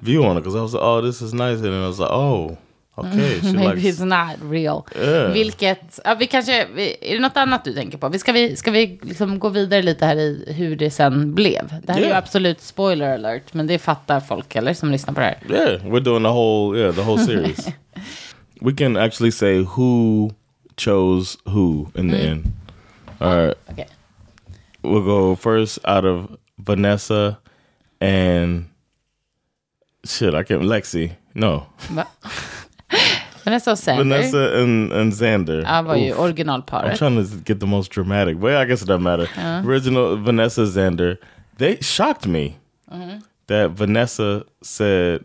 view 0.00 0.24
on 0.24 0.36
it 0.36 0.44
because 0.44 0.58
I 0.58 0.62
was 0.62 0.72
like, 0.72 0.82
"Oh, 0.84 1.00
this 1.02 1.22
is 1.22 1.32
nice," 1.32 1.56
and 1.56 1.64
then 1.64 1.84
I 1.84 1.86
was 1.86 1.98
like, 1.98 2.10
"Oh, 2.12 2.56
okay." 3.00 3.40
She 3.40 3.52
Maybe 3.52 3.74
likes. 3.82 4.00
it's 4.00 4.04
not 4.04 4.50
real. 4.52 4.82
Yeah. 4.96 5.32
Vilket, 5.32 6.00
ja, 6.04 6.14
vi 6.14 6.26
kanske, 6.26 6.52
är 7.00 7.14
det 7.14 7.20
något 7.20 7.36
annat 7.36 7.64
du 7.64 7.72
tänker 7.74 7.98
på? 7.98 8.08
Vi 8.08 8.18
ska 8.18 8.32
vi, 8.32 8.56
ska 8.56 8.70
vi 8.70 9.00
liksom 9.02 9.38
gå 9.38 9.48
vidare 9.48 9.82
lite 9.82 10.06
här 10.06 10.16
i 10.16 10.52
hur 10.56 10.76
det 10.76 10.90
sen 10.90 11.34
blev? 11.34 11.74
Det 11.82 11.92
här 11.92 11.98
är 12.00 12.02
ju 12.02 12.08
Yeah. 12.08 12.18
absolut 12.18 12.60
spoiler 12.60 13.14
alert, 13.14 13.54
men 13.54 13.66
det 13.66 13.78
fattar 13.78 14.20
folk 14.20 14.56
eller 14.56 14.74
som 14.74 14.90
lyssnar 14.90 15.14
på 15.14 15.20
det 15.20 15.26
här. 15.26 15.38
Yeah, 15.50 15.84
we're 15.84 16.00
doing 16.00 16.22
the 16.22 16.28
whole 16.30 16.78
yeah 16.78 16.94
the 16.94 17.02
whole 17.02 17.18
series. 17.24 17.68
we 18.60 18.72
can 18.72 18.96
actually 18.96 19.32
say 19.32 19.58
who 19.76 20.30
chose 20.76 21.38
who 21.44 21.86
in 21.94 22.10
the 22.10 22.28
end. 22.28 22.44
All 23.18 23.36
right. 23.36 23.54
Okej. 23.70 23.88
We'll 24.82 25.04
go 25.04 25.36
first 25.36 25.78
out 25.84 26.04
of 26.04 26.30
Vanessa 26.56 27.36
and 28.00 28.64
shit. 30.04 30.34
I 30.34 30.42
can't. 30.42 30.62
Lexi. 30.62 31.12
No? 31.34 31.66
Vanessa 33.50 33.76
Sander 33.76 34.04
Vanessa 34.04 34.62
and 34.62 34.92
and 34.92 35.12
Xander. 35.12 35.62
ja, 35.62 35.82
var 35.82 35.96
ju 35.96 36.12
Oof. 36.12 36.18
I'm 36.18 36.96
trying 36.96 37.24
to 37.24 37.36
get 37.44 37.60
the 37.60 37.66
most 37.66 37.92
dramatic, 37.94 38.36
but 38.40 38.50
I 38.52 38.64
guess 38.64 38.82
it 38.82 38.88
doesn't 38.88 39.02
matter. 39.02 39.28
Original 39.68 40.16
Vanessa 40.16 40.60
Xander. 40.66 41.16
They 41.58 41.76
shocked 41.80 42.26
me 42.26 42.52
Mm-hmm. 42.92 43.18
that 43.46 43.70
Vanessa 43.70 44.42
said 44.62 45.20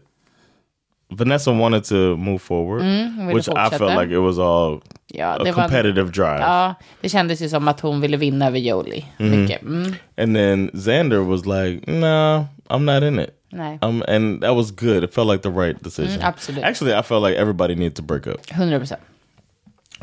Vanessa 1.09 1.51
wanted 1.51 1.83
to 1.85 2.17
move 2.17 2.39
forward, 2.41 2.81
Mm, 2.81 3.33
which 3.33 3.47
I 3.49 3.69
felt 3.69 3.95
like 4.01 4.09
it 4.15 4.19
was 4.21 4.37
all 4.39 4.81
Ja, 5.07 5.35
a 5.35 5.43
det 5.43 5.51
var, 5.51 5.61
competitive 5.63 6.11
drive. 6.11 6.39
ja, 6.39 6.75
det 7.01 7.09
kändes 7.09 7.41
ju 7.41 7.49
som 7.49 7.67
att 7.67 7.79
hon 7.81 8.01
ville 8.01 8.17
vinna 8.17 8.47
över 8.47 8.59
Jolie. 8.59 9.05
Mycket. 9.17 9.61
Mm, 9.61 9.93
And 10.17 10.35
then 10.35 10.69
Xander 10.73 11.19
was 11.29 11.45
like, 11.45 11.91
"Nah, 11.91 12.43
I'm 12.69 12.79
not 12.93 13.03
in 13.03 13.19
it." 13.19 13.29
Nej, 13.55 13.79
Um, 13.81 14.03
and 14.07 14.41
that 14.41 14.55
was 14.55 14.71
good. 14.71 15.03
It 15.03 15.13
felt 15.13 15.27
like 15.31 15.49
the 15.49 15.49
right 15.65 15.83
decision. 15.83 16.19
Mm, 16.19 16.27
absolutely. 16.27 16.69
Actually, 16.69 16.99
I 16.99 17.03
felt 17.03 17.23
like 17.23 17.37
everybody 17.41 17.75
needed 17.75 17.95
to 17.95 18.03
break 18.03 18.27
up. 18.27 18.39
100 18.51 18.79
procent. 18.79 19.01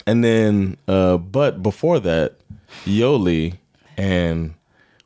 And 0.06 0.24
then, 0.24 0.76
uh, 0.88 1.16
but 1.18 1.62
before 1.62 2.00
that, 2.00 2.30
Yoli 2.84 3.54
and 3.96 4.54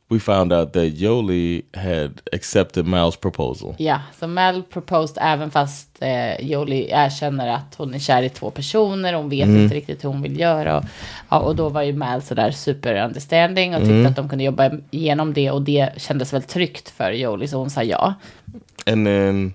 we 0.09 0.19
found 0.19 0.53
out 0.53 0.73
that 0.73 0.95
Yoli 0.95 1.63
had 1.73 2.21
accepted 2.33 2.85
Miles' 2.85 3.17
proposal. 3.17 3.75
Ja, 3.77 3.99
så 4.19 4.27
Mel 4.27 4.63
proposed 4.63 5.17
även 5.21 5.51
fast 5.51 5.97
eh, 5.99 6.41
Jolie 6.41 6.89
erkänner 6.91 7.47
att 7.47 7.75
hon 7.77 7.93
är 7.93 7.99
kär 7.99 8.23
i 8.23 8.29
två 8.29 8.51
personer. 8.51 9.13
Hon 9.13 9.29
vet 9.29 9.47
inte 9.47 9.75
riktigt 9.75 10.03
hur 10.03 10.09
hon 10.09 10.21
vill 10.21 10.39
göra. 10.39 10.77
Och, 10.77 10.83
ja, 11.29 11.39
och 11.39 11.55
då 11.55 11.69
var 11.69 11.81
ju 11.81 11.93
Mel 11.93 12.21
sådär 12.21 12.51
super 12.51 13.05
understanding 13.05 13.75
och 13.75 13.81
tyckte 13.81 14.07
att 14.07 14.15
de 14.15 14.29
kunde 14.29 14.43
jobba 14.43 14.71
igenom 14.91 15.33
det. 15.33 15.51
Och 15.51 15.61
det 15.61 15.89
kändes 15.97 16.33
väl 16.33 16.43
tryggt 16.43 16.89
för 16.89 17.11
Jolie, 17.11 17.47
så 17.47 17.57
hon 17.57 17.69
sa 17.69 17.83
ja. 17.83 18.13
And 18.85 19.05
then 19.05 19.53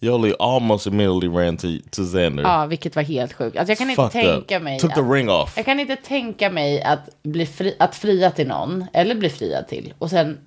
Yoli 0.00 0.34
almost 0.38 0.86
immediately 0.86 1.28
ran 1.28 1.56
to 1.56 1.66
to 1.90 2.02
Xander. 2.02 2.42
Ja, 2.42 2.66
vilket 2.66 2.96
var 2.96 3.02
helt 3.02 3.32
sjukt. 3.32 3.56
Alltså 3.56 3.70
jag 3.70 3.78
kan 3.78 3.90
inte 3.90 4.08
tänka 4.08 4.56
up. 4.56 4.62
mig... 4.62 4.78
Took 4.78 4.94
the 4.94 5.00
att- 5.00 5.10
ring 5.12 5.30
off. 5.30 5.52
Jag 5.56 5.64
kan 5.64 5.80
inte 5.80 5.96
tänka 5.96 6.50
mig 6.50 6.82
att, 6.82 7.22
bli 7.22 7.46
fri, 7.46 7.76
att 7.78 7.94
fria 7.96 8.30
till 8.30 8.46
någon, 8.48 8.84
eller 8.92 9.14
bli 9.14 9.28
friad 9.30 9.68
till, 9.68 9.94
och 9.98 10.10
sen 10.10 10.38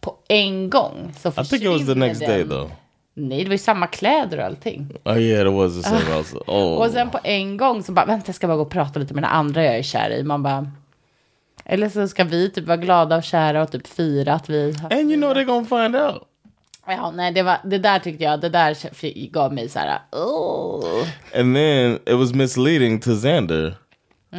på 0.00 0.16
en 0.28 0.70
gång 0.70 1.12
så 1.20 1.28
I 1.28 1.32
think 1.32 1.62
it 1.62 1.68
was 1.68 1.78
the 1.80 1.84
försvinner 1.86 2.06
next 2.06 2.20
den. 2.20 2.30
day 2.30 2.44
though. 2.48 2.70
Nej, 3.14 3.38
det 3.38 3.48
var 3.48 3.54
ju 3.54 3.58
samma 3.58 3.86
kläder 3.86 4.38
och 4.38 4.44
allting. 4.44 4.88
Oh 5.04 5.18
yeah, 5.20 5.46
it 5.48 5.52
was 5.54 5.76
the 5.82 5.88
same. 5.88 6.14
also. 6.16 6.36
Oh, 6.46 6.78
Och 6.84 6.90
sen 6.90 7.10
på 7.10 7.18
en 7.24 7.56
gång 7.56 7.82
så 7.82 7.92
bara, 7.92 8.06
vänta 8.06 8.24
jag 8.28 8.34
ska 8.34 8.46
bara 8.46 8.56
gå 8.56 8.62
och 8.62 8.70
prata 8.70 9.00
lite 9.00 9.14
med 9.14 9.22
den 9.22 9.30
andra 9.30 9.64
jag 9.64 9.78
är 9.78 9.82
kär 9.82 10.10
i. 10.10 10.22
Man 10.22 10.42
bara, 10.42 10.70
eller 11.64 11.88
så 11.88 12.08
ska 12.08 12.24
vi 12.24 12.50
typ 12.50 12.64
vara 12.66 12.76
glada 12.76 13.16
och 13.16 13.22
kära 13.24 13.62
och 13.62 13.70
typ 13.72 13.86
fira 13.86 14.34
att 14.34 14.50
vi 14.50 14.72
har... 14.72 14.92
and 14.92 15.10
you 15.10 15.16
know 15.16 15.34
they're 15.34 15.44
gonna 15.44 15.66
find 15.84 15.96
out. 15.96 16.22
Ja, 16.86 17.10
nej, 17.10 17.32
det, 17.32 17.42
var, 17.42 17.58
det 17.64 17.78
där 17.78 17.98
tyckte 17.98 18.24
jag, 18.24 18.40
det 18.40 18.48
där 18.48 18.76
gav 19.32 19.52
mig 19.52 19.68
så 19.68 19.78
här, 19.78 19.98
oh. 20.12 21.06
And 21.36 21.54
then 21.56 21.94
it 22.06 22.14
was 22.18 22.32
misleading 22.34 23.00
to 23.00 23.10
Xander 23.10 23.74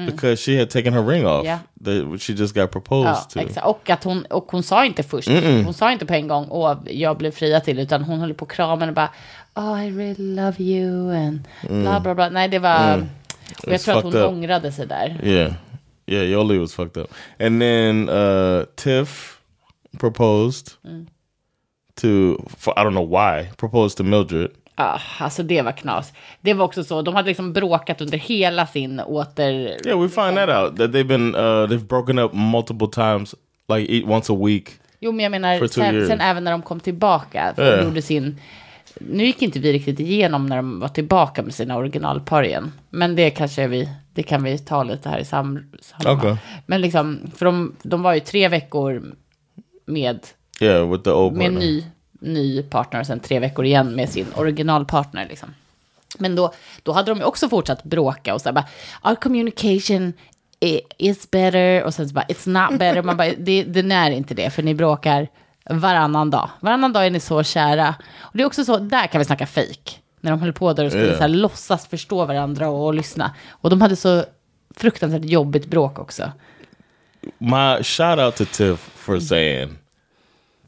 because 0.07 0.37
she 0.37 0.59
had 0.59 0.69
taken 0.69 0.93
her 0.93 1.03
ring 1.03 1.27
off 1.27 1.45
Yeah. 1.45 1.59
that 1.85 2.21
she 2.21 2.33
just 2.33 2.53
got 2.55 2.71
proposed 2.71 3.07
Ja, 3.09 3.27
to. 3.33 3.39
exakt. 3.39 3.67
Och 3.67 3.89
att 3.89 4.03
hon, 4.03 4.25
och 4.25 4.51
hon 4.51 4.63
sa 4.63 4.85
inte 4.85 5.03
först, 5.03 5.27
hon 5.65 5.73
sa 5.73 5.91
inte 5.91 6.05
på 6.05 6.13
en 6.13 6.27
gång, 6.27 6.47
åh, 6.49 6.77
jag 6.85 7.17
blev 7.17 7.31
fria 7.31 7.59
till, 7.59 7.79
utan 7.79 8.03
hon 8.03 8.19
höll 8.19 8.33
på 8.33 8.45
kramen 8.45 8.89
och 8.89 8.95
bara, 8.95 9.09
oh, 9.55 9.85
I 9.85 9.91
really 9.91 10.35
love 10.35 10.55
you, 10.63 11.15
and 11.15 11.47
bla 11.69 11.99
bla 11.99 12.15
bla. 12.15 12.29
Nej, 12.29 12.47
det 12.49 12.59
var, 12.59 12.97
och 12.97 13.71
jag 13.71 13.73
It's 13.75 13.85
tror 13.85 13.97
att 13.97 14.03
hon 14.03 14.15
up. 14.15 14.29
ångrade 14.29 14.71
sig 14.71 14.87
där. 14.87 15.19
Yeah. 15.23 15.53
Yeah, 16.05 16.25
Yoli 16.25 16.57
was 16.57 16.73
fucked 16.73 17.03
up. 17.03 17.11
And 17.39 17.61
then 17.61 18.09
uh 18.09 18.63
Tiff 18.75 19.37
proposed 19.99 20.67
to 22.01 22.07
for 22.57 22.73
I 22.77 22.83
don't 22.83 22.91
know 22.91 23.09
why, 23.09 23.51
proposed 23.57 23.97
to 23.97 24.03
Mildred. 24.03 24.51
Ja, 24.75 24.99
alltså 25.19 25.43
det 25.43 25.61
var 25.61 25.71
knas. 25.71 26.13
Det 26.41 26.53
var 26.53 26.65
också 26.65 26.83
så, 26.83 27.01
de 27.01 27.15
hade 27.15 27.27
liksom 27.27 27.53
bråkat 27.53 28.01
under 28.01 28.17
hela 28.17 28.67
sin 28.67 28.99
åter... 28.99 29.51
Yeah, 29.87 30.01
we 30.01 30.09
find 30.09 30.35
that 30.35 30.49
out 30.49 30.77
that 30.77 30.91
they've 30.91 31.07
been 31.07 31.35
uh 31.35 31.67
they've 31.67 31.87
broken 31.87 32.19
up 32.19 32.33
multiple 32.33 32.87
times, 32.87 33.35
like 33.75 33.93
eat 33.93 34.05
once 34.05 34.33
a 34.33 34.35
week. 34.45 34.69
Jo, 34.99 35.11
men 35.11 35.23
jag 35.23 35.31
menar, 35.31 35.67
sen, 35.67 36.07
sen 36.07 36.21
även 36.21 36.43
när 36.43 36.51
de 36.51 36.61
kom 36.61 36.79
tillbaka, 36.79 37.53
och 37.57 37.63
Yeah. 37.63 37.83
gjorde 37.83 38.01
sin... 38.01 38.39
Nu 38.99 39.25
gick 39.25 39.41
inte 39.41 39.59
vi 39.59 39.73
riktigt 39.73 39.99
igenom 39.99 40.45
när 40.45 40.55
de 40.55 40.79
var 40.79 40.87
tillbaka 40.87 41.43
med 41.43 41.53
sina 41.53 41.77
originalpar 41.77 42.43
igen. 42.43 42.71
Men 42.89 43.15
det 43.15 43.29
kanske 43.29 43.67
vi, 43.67 43.89
det 44.13 44.23
kan 44.23 44.43
vi 44.43 44.57
ta 44.57 44.83
lite 44.83 45.09
här 45.09 45.19
i 45.19 45.25
sam, 45.25 45.71
samma. 45.81 46.17
Okej. 46.17 46.37
Men 46.65 46.81
liksom, 46.81 47.31
för 47.35 47.45
de, 47.45 47.75
de 47.83 48.01
var 48.01 48.13
ju 48.13 48.19
tre 48.19 48.47
veckor 48.47 49.15
med, 49.85 50.19
Yeah, 50.63 50.91
with 50.91 51.03
the 51.03 51.11
old 51.11 51.33
med 51.33 51.47
en 51.47 51.53
ny, 51.55 51.85
ny 52.19 52.63
partner 52.63 52.99
och 52.99 53.07
sen 53.07 53.19
tre 53.19 53.39
veckor 53.39 53.65
igen 53.65 53.95
med 53.95 54.09
sin 54.09 54.25
originalpartner 54.35 55.27
liksom. 55.29 55.49
Men 56.17 56.35
då, 56.35 56.53
då 56.83 56.91
hade 56.91 57.11
de 57.11 57.17
ju 57.17 57.23
också 57.23 57.49
fortsatt 57.49 57.83
bråka 57.83 58.33
och 58.33 58.41
så 58.41 58.49
här 58.49 58.53
bara, 58.53 58.65
our 59.03 59.15
communication 59.15 60.13
is 60.97 61.31
better 61.31 61.83
och 61.83 61.93
sen 61.93 62.07
så 62.09 62.13
bara, 62.13 62.25
it's 62.25 62.49
not 62.49 62.79
better. 62.79 63.01
Man 63.01 63.17
bara, 63.17 63.31
det, 63.37 63.63
den 63.63 63.91
är 63.91 64.11
inte 64.11 64.33
det, 64.33 64.49
för 64.49 64.63
ni 64.63 64.73
bråkar 64.75 65.27
varannan 65.69 66.29
dag. 66.29 66.49
Varannan 66.59 66.93
dag 66.93 67.05
är 67.05 67.09
ni 67.11 67.19
så 67.19 67.43
kära. 67.43 67.95
Och 68.19 68.31
det 68.37 68.43
är 68.43 68.47
också 68.47 68.65
så, 68.65 68.77
där 68.77 69.07
kan 69.07 69.19
vi 69.19 69.25
snacka 69.25 69.45
fake. 69.45 69.91
När 70.21 70.31
de 70.31 70.41
höll 70.41 70.53
på 70.53 70.73
där 70.73 70.85
och 70.85 70.91
skulle 70.91 71.07
Ja. 71.07 71.13
så 71.15 71.21
här, 71.21 71.27
låtsas 71.27 71.87
förstå 71.87 72.25
varandra 72.25 72.69
och, 72.69 72.85
och 72.85 72.93
lyssna. 72.93 73.35
Och 73.49 73.69
de 73.69 73.81
hade 73.81 73.95
så 73.95 74.23
fruktansvärt 74.75 75.25
jobbigt 75.25 75.67
bråk 75.67 75.99
också. 75.99 76.31
My 77.37 77.83
shout 77.83 78.19
out 78.19 78.35
to 78.35 78.45
Tiff 78.45 78.79
for 78.95 79.19
saying 79.19 79.77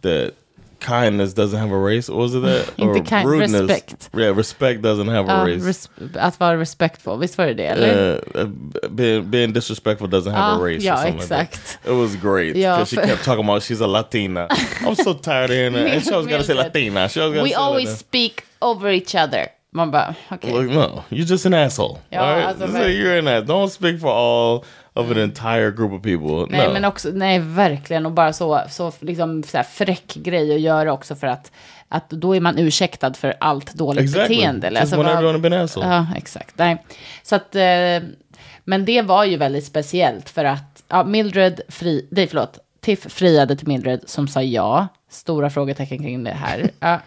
that 0.06 0.32
kindness 0.80 1.34
doesn't 1.34 1.60
have 1.60 1.72
a 1.72 1.78
race. 1.78 2.10
or 2.10 2.18
was 2.20 2.36
it 2.36 2.41
that? 2.41 2.66
Inte 2.78 3.01
kind- 3.10 3.30
respect. 3.30 4.10
Yeah, 4.14 4.36
respect 4.38 4.82
doesn't 4.82 5.08
have 5.08 5.26
a 5.30 5.34
Ja, 5.38 5.45
race. 5.45 5.89
att 6.20 6.39
vara 6.39 6.58
respectful, 6.60 7.18
visst 7.20 7.38
var 7.38 7.45
det 7.47 7.53
det? 7.53 7.66
Eller? 7.68 8.20
Uh, 8.36 8.41
uh, 8.41 8.89
being, 8.89 9.30
being 9.32 9.53
disrespectful 9.53 10.08
doesn't 10.10 10.34
have 10.34 10.58
a 10.58 10.62
Ah, 10.62 10.66
race. 10.66 10.84
yeah, 10.84 10.93
or 10.99 11.12
something 11.12 11.38
Like. 11.38 11.58
It 11.86 11.91
was 12.01 12.16
great 12.16 12.56
Yeah, 12.56 12.86
she 12.86 12.95
kept 12.97 13.24
talking 13.24 13.43
about 13.45 13.64
she's 13.64 13.82
a 13.82 13.88
Latina. 13.88 14.47
I'm 14.86 14.95
so 14.95 15.14
tired 15.14 15.49
of 15.49 15.56
hearing 15.56 15.74
that. 15.78 15.88
And 15.88 16.03
she 16.03 16.12
always 16.14 16.28
got 16.28 16.38
to 16.38 16.43
say 16.43 16.53
Latina. 16.56 17.10
She 17.10 17.22
always 17.22 17.41
We 17.41 17.53
always 17.56 17.86
Latina. 17.88 17.97
speak 17.97 18.43
over 18.62 18.91
each 18.91 19.16
other. 19.16 19.47
Man 19.74 19.91
bara, 19.91 20.16
okej. 20.32 20.51
Like, 20.53 20.70
no, 20.70 21.03
you're 21.10 21.26
just 21.26 21.45
an 21.45 21.53
asshole. 21.53 21.99
Ja, 22.12 22.20
all 22.22 22.36
right? 22.36 22.45
alltså, 22.47 22.68
So 22.72 22.86
you're 22.88 23.18
an 23.18 23.28
ass. 23.28 23.43
Don't 23.45 23.70
speak 23.72 23.99
for 23.99 24.12
all 24.12 24.64
of 24.96 25.12
an 25.12 25.18
entire 25.18 25.72
group 25.72 25.91
of 25.91 26.02
people. 26.02 26.58
Nej, 26.58 26.68
no. 26.68 26.74
men 26.74 26.86
också, 26.86 27.10
nej, 27.14 27.39
verkligen. 27.39 28.06
Och 28.06 28.12
bara 28.12 28.34
så, 28.34 28.62
så, 28.70 28.91
liksom, 29.00 29.43
så 29.43 29.58
här 29.58 29.64
fräck 29.64 30.14
grej 30.14 30.56
att 30.56 30.62
göra 30.62 30.93
också 30.93 31.16
för 31.16 31.28
att, 31.28 31.52
att 31.89 32.10
då 32.10 32.36
är 32.36 32.39
man 32.39 32.58
ursäktad 32.58 33.14
för 33.14 33.36
allt 33.39 33.74
dåligt 33.74 34.04
Exactly. 34.04 34.36
beteende. 34.36 34.80
Have 34.80 35.39
been 35.39 35.54
asshole. 35.54 35.88
Ja, 35.88 36.08
exakt. 36.16 36.58
Nej. 36.58 36.86
Så 37.24 37.36
att, 37.36 37.56
eh, 37.56 38.10
men 38.64 38.86
det 38.86 39.02
var 39.02 39.24
ju 39.24 39.38
väldigt 39.38 39.66
speciellt 39.66 40.30
för 40.30 40.46
att 40.46 40.84
ja, 40.88 41.04
Mildred, 41.04 41.62
fri, 41.68 42.08
nej 42.12 42.28
förlåt, 42.28 42.60
Tiff 42.82 43.12
friade 43.14 43.56
till 43.56 43.68
Mildred 43.68 44.00
som 44.06 44.28
sa 44.28 44.41
ja. 44.41 44.88
Stora 45.10 45.50
frågetecken 45.50 45.98
kring 45.98 46.24
det 46.24 46.32
här. 46.32 46.70
Ja. 46.80 47.00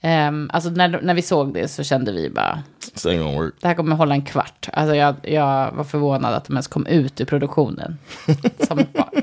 Ehm, 0.00 0.50
alltså 0.52 0.70
när, 0.70 1.00
när 1.02 1.14
vi 1.14 1.22
såg 1.22 1.54
det 1.54 1.68
så 1.68 1.82
kände 1.82 2.12
vi 2.12 2.30
bara, 2.30 2.62
This 2.94 3.06
ain't 3.06 3.18
gonna 3.22 3.38
work. 3.38 3.54
det 3.60 3.68
här 3.68 3.74
kommer 3.74 3.96
hålla 3.96 4.14
en 4.14 4.22
kvart. 4.22 4.68
Alltså 4.72 4.94
jag, 4.94 5.14
jag 5.22 5.72
var 5.72 5.84
förvånad 5.84 6.34
att 6.34 6.44
de 6.44 6.52
ens 6.54 6.66
kom 6.66 6.86
ut 6.86 7.20
ur 7.20 7.24
produktionen. 7.24 7.98
som 8.66 8.76
barn. 8.76 9.22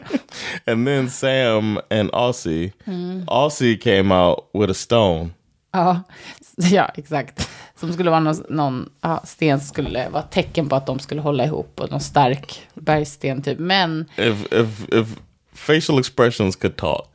And 0.68 0.88
then 0.88 1.10
Sam 1.10 1.80
and 1.90 2.10
Aussie, 2.14 2.72
Mm. 2.86 3.24
Aussie 3.28 3.78
came 3.78 4.16
out 4.16 4.40
with 4.54 4.72
a 4.72 4.74
stone. 4.74 5.30
Ja, 5.74 6.02
ja, 6.56 6.92
exakt. 6.96 7.50
Som 7.80 7.94
skulle 7.94 8.10
vara 8.10 8.20
någon, 8.20 8.44
någon 8.50 8.90
ja, 9.02 9.22
sten 9.26 9.60
som 9.60 9.68
skulle 9.68 10.10
vara 10.10 10.24
tecken 10.24 10.70
på 10.70 10.76
att 10.76 10.86
de 10.86 11.00
skulle 11.00 11.22
hålla 11.22 11.46
ihop. 11.46 11.80
Och 11.80 11.92
någon 11.92 12.00
stark 12.02 12.62
bergsten 12.74 13.42
typ. 13.42 13.60
Men 13.60 14.06
If 14.18 14.54
if 14.54 14.94
if 14.94 15.08
facial 15.54 16.00
expressions 16.00 16.56
could 16.56 16.76
talk, 16.78 17.08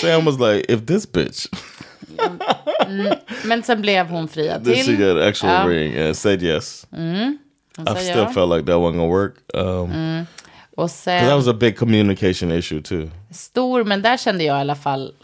Sam 0.00 0.24
was 0.24 0.38
like, 0.38 0.72
"If 0.72 0.86
this 0.86 1.12
bitch, 1.12 1.46
Men 3.44 3.62
sen 3.62 3.80
blev 3.82 4.06
hon 4.06 4.28
friad 4.28 4.64
this 4.64 4.78
she 4.78 4.84
till. 4.84 4.98
got 4.98 5.16
an 5.22 5.28
actual 5.28 5.50
Ja. 5.50 5.64
ring 5.68 5.98
and 5.98 6.16
said 6.16 6.42
yes." 6.42 6.86
Hon 6.90 7.38
I 7.88 7.96
still 7.96 8.08
ja. 8.16 8.22
Mm. 8.22 8.34
felt 8.34 8.50
like 8.52 8.66
that 8.66 8.76
wasn't 8.76 8.96
gonna 8.96 9.06
work. 9.08 9.34
Um, 9.54 10.26
Och 10.76 10.82
'cause 10.90 11.04
that 11.10 11.20
sen 11.28 11.36
was 11.36 11.48
a 11.48 11.52
big 11.52 11.78
communication 11.78 12.52
issue 12.52 12.82
too. 12.82 13.10
stor, 13.30 13.84
men 13.84 14.02
där 14.02 14.16
kände 14.16 14.44
jag 14.44 14.56
i 14.58 14.60
alla 14.60 14.74
fall. 14.74 15.14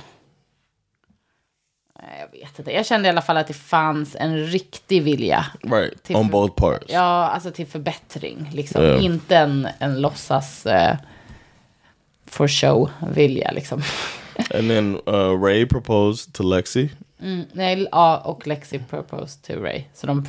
Jag 2.18 2.40
vet 2.40 2.58
inte. 2.58 2.72
Jag 2.72 2.86
kände 2.86 3.08
i 3.08 3.10
alla 3.10 3.22
fall 3.22 3.36
att 3.36 3.46
det 3.46 3.54
fanns 3.54 4.16
en 4.16 4.46
riktig 4.46 5.02
vilja. 5.02 5.46
Right 5.62 6.02
Till 6.02 6.16
on 6.16 6.28
both 6.28 6.54
parts. 6.54 6.84
Ja, 6.88 7.28
alltså 7.28 7.50
till 7.50 7.66
förbättring. 7.66 8.50
Liksom. 8.52 8.82
Ja. 8.84 8.98
Inte 9.00 9.36
en, 9.36 9.68
en 9.78 10.00
låtsas 10.00 10.66
eh, 10.66 10.96
for 12.26 12.48
show-vilja 12.48 13.50
liksom. 13.52 13.82
And 14.54 14.70
then 14.70 15.00
uh, 15.06 15.34
Ray 15.44 15.66
proposed 15.66 16.32
to 16.34 16.42
Lexi. 16.42 16.90
Mm, 17.20 17.46
nej, 17.52 17.88
ja, 17.92 18.22
och 18.24 18.46
Lexi 18.46 18.78
proposed 18.78 19.42
to 19.42 19.62
Ray. 19.62 19.84
Så 19.94 20.06
de 20.06 20.24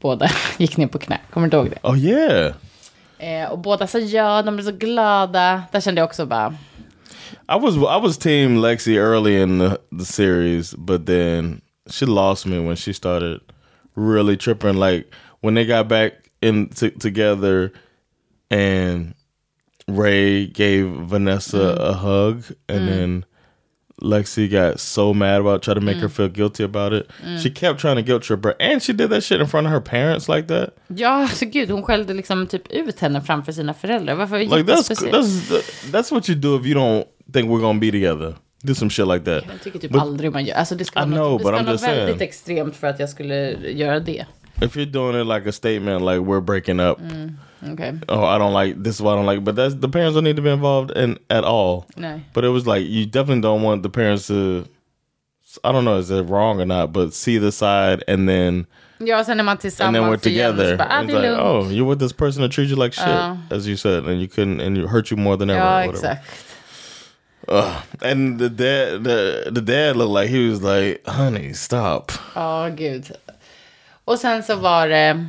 båda 0.00 0.28
gick 0.58 0.76
ner 0.76 0.86
på 0.86 0.98
knä. 0.98 1.18
Kommer 1.30 1.48
du 1.48 1.56
ihåg 1.56 1.70
det? 1.70 1.78
Oh 1.82 1.98
yeah, 1.98 2.54
Eh, 3.18 3.52
och 3.52 3.58
båda 3.58 3.86
sa 3.86 3.98
ja, 3.98 4.42
de 4.42 4.54
blev 4.56 4.64
så 4.64 4.72
glada. 4.72 5.62
Där 5.72 5.80
kände 5.80 6.00
jag 6.00 6.06
också 6.06 6.26
bara, 6.26 6.54
I 7.48 7.58
was 7.60 7.74
I 7.76 8.00
was 8.02 8.18
team 8.18 8.56
Lexi 8.56 8.96
early 8.96 9.42
in 9.42 9.58
the, 9.58 9.76
the 9.98 10.04
series, 10.04 10.74
but 10.74 11.06
then 11.06 11.60
she 11.90 12.06
lost 12.06 12.46
me 12.46 12.58
when 12.58 12.76
she 12.76 12.92
started 12.92 13.40
really 13.94 14.36
tripping. 14.36 14.80
Like 14.80 15.06
when 15.40 15.54
they 15.54 15.64
got 15.64 15.88
back 15.88 16.12
in 16.40 16.68
t- 16.68 16.90
together, 16.90 17.70
and 18.50 19.14
Ray 19.86 20.46
gave 20.46 20.86
Vanessa 21.08 21.76
a 21.78 21.92
hug, 21.92 22.44
and 22.68 22.88
then 22.88 23.24
Lexi 24.02 24.48
got 24.50 24.80
so 24.80 25.14
mad 25.14 25.40
about 25.40 25.62
trying 25.62 25.78
to 25.80 25.84
make 25.84 25.96
her 25.96 26.08
feel 26.08 26.28
guilty 26.28 26.64
about 26.64 26.92
it. 26.92 27.06
She 27.42 27.50
kept 27.50 27.80
trying 27.80 27.96
to 27.96 28.02
guilt 28.02 28.22
trip 28.22 28.44
her, 28.44 28.54
and 28.60 28.82
she 28.82 28.92
did 28.92 29.10
that 29.10 29.24
shit 29.24 29.40
in 29.40 29.46
front 29.46 29.66
of 29.66 29.72
her 29.72 29.80
parents 29.80 30.28
like 30.28 30.48
that. 30.48 30.70
ja, 30.88 31.28
så 31.28 31.44
gud, 31.46 31.70
hon 31.70 31.82
skällde 31.82 32.14
liksom 32.14 32.46
typ 32.46 32.72
ut 32.72 33.00
henne 33.00 33.20
framför 33.20 33.52
sina 33.52 33.74
föräldrar. 33.74 34.14
Varför 34.14 34.38
Like 34.38 34.72
that's 34.72 34.88
that's 34.88 35.50
that's 35.92 36.12
what 36.12 36.28
you 36.28 36.38
do 36.38 36.56
if 36.60 36.66
you 36.66 36.74
don't 36.74 37.04
think 37.32 37.48
we're 37.50 37.60
gonna 37.60 37.80
be 37.80 37.90
together. 37.90 38.34
Do 38.64 38.74
some 38.74 38.90
shit 38.90 39.06
like 39.06 39.24
that. 39.24 39.44
Jag 39.52 39.60
tycker 39.62 39.78
typ 39.78 39.90
But- 39.90 40.00
aldrig 40.02 40.32
man 40.32 40.44
gör. 40.44 40.54
Alltså 40.56 40.74
det 40.74 40.84
ska 40.84 41.00
vara 41.00 41.06
know, 41.10 41.30
något, 41.32 41.42
det 41.42 41.48
ska 41.62 41.72
just 41.72 41.84
väldigt 41.84 42.16
saying. 42.16 42.28
extremt 42.28 42.76
för 42.76 42.86
att 42.86 43.00
jag 43.00 43.08
skulle 43.08 43.50
göra 43.70 44.00
det. 44.00 44.26
If 44.62 44.76
you're 44.76 44.90
doing 44.92 45.20
it 45.20 45.26
like 45.26 45.48
a 45.48 45.52
statement, 45.52 46.00
like 46.02 46.18
we're 46.20 46.40
breaking 46.40 46.80
up, 46.80 46.98
Okej. 47.62 48.02
oh, 48.08 48.24
I 48.24 48.38
don't 48.38 48.52
like 48.52 48.82
this 48.82 48.96
is 48.96 49.02
what 49.02 49.12
I 49.12 49.16
don't 49.16 49.26
like, 49.26 49.44
but 49.44 49.54
that's 49.54 49.74
the 49.74 49.88
parents 49.88 50.14
don't 50.14 50.24
need 50.24 50.36
to 50.36 50.42
be 50.42 50.50
involved 50.50 50.90
in 50.90 51.18
at 51.30 51.44
all. 51.44 51.86
Nej. 51.96 52.20
But 52.32 52.44
it 52.44 52.48
was 52.48 52.66
like 52.66 52.86
you 52.86 53.06
definitely 53.06 53.40
don't 53.42 53.62
want 53.62 53.82
the 53.82 53.88
parents 53.90 54.26
to. 54.26 54.64
I 55.62 55.70
don't 55.72 55.84
know 55.84 55.98
is 55.98 56.10
it 56.10 56.22
wrong 56.28 56.60
or 56.60 56.66
not, 56.66 56.92
but 56.92 57.12
see 57.12 57.38
the 57.38 57.52
side 57.52 58.02
and 58.08 58.28
then 58.28 58.66
Ja, 59.06 59.24
sen 59.24 59.40
är 59.40 59.44
man 59.44 59.58
and 59.80 59.94
then 59.94 60.08
we're 60.08 60.16
together. 60.16 60.76
bara, 60.76 60.88
ah, 60.90 61.02
det 61.02 61.12
like, 61.12 61.24
oh, 61.38 61.68
you're 61.68 61.84
with 61.84 61.98
this 61.98 62.12
person 62.12 62.42
that 62.42 62.52
treats 62.52 62.70
you 62.70 62.76
like 62.76 62.92
shit, 62.92 63.06
Ja. 63.06 63.36
as 63.50 63.66
you 63.66 63.76
said, 63.76 64.04
and 64.04 64.20
you 64.20 64.28
couldn't, 64.28 64.60
and 64.60 64.76
you 64.76 64.86
hurt 64.86 65.10
you 65.10 65.16
more 65.16 65.36
than 65.36 65.50
ever. 65.50 65.58
Ja, 65.60 65.90
exakt. 65.90 66.24
And 68.02 68.38
the 68.38 68.48
dad, 68.48 69.04
the 69.04 69.50
the 69.50 69.60
dad 69.60 69.96
looked 69.96 70.12
like 70.12 70.30
he 70.30 70.48
was 70.48 70.62
like, 70.62 71.02
"Honey, 71.06 71.52
stop." 71.52 72.12
Ja, 72.34 72.68
gud. 72.68 73.10
Och 74.04 74.18
sen 74.18 74.42
så 74.42 74.56
var 74.56 74.88
det... 74.88 75.26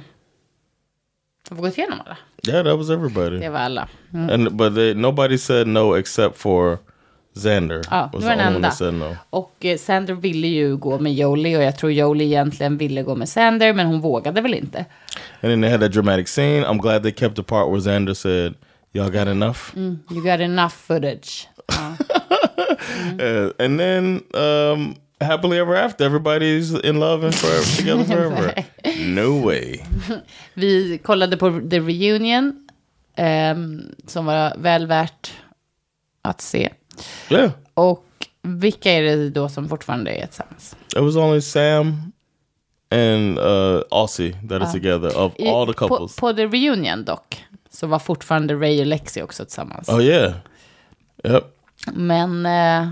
Har 1.49 1.55
vi 1.55 1.61
gått 1.61 1.77
igenom 1.77 2.01
alla? 2.05 2.17
Yeah, 2.47 2.63
that 2.65 2.77
was 2.77 2.89
everybody. 2.89 3.37
Det 3.39 3.49
var 3.49 3.59
alla. 3.59 3.87
Mm. 4.13 4.29
And 4.29 4.57
but 4.57 4.75
they, 4.75 4.93
nobody 4.93 5.37
said 5.37 5.67
no 5.67 5.97
except 5.97 6.37
for 6.37 6.77
Xander. 7.35 7.81
Ja, 7.91 8.09
det 8.13 8.17
var 8.25 8.29
den 8.29 8.39
enda. 8.39 8.91
no. 8.91 9.15
Och 9.29 9.65
eh, 9.65 9.77
Sander 9.77 10.13
ville 10.13 10.47
ju 10.47 10.77
gå 10.77 10.99
med 10.99 11.13
Jolie 11.13 11.57
och 11.57 11.63
jag 11.63 11.77
tror 11.77 11.91
Jolie 11.91 12.25
egentligen 12.27 12.77
ville 12.77 13.03
gå 13.03 13.15
med 13.15 13.29
Sander 13.29 13.73
men 13.73 13.87
hon 13.87 14.01
vågade 14.01 14.41
väl 14.41 14.53
inte. 14.53 14.77
And 14.79 15.51
then 15.51 15.61
they 15.61 15.71
had 15.71 15.79
that 15.81 15.91
dramatic 15.91 16.27
scene. 16.27 16.65
I'm 16.65 16.81
glad 16.81 17.03
they 17.03 17.11
kept 17.11 17.35
the 17.35 17.43
part 17.43 17.67
where 17.69 17.79
Xander 17.79 18.13
said, 18.13 18.53
"Y'all 18.93 19.09
got 19.11 19.27
enough." 19.27 19.75
Mm. 19.75 19.99
You 20.11 20.21
got 20.23 20.39
enough 20.39 20.73
footage. 20.73 21.47
Ja. 21.67 21.95
Uh, 23.25 23.51
and 23.59 23.79
then 23.79 24.21
um, 24.33 24.95
happily 25.23 25.57
ever 25.59 25.75
after, 25.75 26.05
everybody's 26.05 26.85
in 26.89 26.99
love 26.99 27.25
and 27.25 27.35
forever 27.35 27.65
together 27.77 28.03
forever. 28.05 28.63
no 29.05 29.45
way. 29.45 29.79
Vi 30.53 30.97
kollade 31.03 31.37
på 31.37 31.61
The 31.69 31.79
Reunion 31.79 32.67
ehm, 33.15 33.81
som 34.07 34.25
var 34.25 34.53
väl 34.57 34.87
värt 34.87 35.33
att 36.21 36.41
se. 36.41 36.69
Yeah, 37.29 37.51
Och 37.73 38.05
vilka 38.41 38.91
är 38.91 39.01
det 39.03 39.29
då 39.29 39.49
som 39.49 39.69
fortfarande 39.69 40.11
är 40.11 40.25
tillsammans? 40.25 40.75
it 40.95 41.01
was 41.03 41.15
only 41.15 41.41
Sam 41.41 42.11
and 42.91 43.39
uh, 43.39 43.81
Aussie 43.91 44.35
that 44.49 44.61
are 44.61 44.71
together 44.71 45.17
of 45.17 45.33
I- 45.39 45.47
all 45.49 45.67
the 45.67 45.73
på, 45.73 45.87
couples. 45.87 46.15
på 46.15 46.33
The 46.33 46.45
Reunion 46.45 47.05
dock 47.05 47.43
så 47.69 47.87
var 47.87 47.99
fortfarande 47.99 48.53
Ray 48.55 48.79
och 48.79 48.85
Lexi 48.85 49.21
också 49.21 49.45
tillsammans. 49.45 49.89
oh 49.89 50.03
yeah, 50.03 50.33
yep. 51.23 51.43
Men... 51.93 52.45
Eh, 52.45 52.87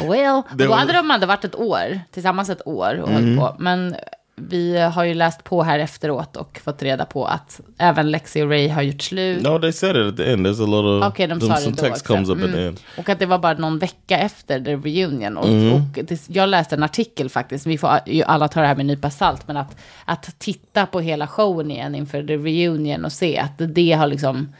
well, 0.00 0.42
Det 0.54 0.66
då 0.66 0.72
hade 0.72 0.92
de 0.92 1.10
hade 1.10 1.26
varit 1.26 1.44
ett 1.44 1.54
år, 1.54 2.00
tillsammans 2.10 2.50
ett 2.50 2.66
år 2.66 3.00
och 3.02 3.10
Mm. 3.10 3.38
på. 3.38 3.56
Men 3.58 3.94
vi 4.36 4.78
har 4.80 5.04
ju 5.04 5.14
läst 5.14 5.44
på 5.44 5.62
här 5.62 5.78
efteråt 5.78 6.36
och 6.36 6.60
fått 6.64 6.82
reda 6.82 7.04
på 7.04 7.24
att 7.26 7.60
även 7.78 8.10
Lexi 8.10 8.42
och 8.42 8.48
Ray 8.50 8.68
har 8.68 8.82
gjort 8.82 9.02
slut. 9.02 9.42
No, 9.42 9.58
they 9.58 9.72
said 9.72 9.96
it 9.96 10.06
at 10.12 10.16
the 10.16 10.32
end. 10.32 10.46
There's 10.46 10.62
a 10.62 10.66
little. 10.66 11.06
Okej, 11.08 11.26
de 11.26 11.38
some- 11.40 11.56
some 11.56 11.76
text 11.76 12.02
också. 12.02 12.14
comes 12.14 12.28
up 12.28 12.36
at 12.36 12.42
the 12.42 12.48
Mm. 12.58 12.68
end. 12.68 12.80
Och 12.98 13.08
att 13.08 13.18
det 13.18 13.26
var 13.26 13.38
bara 13.38 13.52
någon 13.54 13.78
vecka 13.78 14.18
efter 14.18 14.60
the 14.60 14.76
reunion. 14.76 15.36
Och, 15.36 15.48
Mm. 15.48 15.72
och 15.72 15.80
det, 16.04 16.28
jag 16.28 16.48
läste 16.48 16.74
en 16.74 16.82
artikel 16.82 17.28
faktiskt, 17.30 17.66
vi 17.66 17.78
får 17.78 17.90
ju 18.06 18.22
alla 18.22 18.48
ta 18.48 18.60
det 18.60 18.66
här 18.66 18.74
med 18.74 18.80
en 18.80 18.86
nypa 18.86 19.10
salt, 19.10 19.46
men 19.48 19.56
att, 19.56 19.76
att 20.04 20.38
titta 20.38 20.86
på 20.86 21.00
hela 21.00 21.26
showen 21.26 21.70
igen 21.70 21.94
inför 21.94 22.22
the 22.22 22.36
reunion 22.36 23.04
och 23.04 23.12
se 23.12 23.38
att 23.38 23.52
det 23.74 23.92
har 23.92 24.06
liksom 24.06 24.52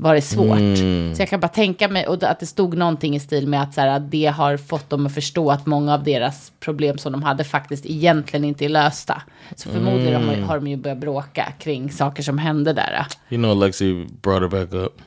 varit 0.00 0.24
svårt. 0.24 0.58
Mm. 0.58 1.14
Så 1.14 1.22
jag 1.22 1.28
kan 1.28 1.40
bara 1.40 1.48
tänka 1.48 1.88
mig, 1.88 2.06
och 2.06 2.22
att 2.22 2.40
det 2.40 2.46
stod 2.46 2.76
någonting 2.76 3.16
i 3.16 3.20
stil 3.20 3.48
med 3.48 3.62
att, 3.62 3.74
så 3.74 3.80
här, 3.80 3.88
att 3.88 4.10
det 4.10 4.26
har 4.26 4.56
fått 4.56 4.90
dem 4.90 5.06
att 5.06 5.14
förstå 5.14 5.50
att 5.50 5.66
många 5.66 5.94
av 5.94 6.04
deras 6.04 6.52
problem 6.60 6.98
som 6.98 7.12
de 7.12 7.22
hade 7.22 7.44
faktiskt 7.44 7.86
egentligen 7.86 8.44
inte 8.44 8.64
är 8.64 8.68
lösta. 8.68 9.22
Så 9.56 9.68
förmodligen 9.68 10.28
har, 10.28 10.36
har 10.36 10.56
de 10.56 10.66
ju 10.66 10.76
börjat 10.76 10.98
bråka 10.98 11.52
kring 11.58 11.90
saker 11.92 12.22
som 12.22 12.38
hände 12.38 12.72
där. 12.72 13.06
You 13.30 13.42
know, 13.42 13.56
Lexi 13.56 14.06
brought 14.22 14.42
her 14.42 14.48
back 14.48 14.72
up. 14.72 15.02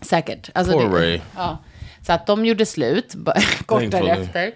Säkert. 0.00 0.50
Alltså 0.54 0.72
Poor 0.72 0.88
det, 0.88 0.96
Ray. 0.96 1.20
Ja. 1.36 1.58
Så 2.06 2.12
att 2.12 2.26
de 2.26 2.44
gjorde 2.44 2.66
slut 2.66 3.14
kort 3.66 3.90
därefter. 3.90 4.52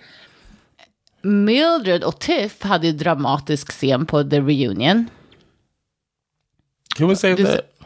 Mildred 1.22 2.04
och 2.04 2.18
Tiff 2.18 2.62
hade 2.62 2.86
ju 2.86 2.92
dramatisk 2.92 3.70
scen 3.70 4.06
på 4.06 4.24
The 4.24 4.40
Reunion. 4.40 5.06
Can 6.96 7.08
we 7.08 7.16
save 7.16 7.34
Du 7.34 7.44
that? 7.44 7.77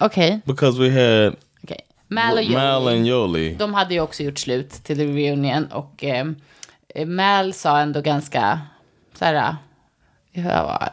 Okej, 0.00 0.40
Because 0.44 0.78
we 0.80 0.90
had 0.90 1.34
okej. 1.64 1.80
Mal 2.08 2.38
och 2.38 2.50
Mal 2.50 2.82
Joey. 2.82 2.96
and 2.96 3.06
Yoli. 3.06 3.54
De 3.58 3.74
hade 3.74 3.94
ju 3.94 4.00
också 4.00 4.22
gjort 4.22 4.38
slut 4.38 4.70
till 4.70 4.96
The 4.96 5.04
Reunion 5.06 5.66
och 5.66 6.04
eh, 6.04 6.26
Mal 7.06 7.52
sa 7.52 7.78
ändå 7.80 8.00
ganska 8.00 8.60
så 9.14 9.24
här, 9.24 9.56
ja, 10.32 10.88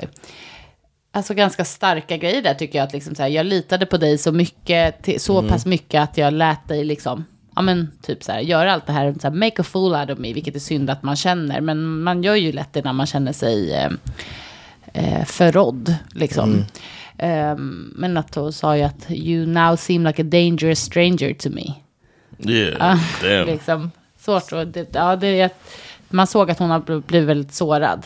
alltså 1.12 1.34
ganska 1.34 1.66
starka 1.66 2.18
grejer 2.18 2.42
där 2.42 2.54
tycker 2.54 2.80
jag 2.80 2.86
att 2.88 2.94
liksom 2.94 3.16
så 3.16 3.22
här, 3.22 3.30
jag 3.30 3.46
litade 3.46 3.86
på 3.86 3.98
dig 3.98 4.18
så 4.18 4.32
mycket, 4.32 5.04
till, 5.04 5.20
så 5.22 5.40
Mm. 5.40 5.52
pass 5.52 5.66
mycket 5.66 6.02
att 6.02 6.18
jag 6.18 6.34
lät 6.34 6.68
dig 6.68 6.84
liksom, 6.86 7.26
ja 7.56 7.62
men 7.62 7.92
typ 8.02 8.24
så 8.24 8.32
här, 8.32 8.40
göra 8.40 8.74
allt 8.74 8.86
det 8.86 8.94
här, 8.94 9.16
så 9.22 9.28
här, 9.28 9.36
make 9.36 9.62
a 9.62 9.64
fool 9.64 9.94
out 9.96 10.10
of 10.10 10.20
me, 10.20 10.34
vilket 10.34 10.56
är 10.56 10.60
synd 10.60 10.90
att 10.90 11.04
man 11.04 11.16
känner, 11.16 11.62
men 11.62 12.04
man 12.04 12.24
gör 12.24 12.36
ju 12.36 12.52
lätt 12.52 12.74
det 12.74 12.84
när 12.84 12.94
man 12.94 13.06
känner 13.08 13.34
sig 13.34 13.74
eh, 13.74 13.92
eh, 14.94 15.26
förrådd 15.26 15.96
liksom. 16.14 16.50
Mm. 16.54 16.66
Ehm, 17.18 17.94
men 17.96 18.18
att 18.18 18.36
hon 18.36 18.54
sa 18.54 18.78
ju 18.78 18.84
att 18.84 19.06
you 19.10 19.46
now 19.46 19.76
seem 19.76 20.04
like 20.06 20.22
a 20.22 20.26
dangerous 20.26 20.80
stranger 20.80 21.34
to 21.34 21.50
me. 21.50 21.74
Yeah, 22.54 23.00
damn. 23.22 23.48
Liksom, 23.48 23.92
svårt 24.20 24.52
och 24.52 24.68
det, 24.68 24.88
ja, 24.96 25.16
det, 25.16 25.50
man 26.10 26.28
såg 26.28 26.52
att 26.52 26.60
hon 26.60 26.70
har 26.70 26.80
bl- 26.80 27.04
blivit 27.08 27.30
väldigt 27.30 27.54
sårad. 27.54 28.06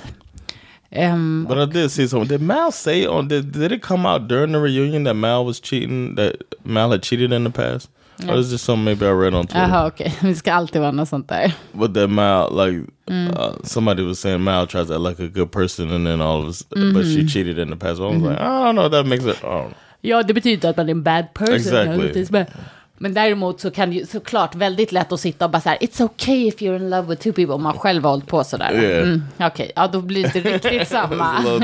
Ehm, 0.90 1.46
But 1.50 1.58
I 1.58 1.80
did 1.80 1.92
see 1.92 2.08
something. 2.08 2.38
Did 2.38 2.42
Mal 2.48 2.72
say 2.72 3.08
on 3.08 3.28
did, 3.28 3.46
did 3.46 3.72
it 3.72 3.82
come 3.82 4.10
out 4.10 4.30
during 4.30 4.54
the 4.54 4.60
reunion 4.60 5.06
that 5.06 5.16
Mal 5.16 5.46
was 5.46 5.62
cheating? 5.62 6.16
That 6.16 6.34
Mal 6.64 6.92
had 6.92 7.04
cheated 7.04 7.34
in 7.34 7.46
the 7.46 7.52
past? 7.52 7.90
Or 8.30 8.38
is 8.40 8.52
this 8.52 8.62
something 8.62 8.84
maybe 8.84 9.06
I 9.06 9.12
read 9.12 9.34
on 9.34 9.48
Twitter? 9.48 9.68
Jaha, 9.68 9.88
okej. 9.88 10.14
Det 10.22 10.36
ska 10.36 10.54
alltid 10.54 10.82
vara 10.82 10.92
något 10.92 11.10
sånt 11.10 11.30
där. 11.30 11.54
But 11.72 11.94
that 11.94 12.10
Mal, 12.10 12.68
like 12.68 12.88
Mm. 13.08 13.28
uh, 13.28 13.54
somebody 13.64 14.04
was 14.04 14.20
saying, 14.20 14.42
Mal 14.42 14.68
tries 14.68 14.88
to 14.88 14.94
act 14.94 15.02
like 15.20 15.24
a 15.24 15.32
good 15.36 15.52
person, 15.52 15.92
and 15.92 16.08
then 16.08 16.22
all 16.22 16.42
of 16.42 16.48
us, 16.48 16.64
but 16.94 17.04
she 17.06 17.28
cheated 17.28 17.60
in 17.60 17.70
the 17.70 17.76
past. 17.76 18.00
Well, 18.00 18.10
I 18.12 18.18
was 18.18 18.22
like, 18.24 18.40
I 18.42 18.44
don't 18.64 18.76
know. 18.76 18.90
That 18.90 19.06
makes 19.06 19.26
it. 19.26 19.38
I 19.44 19.48
don't 19.48 19.62
know. 19.64 19.74
Ja, 20.02 20.24
det 20.24 20.34
betyder 20.34 20.54
inte 20.54 20.70
att 20.70 20.78
man 20.78 20.88
är 20.88 20.92
en 20.92 21.04
bad 21.04 21.34
person. 21.34 21.56
Exactly. 21.56 22.26
Men, 22.30 22.46
men 22.98 23.14
däremot 23.14 23.60
så 23.62 23.72
kan 23.72 23.90
det 23.90 23.96
ju 23.96 24.06
såklart 24.06 24.56
väldigt 24.56 24.92
lätt 24.92 25.12
att 25.12 25.20
sitta 25.20 25.46
och 25.46 25.52
bara 25.52 25.62
så 25.62 25.70
här, 25.70 25.78
it's 25.78 26.04
okay 26.04 26.48
if 26.48 26.56
you're 26.62 26.76
in 26.76 26.90
love 26.90 27.08
with 27.08 27.22
two 27.24 27.32
people, 27.34 27.54
om 27.54 27.64
man 27.64 27.74
själv 27.80 28.04
har 28.04 28.12
hållit 28.12 28.28
på 28.28 28.44
sådär. 28.44 28.72
Yeah. 28.74 29.04
Mm, 29.08 29.24
Okej, 29.40 29.72
ja 29.76 29.88
då 29.88 30.02
blir 30.02 30.24
det 30.34 30.54
inte 30.54 30.70
riktigt 30.70 30.88
samma. 30.88 31.36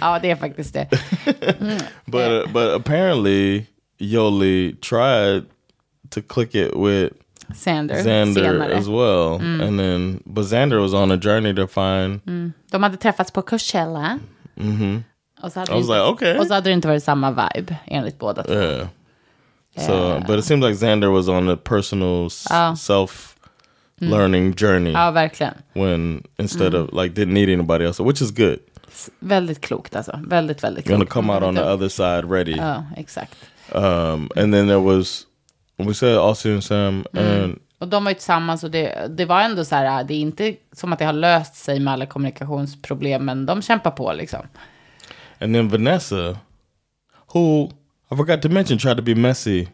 Ja, 0.00 0.18
det 0.22 0.30
är 0.30 0.36
faktiskt 0.36 0.74
det. 0.74 0.88
But 2.06 2.30
uh, 2.46 2.52
but 2.52 2.74
apparently 2.76 3.62
Yoli 3.98 4.74
tried 4.90 5.44
to 6.12 6.22
click 6.22 6.54
it 6.54 6.74
with 6.76 7.12
Sander, 7.54 7.94
Xander 7.94 8.70
as 8.70 8.88
well, 8.88 9.38
Mm. 9.40 9.60
and 9.60 9.78
then 9.80 10.22
but 10.24 10.44
Xander 10.46 10.80
was 10.80 10.94
on 10.94 11.10
a 11.12 11.16
journey 11.16 11.54
to 11.54 11.66
find. 11.66 12.20
De 12.70 12.82
hade 12.82 12.96
träffats 12.96 13.30
på 13.30 13.42
Coachella. 13.42 14.18
hmm 14.56 15.02
Och 15.42 15.52
så 15.52 15.60
hade 15.60 15.72
I 15.72 15.74
was 15.74 15.82
inte, 15.84 15.92
like, 15.94 16.04
okay. 16.12 16.38
Och 16.38 16.46
så 16.46 16.54
hade 16.54 16.70
det 16.70 16.74
inte 16.74 16.88
varit 16.88 17.02
samma 17.04 17.30
vibe, 17.30 17.76
enligt 17.86 18.18
båda 18.18 18.42
två. 18.42 18.52
Yeah. 18.52 18.86
So, 19.76 20.20
but 20.26 20.38
it 20.38 20.44
seems 20.44 20.64
like 20.64 20.74
Xander 20.86 21.08
was 21.10 21.28
on 21.28 21.48
a 21.48 21.56
personal 21.64 22.28
Oh. 22.50 22.74
self 22.74 23.36
learning 24.00 24.54
journey 24.60 24.92
Ja, 24.92 25.10
verkligen. 25.10 25.54
when 25.74 26.22
instead 26.38 26.74
of 26.74 26.92
like 26.92 27.14
didn't 27.14 27.32
need 27.34 27.48
anybody 27.48 27.84
else, 27.84 28.02
which 28.02 28.22
is 28.22 28.30
good. 28.30 28.58
Väldigt 29.20 29.60
klokt 29.60 29.96
alltså. 29.96 30.18
Väldigt, 30.26 30.62
väldigt 30.64 30.88
Gonna 30.88 31.06
come 31.06 31.32
out 31.32 31.42
on 31.42 31.54
the 31.54 31.60
Mm. 31.62 31.72
other 31.74 31.88
side 31.88 32.30
ready. 32.30 32.52
Ja, 32.56 32.84
exakt. 32.96 33.36
Um, 33.74 34.28
and 34.36 34.52
then 34.54 34.66
there 34.68 34.80
was 34.80 35.26
we 35.76 35.94
said 35.94 36.16
Austin 36.16 36.52
and 36.52 36.64
Sam 36.64 37.04
Mm. 37.12 37.58
Och 37.78 37.88
de 37.88 38.04
var 38.04 38.10
ju 38.10 38.14
tillsammans 38.14 38.64
och 38.64 38.70
det, 38.70 39.06
det 39.16 39.24
var 39.24 39.40
ändå 39.40 39.64
så 39.64 39.74
här, 39.76 40.04
det 40.04 40.14
är 40.14 40.18
inte 40.18 40.54
som 40.72 40.92
att 40.92 40.98
det 40.98 41.04
har 41.04 41.12
löst 41.12 41.54
sig 41.54 41.80
med 41.80 41.92
alla 41.92 42.06
kommunikationsproblem, 42.06 43.24
men 43.24 43.46
de 43.46 43.62
kämpar 43.62 43.90
på 43.90 44.12
liksom. 44.12 44.40
and 45.40 45.54
then 45.54 45.68
Vanessa, 45.68 46.38
who 47.34 47.64
I 48.12 48.16
forgot 48.16 48.42
to 48.42 48.48
mention 48.48 48.78
tried 48.78 48.96
to 48.96 49.02
be 49.02 49.14
messy 49.14 49.68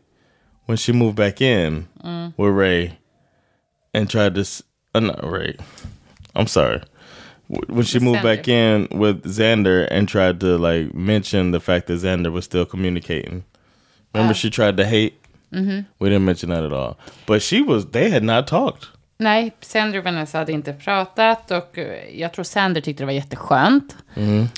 when 0.67 0.77
she 0.77 0.93
moved 0.93 1.17
back 1.17 1.41
in 1.41 1.87
Mm. 2.05 2.33
with 2.37 2.55
Ray 2.57 2.93
and 3.95 4.09
tried 4.11 4.35
to 4.35 4.41
uh, 4.95 5.01
not 5.01 5.23
Ray. 5.33 5.57
I'm 6.35 6.47
sorry. 6.47 6.81
When 7.49 7.85
she 7.85 7.99
moved 7.99 8.23
back 8.23 8.45
Xander. 8.47 8.91
in 8.93 8.99
with 9.01 9.23
Xander 9.25 9.89
and 9.91 10.09
tried 10.09 10.41
to 10.41 10.57
like 10.59 10.95
mention 10.95 11.51
the 11.53 11.61
fact 11.61 11.87
that 11.87 12.01
Xander 12.01 12.31
was 12.33 12.45
still 12.45 12.65
communicating. 12.67 13.45
Remember, 14.15 14.35
she 14.35 14.51
tried 14.51 14.77
to 14.77 14.85
hate. 14.87 15.15
Mhm. 15.51 15.85
We 15.99 16.07
didn't 16.09 16.19
mention 16.19 16.51
that 16.51 16.65
at 16.65 16.73
all. 16.73 16.95
But 17.27 17.43
she 17.43 17.63
was. 17.63 17.91
They 17.91 18.11
had 18.13 18.23
not 18.23 18.47
talked. 18.47 18.83
Nej, 19.21 19.57
Sander 19.61 19.99
och 19.99 20.05
Vanessa 20.05 20.39
hade 20.39 20.53
inte 20.53 20.73
pratat 20.73 21.51
och 21.51 21.79
eh, 21.79 22.21
jag 22.21 22.33
tror 22.33 22.45
Sander 22.45 22.81
tyckte 22.81 23.03
det 23.03 23.07
var 23.07 23.13
jätteskönt. 23.13 23.97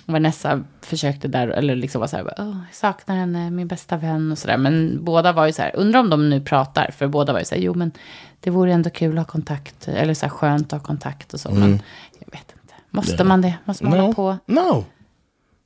Och 0.07 0.13
Vanessa 0.13 0.65
försökte 0.81 1.29
där, 1.29 1.49
eller 1.49 1.77
liksom 1.77 2.01
var 2.01 2.09
så 2.09 2.17
här, 2.17 2.35
Åh, 2.39 2.57
jag 2.69 2.75
saknar 2.75 3.17
henne, 3.17 3.51
min 3.51 3.69
bästa 3.69 3.97
vän 3.97 4.33
och 4.33 4.39
sådär. 4.39 4.57
Men 4.57 5.05
båda 5.05 5.33
var 5.33 5.47
ju 5.47 5.53
så 5.53 5.63
här, 5.63 5.77
undrar 5.77 6.01
om 6.01 6.11
de 6.11 6.31
nu 6.31 6.41
pratar, 6.41 6.91
för 6.91 7.07
båda 7.07 7.33
var 7.33 7.41
ju 7.41 7.45
så 7.47 7.55
här, 7.55 7.63
jo 7.63 7.75
men 7.75 7.93
det 8.41 8.51
vore 8.51 8.73
ändå 8.73 8.91
kul 8.91 9.19
att 9.19 9.27
ha 9.27 9.33
kontakt, 9.33 9.89
eller 9.89 10.15
så 10.15 10.27
här 10.27 10.31
skönt 10.31 10.73
att 10.73 10.81
ha 10.81 10.87
kontakt 10.87 11.35
och 11.35 11.41
så. 11.41 11.51
Men 11.51 11.63
Mm. 11.63 11.79
jag 12.19 12.33
vet 12.39 12.53
inte, 12.63 12.75
måste 12.91 13.25
man 13.25 13.41
det? 13.41 13.55
Måste 13.65 13.85
man 13.85 13.93
No. 13.99 14.03
hålla 14.03 14.15
på 14.15 14.39
No. 14.47 14.85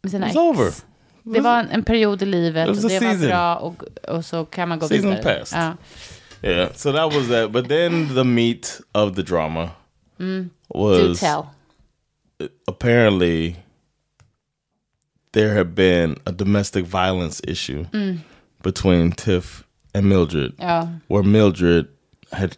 med 0.03 0.11
sina 0.11 0.27
It's 0.27 0.29
ex? 0.29 0.37
over. 0.37 0.73
Det 1.25 1.41
var 1.41 1.61
en, 1.61 1.69
en 1.71 1.85
period 1.85 2.23
i 2.23 2.25
livet, 2.25 2.69
was 2.69 2.85
och 2.85 2.91
det 2.91 3.01
var 3.01 3.11
season. 3.11 3.29
bra 3.29 3.57
och, 3.57 3.83
och 4.09 4.25
så 4.25 4.45
kan 4.45 4.69
man 4.69 4.79
gå 4.79 4.89
Season 4.89 5.11
vidare. 5.11 5.39
passed. 5.39 5.59
Ja. 5.61 5.77
Yeah. 6.51 6.73
So 6.75 6.93
that 6.93 7.15
was 7.15 7.29
that. 7.29 7.53
But 7.53 7.69
then 7.69 8.15
the 8.15 8.25
meat 8.25 8.81
of 8.93 9.15
the 9.17 9.23
drama 9.23 9.71
Mm. 10.19 10.51
Do 10.75 10.79
was 10.81 11.21
tell. 11.21 11.43
apparently 12.67 13.57
there 15.33 15.55
had 15.55 15.75
been 15.75 16.17
a 16.27 16.33
domestic 16.33 16.85
violence 16.87 17.41
issue 17.45 17.87
Mm. 17.93 18.19
between 18.63 19.13
Tiff 19.13 19.65
and 19.95 20.07
Mildred, 20.09 20.53
Ja. 20.59 20.89
where 21.09 21.23
Mildred 21.23 21.87
had 22.33 22.57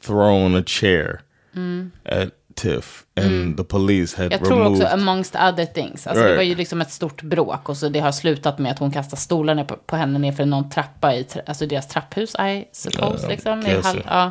thrown 0.00 0.54
a 0.54 0.62
chair 0.62 1.20
Mm. 1.54 1.90
at 2.04 2.30
Tiff, 2.54 3.04
and 3.16 3.56
the 3.56 3.64
police 3.64 4.16
had 4.22 4.32
Jag 4.32 4.40
tror 4.44 4.58
removed. 4.58 4.72
också 4.82 4.94
amongst 4.94 5.34
other 5.34 5.64
things. 5.66 6.06
Alltså 6.06 6.22
det 6.22 6.28
Right. 6.28 6.36
var 6.36 6.42
ju 6.42 6.54
liksom 6.54 6.80
ett 6.80 6.90
stort 6.90 7.22
bråk 7.22 7.68
och 7.68 7.76
så 7.76 7.88
det 7.88 8.00
har 8.00 8.12
slutat 8.12 8.58
med 8.58 8.72
att 8.72 8.78
hon 8.78 8.90
kastar 8.90 9.16
stolar 9.16 9.54
ner 9.54 9.64
på, 9.64 9.76
på 9.76 9.96
henne 9.96 10.18
ner 10.18 10.32
för 10.32 10.44
någon 10.44 10.70
trappa 10.70 11.14
i 11.14 11.26
alltså 11.46 11.66
deras 11.66 11.88
trapphus, 11.88 12.34
I 12.34 12.64
suppose. 12.72 13.22
Ja, 13.22 13.28
liksom, 13.28 13.60
i 13.66 13.82
so. 13.82 13.98
ja, 14.06 14.30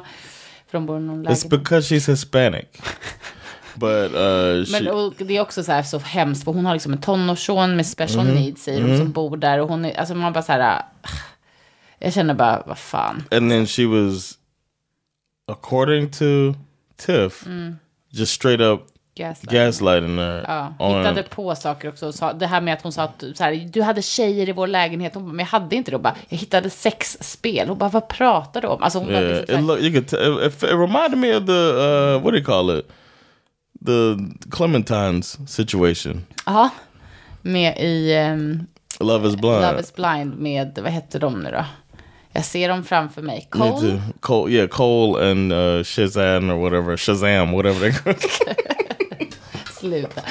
för 0.67 0.78
de 0.78 0.86
bor 0.86 0.97
i 0.97 1.01
någon 1.01 1.19
It's 1.19 1.24
lägenhet. 1.30 1.49
because 1.49 1.95
she's 1.95 2.07
Hispanic. 2.09 2.65
But 3.76 4.11
uh, 4.11 4.72
Men 4.72 4.84
she, 4.84 4.89
och 4.91 5.13
det 5.17 5.38
är 5.38 5.41
också 5.41 5.63
så 5.63 5.72
här 5.72 5.84
så 5.84 5.99
hemskt, 5.99 6.43
för 6.43 6.51
hon 6.51 6.65
har 6.65 6.74
liksom 6.74 6.93
en 6.93 7.01
tonårsson 7.01 7.76
med 7.76 7.86
special 7.86 8.26
Mhm. 8.26 8.36
needs, 8.36 8.63
säger 8.63 8.82
de, 8.82 8.88
Mhm. 8.88 8.97
som 8.97 9.11
bor 9.11 9.38
där. 9.38 9.59
Och 9.59 9.67
hon 9.69 9.86
är, 9.86 9.99
alltså 9.99 10.15
man 10.15 10.34
bara 10.34 10.43
så 10.43 10.51
här, 10.51 10.59
ah, 10.78 11.09
jag 11.99 12.13
känner 12.13 12.34
bara, 12.34 12.63
vad 12.65 12.78
fan. 12.78 13.24
and 13.32 13.51
then 13.51 13.67
she 13.67 13.86
was, 13.86 14.34
according 15.47 16.11
to 16.11 16.26
Tiff, 16.97 17.45
Mm. 17.45 17.78
Just 18.12 18.34
straight 18.34 18.62
up 18.62 18.88
Gaslighting. 19.16 19.59
gaslighting 19.59 20.18
her. 20.18 20.45
Ja, 20.80 20.88
hittade 20.88 21.24
på 21.24 21.55
saker 21.55 21.89
också. 21.89 22.12
Sa, 22.12 22.34
det 22.34 22.47
här 22.47 22.62
med 22.62 22.74
att 22.74 22.82
hon 22.82 22.91
sa 22.91 23.03
att 23.03 23.24
så 23.36 23.43
här, 23.43 23.70
du 23.74 23.82
hade 23.82 24.01
tjejer 24.01 24.49
i 24.49 24.51
vår 24.51 24.68
lägenhet. 24.68 25.16
Hon 25.16 25.24
bara, 25.24 25.34
men 25.34 25.39
jag 25.39 25.51
hade 25.51 25.76
inte 25.76 25.91
det. 25.91 25.95
Hon 25.95 26.03
bara, 26.03 26.16
jag 26.30 26.38
hittade 26.38 26.70
sex 26.70 27.18
spel. 27.22 27.68
Hon 27.68 27.78
bara, 27.78 27.89
vad 27.89 28.07
pratar 28.07 28.62
du 28.62 28.68
om? 28.68 28.84
Alltså, 28.84 28.99
hon 28.99 29.09
Yeah, 29.09 29.24
liksom, 29.24 29.59
it, 29.59 29.66
look, 29.66 29.80
you 29.80 29.91
could 29.91 30.07
t- 30.07 30.45
it, 30.45 30.64
it 30.64 30.72
reminded 30.72 31.18
me 31.18 31.38
of 31.38 31.45
the 31.45 31.51
uh, 31.51 32.24
what 32.24 32.32
do 32.34 32.38
you 32.38 32.45
call 32.45 32.80
it? 32.80 32.86
The 33.86 34.18
Clementines 34.51 35.51
situation. 35.51 36.26
Ja, 36.45 36.70
med 37.41 37.78
i 37.78 38.14
ehm, 38.14 38.68
Love 38.99 39.28
is 39.28 39.36
blind. 39.36 39.62
Love 39.62 39.80
is 39.80 39.93
blind 39.93 40.39
med, 40.39 40.80
vad 40.84 40.91
heter 40.91 41.20
de 41.20 41.39
nu 41.39 41.51
då? 41.51 41.66
Jag 42.34 42.45
ser 42.45 42.69
dem 42.69 42.84
framför 42.84 43.21
mig. 43.21 43.47
Me 43.53 43.59
Cole? 43.59 43.82
too. 43.82 43.99
Cole, 44.19 44.53
yeah, 44.53 44.67
Cole 44.67 45.32
and 45.32 45.53
uh, 45.53 45.84
Shazam 45.84 46.49
or 46.49 46.55
whatever, 46.55 46.97
Shazam, 46.97 47.51
whatever 47.51 47.79
they 47.79 47.91
Sluta. 49.79 50.21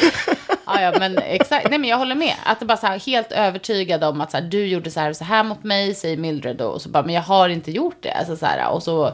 Ja, 0.67 0.81
ja, 0.81 0.99
men 0.99 1.19
exakt. 1.19 1.71
Nej, 1.71 1.79
men 1.79 1.91
jag 1.91 1.99
håller 1.99 2.15
med. 2.15 2.35
Att 2.45 2.61
det 2.61 2.67
bara 2.67 2.77
så 2.77 2.87
här, 2.87 2.99
helt 2.99 3.33
övertygad 3.33 4.05
om 4.05 4.21
att 4.21 4.31
så 4.31 4.37
här, 4.37 4.45
du 4.45 4.67
gjorde 4.67 4.91
så 4.91 5.01
här 5.01 5.11
och 5.11 5.17
så 5.17 5.25
här 5.25 5.45
mot 5.45 5.65
mig, 5.65 5.95
säger 5.95 6.17
Mildred 6.17 6.57
då. 6.57 6.67
Och 6.67 6.83
så 6.83 6.89
bara, 6.89 7.03
men 7.03 7.15
jag 7.15 7.23
har 7.23 7.49
inte 7.49 7.71
gjort 7.71 7.97
det. 8.01 8.13
Alltså 8.13 8.37
så 8.37 8.47
här, 8.47 8.71
och 8.73 8.83
så, 8.83 9.13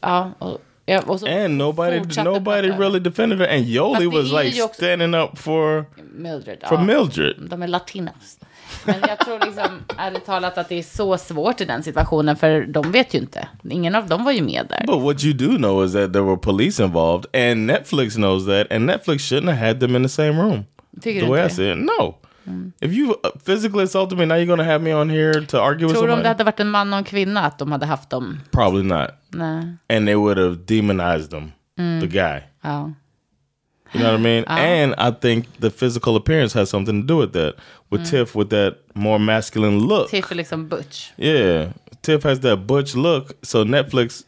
ja, 0.00 0.32
och, 0.38 0.58
ja, 0.86 1.02
And 1.28 1.56
nobody, 1.56 2.00
nobody 2.24 2.68
prata. 2.68 2.82
really 2.82 3.00
defended 3.00 3.38
her. 3.38 3.56
And 3.56 3.66
Yoli 3.66 4.06
was 4.06 4.32
like 4.44 4.68
standing 4.74 5.14
up 5.14 5.38
for 5.38 5.84
Mildred. 6.14 6.58
for 6.68 6.78
ja. 6.78 6.84
Mildred. 6.84 7.36
De 7.50 7.62
är 7.62 7.68
latinos. 7.68 8.38
Men 8.86 8.94
jag 9.08 9.18
tror 9.18 9.38
liksom, 9.46 9.84
ärligt 9.98 10.26
talat, 10.26 10.58
att 10.58 10.68
det 10.68 10.78
är 10.78 10.82
så 10.82 11.18
svårt 11.18 11.60
i 11.60 11.64
den 11.64 11.82
situationen, 11.82 12.36
för 12.36 12.66
de 12.66 12.92
vet 12.92 13.14
ju 13.14 13.18
inte. 13.18 13.48
Ingen 13.70 13.94
av 13.94 14.06
dem 14.06 14.24
var 14.24 14.32
ju 14.32 14.42
med 14.42 14.66
där. 14.68 14.86
But 14.86 15.02
what 15.02 15.24
you 15.24 15.34
do 15.34 15.56
know 15.56 15.84
is 15.84 15.92
that 15.92 16.12
there 16.12 16.22
were 16.22 16.36
police 16.36 16.84
involved, 16.84 17.50
and 17.50 17.70
Netflix 17.70 18.14
knows 18.14 18.46
that, 18.46 18.72
and 18.72 18.90
Netflix 18.90 19.18
shouldn't 19.18 19.50
have 19.50 19.66
had 19.66 19.80
them 19.80 19.96
in 19.96 20.02
the 20.02 20.08
same 20.08 20.42
room. 20.42 20.64
Tycker 21.00 21.20
the 21.20 21.26
du 21.26 21.32
way 21.32 21.40
I 21.40 21.44
inte 21.44 21.54
see 21.54 21.72
it, 21.72 21.78
no. 21.78 22.14
If 22.80 22.92
you 22.92 23.10
uh, 23.10 23.30
physically 23.44 23.84
assaulted 23.84 24.18
me, 24.18 24.26
now 24.26 24.34
you're 24.34 24.46
gonna 24.46 24.64
have 24.64 24.82
me 24.82 24.92
on 24.92 25.10
here 25.10 25.46
to 25.46 25.60
argue 25.60 25.86
with 25.86 25.96
Tror 25.96 26.06
du 26.06 26.12
om 26.12 26.22
det 26.22 26.28
hade 26.28 26.44
varit 26.44 26.60
en 26.60 26.70
man 26.70 26.92
och 26.92 26.98
en 26.98 27.04
kvinna 27.04 27.40
att 27.40 27.58
de 27.58 27.72
hade 27.72 27.86
haft 27.86 28.10
dem? 28.10 28.40
Probably 28.50 28.82
not. 28.82 29.10
Nej. 29.28 29.76
And 29.88 30.06
they 30.06 30.14
would 30.14 30.38
have 30.38 30.56
demonized 30.56 31.30
them, 31.30 31.52
the 32.00 32.06
guy. 32.06 32.40
Ja. 32.62 32.92
You 33.94 34.00
know 34.00 34.12
what 34.12 34.20
I 34.20 34.22
mean? 34.22 34.44
And 34.48 34.94
I 34.98 35.10
think 35.10 35.46
the 35.60 35.70
physical 35.70 36.16
appearance 36.16 36.54
has 36.54 36.70
something 36.70 37.02
to 37.02 37.06
do 37.06 37.16
with 37.16 37.32
that. 37.32 37.54
With 37.90 38.10
Tiff, 38.10 38.34
with 38.34 38.48
that 38.50 38.76
more 38.94 39.18
masculine 39.18 39.78
look. 39.80 40.08
Tiff 40.10 40.30
är 40.30 40.34
liksom 40.34 40.68
butch. 40.68 41.12
Yeah, 41.16 41.72
Tiff 42.02 42.24
has 42.24 42.40
that 42.40 42.56
butch 42.66 42.94
look. 42.94 43.32
So 43.42 43.64
Netflix 43.64 44.24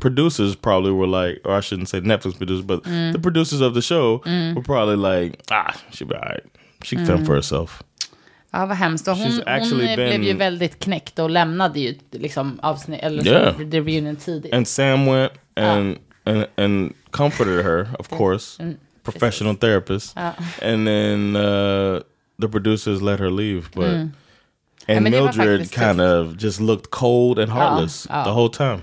producers 0.00 0.54
probably 0.56 0.92
were 0.92 1.06
like, 1.06 1.40
or 1.44 1.58
I 1.58 1.60
shouldn't 1.60 1.88
say 1.88 2.00
Netflix 2.00 2.36
producers, 2.38 2.64
but 2.64 2.84
the 2.84 3.18
producers 3.22 3.60
of 3.60 3.74
the 3.74 3.82
show 3.82 4.20
were 4.54 4.62
probably 4.62 4.96
like, 4.96 5.40
ah, 5.50 5.74
she'll 5.90 6.06
be 6.08 6.14
all 6.14 6.20
right. 6.28 6.44
She 6.84 6.96
can 6.96 7.06
fend 7.06 7.26
for 7.26 7.34
herself. 7.34 7.82
Ja, 8.52 8.66
vad 8.66 8.76
hemskt. 8.76 9.08
Och 9.08 9.16
hon, 9.16 9.26
She's 9.32 9.42
actually 9.46 9.86
hon 9.86 9.90
eh, 9.90 9.96
blev 9.96 10.10
been- 10.10 10.24
ju 10.24 10.34
väldigt 10.34 10.78
knäckt 10.78 11.18
och 11.18 11.30
lämnade 11.30 11.80
ju 11.80 11.94
liksom 12.10 12.60
avsnitt, 12.62 13.00
eller 13.02 13.24
Yeah. 13.26 13.52
så, 13.58 13.70
the 13.70 13.80
reunion 13.80 14.16
tidigt. 14.16 14.54
And 14.54 14.68
Sam 14.68 15.06
went 15.06 15.32
and 15.56 15.98
and 16.24 16.46
and 16.56 16.92
comforted 17.10 17.64
her, 17.64 17.88
of 17.98 18.08
course, 18.18 18.58
professional 19.12 19.56
therapist. 19.56 20.16
And 20.62 20.86
then 20.86 21.36
uh, 21.36 22.00
the 22.40 22.48
producers 22.48 23.02
let 23.02 23.20
her 23.20 23.30
leave, 23.30 23.70
but. 23.74 23.84
And 23.84 25.02
men 25.02 25.12
det 25.12 25.20
var 25.20 25.32
Mildred 25.36 25.70
kind 25.70 26.00
of 26.00 26.42
just 26.42 26.60
looked 26.60 26.90
cold 26.90 27.38
and 27.38 27.52
heartless 27.52 28.06
ja. 28.10 28.24
the 28.24 28.30
whole 28.30 28.48
time. 28.48 28.80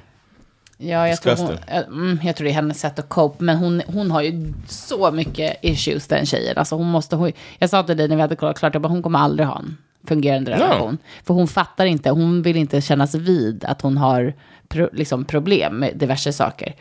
Ja, 0.78 1.08
jag 1.08 1.22
tror, 1.22 1.36
hon, 1.36 1.58
eh, 1.68 1.78
mm, 1.78 2.20
jag 2.24 2.36
tror 2.36 2.46
det 2.46 2.52
är 2.52 2.56
hennes 2.56 2.80
sätt 2.80 3.00
att 3.00 3.10
cope. 3.10 3.44
Men 3.44 3.58
hon, 3.58 3.82
hon 3.88 4.12
har 4.12 4.22
ju 4.22 4.54
så 4.68 5.12
mycket 5.12 5.58
issues, 5.62 6.08
den 6.08 6.26
tjejen. 6.26 6.58
Alltså 6.58 6.76
hon 6.76 6.88
måste, 6.88 7.16
hon, 7.16 7.32
jag 7.60 7.70
sa 7.70 7.84
till 7.84 7.98
dig 7.98 8.08
när 8.08 8.16
vi 8.16 8.22
hade 8.22 8.36
kollat 8.36 8.60
klart, 8.60 8.74
jag 8.74 8.82
bara, 8.82 8.90
hon 8.90 9.04
kommer 9.04 9.20
aldrig 9.20 9.48
ha 9.48 9.60
en 9.60 9.78
fungerande 10.08 10.52
relation. 10.52 10.98
För 11.24 11.34
hon 11.34 11.48
fattar 11.48 11.86
inte, 11.86 12.10
hon 12.10 12.42
vill 12.42 12.58
inte 12.58 12.82
kännas 12.82 13.16
vid 13.16 13.66
att 13.66 13.82
hon 13.82 13.98
har 13.98 14.34
pro, 14.68 14.90
liksom 14.94 15.26
problem 15.26 15.80
med 15.80 15.98
diverse 15.98 16.34
saker. 16.34 16.76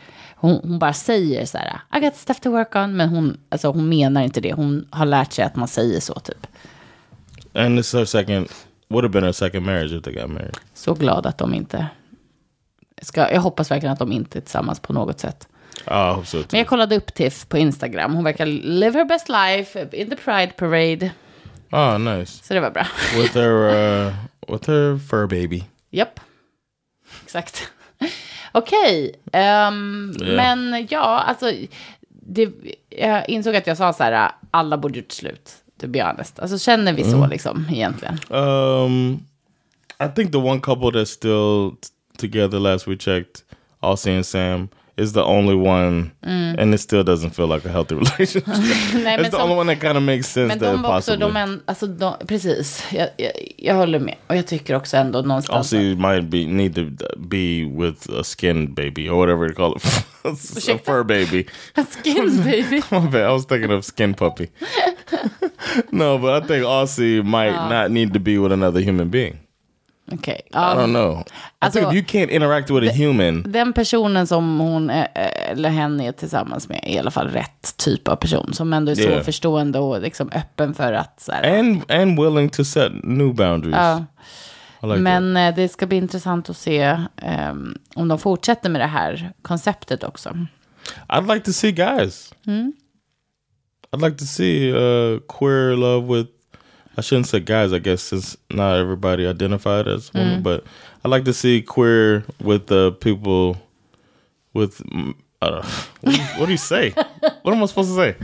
Hon, 0.45 0.59
hon 0.63 0.79
bara 0.79 0.93
säger 0.93 1.45
så 1.45 1.57
här, 1.57 1.79
I 1.97 1.99
got 1.99 2.15
stuff 2.15 2.39
to 2.39 2.51
work 2.51 2.75
on, 2.75 2.97
men 2.97 3.09
hon, 3.09 3.37
alltså, 3.49 3.71
hon 3.71 3.89
menar 3.89 4.21
inte 4.21 4.41
det. 4.41 4.53
Hon 4.53 4.87
har 4.91 5.05
lärt 5.05 5.33
sig 5.33 5.45
att 5.45 5.55
man 5.55 5.67
säger 5.67 5.99
så, 5.99 6.13
typ. 6.13 6.47
And 7.53 7.77
this 7.77 7.87
is 7.87 7.93
her 7.93 8.05
second, 8.05 8.49
would 8.89 9.03
have 9.03 9.11
been 9.11 9.23
her 9.23 9.31
second 9.31 9.65
marriage 9.65 9.91
if 9.91 10.03
they 10.03 10.13
got 10.13 10.29
married. 10.29 10.57
Så 10.73 10.93
glad 10.93 11.25
att 11.25 11.37
de 11.37 11.53
inte 11.53 11.87
ska, 13.01 13.31
jag 13.31 13.41
hoppas 13.41 13.71
verkligen 13.71 13.93
att 13.93 13.99
de 13.99 14.11
inte 14.11 14.39
är 14.39 14.41
tillsammans 14.41 14.79
på 14.79 14.93
något 14.93 15.19
sätt. 15.19 15.47
Hope 15.85 16.27
so. 16.27 16.37
Men 16.51 16.59
jag 16.59 16.67
kollade 16.67 16.95
upp 16.95 17.13
Tiff 17.13 17.47
på 17.47 17.57
Instagram. 17.57 18.13
Hon 18.13 18.23
verkar 18.23 18.45
live 18.45 18.99
her 18.99 19.05
best 19.05 19.29
life 19.29 19.87
in 19.91 20.09
the 20.09 20.15
Pride 20.15 20.51
Parade. 20.57 21.11
Oh, 21.71 21.99
nice. 21.99 22.43
Så 22.43 22.53
det 22.53 22.59
var 22.59 22.71
bra. 22.71 22.87
With 23.17 23.33
her, 23.33 23.49
uh, 24.07 24.13
with 24.47 24.69
her 24.69 24.99
fur 25.09 25.27
baby. 25.27 25.63
Japp. 25.89 26.19
Exakt. 27.23 27.71
Okej. 28.51 29.15
ehm, 29.31 30.13
Ja. 30.19 30.25
Men 30.35 30.87
ja, 30.89 30.99
alltså. 31.27 31.51
Det, 32.27 32.49
jag 32.89 33.29
insåg 33.29 33.55
att 33.55 33.67
jag 33.67 33.77
sa 33.77 33.93
så 33.93 34.03
här, 34.03 34.31
alla 34.51 34.77
borde 34.77 34.99
gjort 34.99 35.11
slut. 35.11 35.51
To 35.81 35.87
be 35.87 36.03
honest. 36.03 36.39
Alltså 36.39 36.57
känner 36.57 36.93
vi 36.93 37.03
så 37.03 37.27
liksom 37.27 37.65
egentligen? 37.71 38.19
Um, 38.29 39.13
I 40.03 40.07
think 40.15 40.31
the 40.31 40.37
one 40.37 40.59
couple 40.59 40.89
that's 40.89 41.05
still 41.05 41.71
together 42.17 42.59
last 42.59 42.87
we 42.87 42.97
checked, 42.97 43.35
Aussie 43.79 44.15
and 44.15 44.25
Sam, 44.25 44.67
is 44.97 45.13
the 45.13 45.23
only 45.23 45.55
one, 45.55 46.11
mm. 46.25 46.55
and 46.57 46.73
it 46.73 46.79
still 46.79 47.03
doesn't 47.03 47.31
feel 47.31 47.47
like 47.47 47.65
a 47.65 47.71
healthy 47.71 47.95
relationship. 48.03 48.47
Nej, 48.47 49.17
It's 49.17 49.23
the 49.23 49.31
som- 49.31 49.41
only 49.41 49.55
one 49.55 49.67
that 49.75 49.81
kind 49.81 49.97
of 49.97 50.03
makes 50.03 50.27
sense 50.27 50.47
men 50.47 50.59
de 50.59 50.81
var 50.81 50.97
också, 50.97 51.11
possibly. 51.11 51.19
de 51.19 51.35
en, 51.37 51.61
alltså 51.65 51.87
de, 51.87 52.15
precis, 52.27 52.83
jag, 52.93 53.09
jag, 53.17 53.31
jag 53.57 53.75
håller 53.75 53.99
med. 53.99 54.15
Och 54.27 54.35
jag 54.35 54.47
tycker 54.47 54.75
också 54.75 54.97
ändå 54.97 55.21
någonstans. 55.21 55.73
Aussie 55.73 55.95
might 55.95 56.23
be 56.29 56.45
need 56.45 56.75
to 56.75 56.81
be 57.17 57.65
with 57.65 58.09
a 58.19 58.23
skin 58.23 58.73
baby 58.73 59.09
or 59.09 59.15
whatever 59.17 59.47
they 59.47 59.55
call 59.55 59.75
it, 59.75 59.83
a 60.69 60.77
fur 60.85 61.03
baby. 61.03 61.45
a 61.75 61.83
Skin 61.89 62.43
baby. 62.43 62.81
My 62.91 62.99
bad. 63.11 63.29
I 63.29 63.31
was 63.33 63.45
thinking 63.45 63.71
of 63.71 63.85
skin 63.85 64.13
puppy. 64.13 64.47
no, 65.91 66.17
but 66.17 66.43
I 66.43 66.47
think 66.47 66.63
Aussie 66.65 67.23
might 67.23 67.69
not 67.69 67.91
need 67.91 68.13
to 68.13 68.19
be 68.19 68.37
with 68.37 68.51
another 68.51 68.79
human 68.81 69.09
being. 69.09 69.39
Okej. 70.11 70.41
I 70.49 70.53
don't 70.53 70.85
know. 70.93 71.23
Alltså- 71.59 71.79
if 71.79 71.85
you 71.93 72.01
can't 72.03 72.29
interact 72.29 72.69
with 72.69 72.87
a 72.89 72.93
human, 72.95 73.51
Den 73.51 73.73
personen 73.73 74.27
som 74.27 74.59
hon 74.59 74.89
är, 74.89 75.07
eller 75.51 75.69
hen 75.69 76.01
är 76.01 76.11
tillsammans 76.11 76.69
med 76.69 76.79
är 76.83 76.89
i 76.95 76.99
alla 76.99 77.11
fall 77.11 77.27
rätt 77.27 77.77
typ 77.77 78.07
av 78.07 78.15
person. 78.15 78.53
Som 78.53 78.73
ändå 78.73 78.91
är 78.91 78.95
så 78.95 79.01
Yeah. 79.01 79.23
förstående 79.23 79.79
och 79.79 80.01
liksom 80.01 80.29
öppen 80.35 80.73
för 80.73 80.93
att 80.93 81.19
så 81.21 81.31
här, 81.31 81.59
and 81.59 81.91
and 81.91 82.19
willing 82.21 82.49
to 82.49 82.63
set 82.63 82.91
new 83.03 83.33
boundaries. 83.35 84.01
I 84.83 84.87
like 84.87 84.99
Men 84.99 85.37
eh, 85.37 85.55
det 85.55 85.69
ska 85.69 85.85
bli 85.85 85.97
intressant 85.97 86.49
att 86.49 86.57
se 86.57 86.97
ehm, 87.17 87.77
om 87.95 88.07
de 88.07 88.19
fortsätter 88.19 88.69
med 88.69 88.81
det 88.81 88.85
här 88.87 89.31
konceptet 89.41 90.03
också. 90.03 90.29
that. 90.29 91.23
I'd 91.23 91.33
like 91.33 91.45
to 91.45 91.51
see 91.53 91.71
guys. 91.71 92.33
I'd 93.91 94.01
like 94.05 94.17
to 94.17 94.25
see 94.25 94.71
uh, 94.71 95.19
queer 95.39 95.75
love 95.75 96.17
with. 96.17 96.29
I 96.97 97.01
shouldn't 97.01 97.27
say 97.27 97.39
guys, 97.39 97.73
I 97.73 97.79
guess, 97.79 98.01
since 98.01 98.37
not 98.51 98.77
everybody 98.77 99.25
identified 99.27 99.87
as 99.87 100.13
women, 100.13 100.41
but 100.41 100.63
I 101.03 101.07
like 101.09 101.25
to 101.25 101.33
see 101.33 101.61
queer 101.61 102.23
with 102.41 102.67
the 102.67 102.91
people 102.93 103.57
with. 104.53 104.77
mm, 104.89 105.13
what, 105.41 105.65
do 106.05 106.11
you, 106.11 106.23
what 106.39 106.45
do 106.45 106.51
you 106.51 106.57
say? 106.57 106.89
what 107.43 107.53
am 107.53 107.61
I 107.61 107.65
supposed 107.65 107.89
to 107.89 107.95
say? 107.95 108.15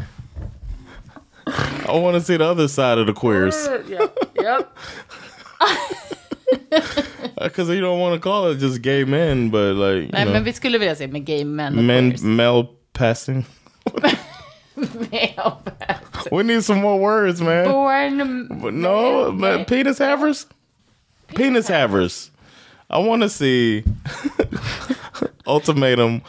I 1.48 1.92
want 1.98 2.16
to 2.16 2.22
see 2.22 2.38
the 2.38 2.46
other 2.46 2.68
side 2.68 2.98
of 2.98 3.08
the 3.08 3.14
queers. 3.14 3.56
yeah. 3.88 4.08
Yep. 4.40 4.78
Because 7.42 7.70
you 7.76 7.82
don't 7.82 8.00
want 8.00 8.16
to 8.16 8.20
call 8.20 8.48
it 8.48 8.58
just 8.58 8.82
gay 8.82 9.04
men, 9.04 9.50
but 9.50 9.76
like, 9.76 10.04
you 10.04 10.10
Nej, 10.14 10.26
know, 10.26 10.34
men 10.34 10.44
vi 10.44 10.54
skulle 10.54 10.78
vilja 10.80 10.96
se 10.96 11.08
med 11.08 11.26
gay 11.26 11.44
men 11.44 11.86
men, 11.86 12.12
queers. 12.12 12.24
male. 15.12 15.62
We 16.32 16.44
need 16.44 16.64
some 16.64 16.82
more 16.82 17.00
words, 17.00 17.42
man. 17.42 17.66
Born 17.68 18.48
But 18.62 18.74
no, 18.74 19.32
but 19.32 19.68
penis 19.68 19.98
havers? 20.00 20.48
Penis 21.36 21.68
havers. 21.68 22.32
I 22.90 22.98
want 23.00 23.22
to 23.22 23.30
see 23.30 23.84
ultimatum 25.48 26.22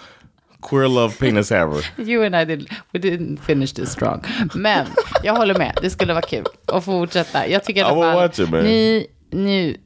queer 0.60 0.88
love 0.88 1.18
penis 1.18 1.48
haver. 1.48 1.82
You 1.98 2.22
and 2.22 2.36
I 2.36 2.44
didn't, 2.44 2.68
we 2.92 3.00
didn't 3.00 3.38
finish 3.38 3.72
this 3.72 3.92
strong. 3.92 4.24
Men 4.54 4.86
jag 5.22 5.34
håller 5.34 5.58
med, 5.58 5.78
det 5.82 5.90
skulle 5.90 6.12
vara 6.12 6.22
kul 6.22 6.44
att 6.66 6.84
fortsätta. 6.84 7.48
Jag 7.48 7.64
tycker 7.64 7.80
i 7.80 7.84
alla 7.84 8.02
fall, 8.02 8.14
watch 8.22 8.38
it, 8.38 8.50
man. 8.50 8.64
ni, 8.64 9.06
nu, 9.30 9.76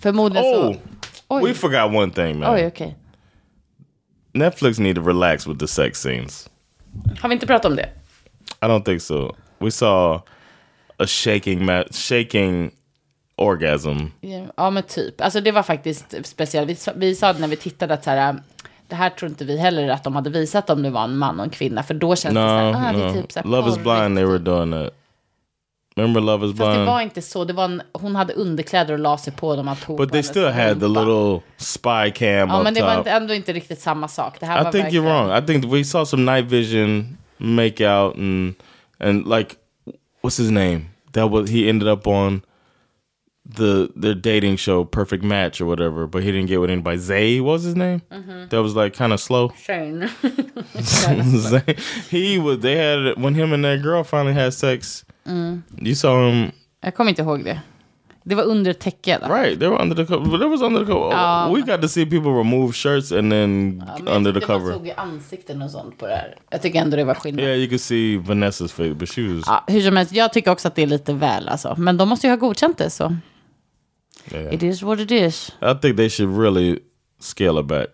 förmodligen 0.00 0.44
Oh, 0.44 0.72
så. 0.72 0.78
Oj. 1.28 1.42
we 1.42 1.54
forgot 1.54 1.94
one 1.94 2.10
thing, 2.12 2.38
man. 2.38 2.54
Oj, 2.54 2.66
okej. 2.66 2.96
Netflix 4.32 4.78
need 4.78 4.96
to 4.96 5.02
relax 5.02 5.46
with 5.46 5.58
the 5.58 5.68
sex 5.68 5.98
scenes. 6.00 6.48
Har 7.20 7.28
vi 7.28 7.32
inte 7.34 7.46
pratat 7.46 7.64
om 7.70 7.76
det? 7.76 7.88
I 8.62 8.66
don't 8.66 8.84
think 8.84 9.02
so. 9.02 9.36
We 9.58 9.70
saw 9.70 10.22
a 10.96 11.06
shaking, 11.06 11.68
shaking 11.90 12.70
orgasm. 13.36 13.98
Ja, 14.56 14.70
men 14.70 14.82
typ. 14.82 15.20
Alltså 15.20 15.40
det 15.40 15.52
var 15.52 15.62
faktiskt 15.62 16.14
speciellt. 16.26 16.70
Vi, 16.70 16.76
vi 16.96 17.14
sa 17.14 17.32
när 17.32 17.48
vi 17.48 17.56
tittade 17.56 17.94
att 17.94 18.04
så 18.04 18.10
här, 18.10 18.36
det 18.88 18.94
här 18.96 19.10
tror 19.10 19.28
inte 19.30 19.44
vi 19.44 19.58
heller 19.58 19.88
att 19.88 20.04
de 20.04 20.14
hade 20.14 20.30
visat 20.30 20.70
om 20.70 20.82
det 20.82 20.90
var 20.90 21.04
en 21.04 21.16
man 21.16 21.38
och 21.40 21.44
en 21.44 21.50
kvinna. 21.50 21.82
För 21.82 21.94
då 21.94 22.16
känns 22.16 22.34
det 22.34 22.40
så 22.40 22.46
No, 22.46 22.72
här, 22.72 22.90
ah, 22.90 22.92
det 22.92 23.04
är 23.04 23.08
no. 23.08 23.22
typ 23.22 23.32
så 23.32 23.40
här 23.40 23.46
Love 23.46 23.70
is 23.70 23.78
blind. 23.78 24.16
They 24.16 24.24
were 24.24 24.38
doing 24.38 24.72
that. 24.72 24.94
Remember 25.96 26.20
Love 26.20 26.46
is 26.46 26.56
Fast 26.56 26.78
det 26.78 26.84
var 26.84 27.00
inte 27.00 27.22
så. 27.22 27.44
Det 27.44 27.52
var 27.52 27.64
en, 27.64 27.82
hon 27.92 28.16
hade 28.16 28.32
underkläder 28.32 28.92
och 28.92 28.98
la 28.98 29.18
sig 29.18 29.32
på 29.32 29.56
dem. 29.56 29.68
Att 29.68 29.86
But 29.86 30.12
they 30.12 30.22
still 30.22 30.48
had 30.48 30.80
the 30.80 30.88
little 30.88 31.40
spy 31.56 32.10
cam 32.14 32.48
Ja, 32.48 32.62
men 32.62 32.74
det 32.74 32.82
var 32.82 32.98
inte, 32.98 33.10
ändå 33.10 33.34
inte 33.34 33.52
riktigt 33.52 33.80
samma 33.80 34.08
sak. 34.08 34.40
Det 34.40 34.46
här 34.46 34.60
I 34.60 34.64
var 34.64 34.72
think 34.72 34.84
verkligen... 34.84 35.04
you're 35.04 35.26
wrong. 35.26 35.38
I 35.38 35.46
think 35.46 35.72
we 35.72 35.84
saw 35.84 36.06
some 36.06 36.34
night 36.34 36.52
vision 36.52 37.18
make 37.38 37.84
out 37.84 38.16
and 38.16 38.54
and 38.98 39.26
like 39.26 39.56
what's 40.22 40.38
his 40.38 40.50
name? 40.50 40.80
That 41.12 41.30
was 41.30 41.50
he 41.50 41.68
ended 41.68 41.88
up 41.88 42.06
on 42.06 42.42
the 43.56 43.88
their 43.96 44.14
dating 44.14 44.56
show 44.56 44.84
Perfect 44.84 45.24
Match 45.24 45.60
or 45.60 45.66
whatever, 45.66 46.06
but 46.06 46.22
he 46.22 46.30
didn't 46.30 46.48
get 46.48 46.60
with 46.60 46.70
anybody. 46.70 46.98
Zay 46.98 47.40
what 47.40 47.52
was 47.52 47.62
his 47.64 47.74
name? 47.74 48.02
Mm-hmm. 48.10 48.48
That 48.48 48.62
was 48.62 48.76
like 48.76 48.94
kind 48.94 49.12
of 49.12 49.20
slow. 49.20 49.48
Shane. 49.56 50.08
Zay, 50.82 51.76
he 52.10 52.38
was. 52.38 52.60
They 52.60 52.76
had 52.76 53.20
when 53.20 53.34
him 53.34 53.52
and 53.52 53.64
that 53.64 53.82
girl 53.82 54.04
finally 54.04 54.34
had 54.34 54.54
sex. 54.54 55.04
You 55.82 55.94
saw 55.94 56.30
him 56.30 56.50
Jag 56.80 56.94
kommer 56.94 57.10
inte 57.10 57.22
ihåg 57.22 57.44
det. 57.44 57.60
Det 58.24 58.34
var 58.34 58.42
under 58.44 58.70
ett 58.70 58.78
täcke. 58.80 59.18
Då. 59.22 59.34
right. 59.34 59.60
They 59.60 59.68
were 59.68 59.82
under 59.82 59.96
the 59.96 60.06
cover. 60.06 60.30
But 60.30 60.40
it 60.42 60.48
was 60.50 60.62
under 60.62 60.80
the 60.80 60.86
cover. 60.86 61.46
Um, 61.46 61.54
we 61.54 61.72
got 61.72 61.82
to 61.82 61.88
see 61.88 62.04
people 62.06 62.30
remove 62.30 62.72
shirts 62.72 63.12
and 63.12 63.32
then 63.32 63.84
Ja, 64.06 64.12
under 64.16 64.32
the 64.32 64.40
tyckte 64.40 64.52
Man 64.52 64.60
cover. 64.60 64.72
såg 64.74 64.92
ansikten 64.96 65.62
och 65.62 65.70
sånt 65.70 65.98
på 65.98 66.06
det 66.06 66.14
här. 66.14 66.36
Jag 66.50 66.62
tycker 66.62 66.80
ändå 66.80 66.96
det 66.96 67.04
var 67.04 67.14
skillnad. 67.14 67.44
Yeah, 67.44 67.58
you 67.58 67.68
could 67.68 67.80
see 67.80 68.18
Vanessa's 68.18 68.68
face, 68.68 68.94
but 68.94 69.08
she 69.08 69.22
was. 69.34 69.44
Ja, 69.46 69.64
hur 69.66 69.80
som 69.80 69.96
helst, 69.96 70.12
jag 70.12 70.32
tycker 70.32 70.50
också 70.50 70.68
att 70.68 70.74
det 70.74 70.82
är 70.82 70.86
lite 70.86 71.12
väl 71.12 71.48
alltså. 71.48 71.74
Men 71.78 71.96
de 71.96 72.08
måste 72.08 72.26
ju 72.26 72.30
ha 72.30 72.36
godkänt 72.36 72.78
det 72.78 72.90
så. 72.90 73.16
yeah. 74.32 74.54
It 74.54 74.62
is 74.62 74.82
what 74.82 75.00
it 75.00 75.10
is. 75.10 75.52
I 75.62 75.74
think 75.82 75.96
they 75.96 76.10
should 76.10 76.38
really 76.38 76.78
scale 77.20 77.60
it 77.60 77.66
back. 77.66 77.86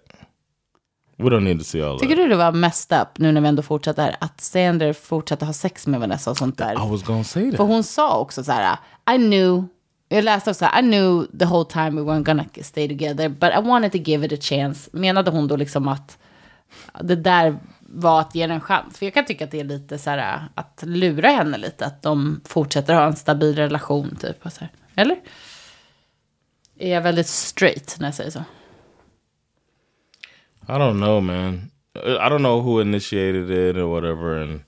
We 1.18 1.24
don't 1.24 1.40
need 1.44 1.58
to 1.58 1.64
see 1.64 1.82
all 1.82 2.00
Tycker 2.00 2.16
that. 2.16 2.24
du 2.24 2.28
det 2.28 2.36
var 2.36 2.52
messed 2.52 3.02
up, 3.02 3.08
nu 3.18 3.32
när 3.32 3.40
vi 3.40 3.48
ändå 3.48 3.62
fortsätter, 3.62 4.16
att 4.18 4.40
Sander 4.40 4.92
fortsatte 4.92 5.44
ha 5.44 5.52
sex 5.52 5.86
med 5.86 6.00
Vanessa 6.00 6.30
och 6.30 6.36
sånt 6.36 6.58
där? 6.58 6.72
I 6.72 6.90
was 6.90 7.02
gonna 7.02 7.24
say 7.24 7.50
that. 7.50 7.56
För 7.56 7.64
hon 7.64 7.84
sa 7.84 8.18
också 8.18 8.44
så 8.44 8.52
här, 8.52 8.78
I 9.14 9.16
knew, 9.16 9.64
jag 10.08 10.24
läste 10.24 10.50
också, 10.50 10.64
I 10.64 10.80
knew 10.80 11.26
the 11.38 11.44
whole 11.44 11.64
time 11.64 11.90
we 11.90 12.00
weren't 12.00 12.24
gonna 12.24 12.44
stay 12.62 12.88
together, 12.88 13.28
but 13.28 13.50
I 13.58 13.68
wanted 13.68 13.92
to 13.92 13.98
give 13.98 14.26
it 14.26 14.32
a 14.32 14.36
chance. 14.40 14.90
Menade 14.92 15.30
hon 15.30 15.48
då 15.48 15.56
liksom 15.56 15.88
att 15.88 16.18
det 17.00 17.16
där 17.16 17.58
var 17.80 18.20
att 18.20 18.34
ge 18.34 18.46
den 18.46 18.54
en 18.54 18.60
chans? 18.60 18.98
För 18.98 19.06
jag 19.06 19.14
kan 19.14 19.24
tycka 19.24 19.44
att 19.44 19.50
det 19.50 19.60
är 19.60 19.64
lite 19.64 19.98
så 19.98 20.10
här, 20.10 20.44
att 20.54 20.82
lura 20.86 21.28
henne 21.28 21.58
lite, 21.58 21.86
att 21.86 22.02
de 22.02 22.40
fortsätter 22.44 22.94
ha 22.94 23.06
en 23.06 23.16
stabil 23.16 23.56
relation 23.56 24.16
typ. 24.20 24.46
Och 24.46 24.52
så 24.52 24.60
här. 24.60 24.70
Eller? 24.94 25.16
Är 26.78 26.94
jag 26.94 27.02
väldigt 27.02 27.26
straight 27.26 27.96
när 27.98 28.06
jag 28.06 28.14
säger 28.14 28.30
så? 28.30 28.44
I 30.68 30.78
don't 30.78 30.98
know, 30.98 31.20
man. 31.20 31.70
I 31.94 32.28
don't 32.28 32.42
know 32.42 32.60
who 32.60 32.80
initiated 32.80 33.50
it 33.50 33.76
or 33.76 33.86
whatever. 33.86 34.36
And 34.42 34.60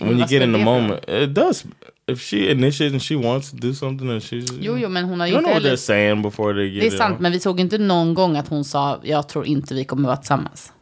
when 0.00 0.18
you 0.18 0.26
get 0.26 0.42
in 0.42 0.52
the 0.52 0.58
vara? 0.58 0.80
moment, 0.80 1.08
it 1.08 1.34
does. 1.34 1.64
If 2.06 2.20
she 2.20 2.50
initiates 2.50 2.92
and 2.92 3.02
she 3.02 3.16
wants 3.16 3.50
to 3.50 3.56
do 3.56 3.72
something, 3.74 4.10
and 4.10 4.22
she's 4.22 4.50
Jo, 4.60 4.76
jo, 4.76 4.88
men 4.88 5.04
hon 5.04 5.20
har 5.20 5.26
ju 5.26 5.34
don't 5.34 5.42
know 5.42 5.50
inte 5.50 5.54
what 5.54 5.62
they're 5.62 5.64
heller... 5.64 5.76
saying 5.76 6.22
before 6.22 6.54
they 6.54 6.70
get 6.70 6.80
Det 6.80 6.86
är 6.86 6.90
sant, 6.98 7.16
on. 7.16 7.22
men 7.22 7.32
vi 7.32 7.40
såg 7.40 7.60
inte 7.60 7.78
någon 7.78 8.14
gång 8.14 8.36
att 8.36 8.48
hon 8.48 8.64
sa, 8.64 9.00
jag 9.04 9.28
tror 9.28 9.46
inte 9.46 9.74
vi 9.74 9.84
kommer 9.84 10.06
vara 10.08 10.16
tillsammans. 10.16 10.72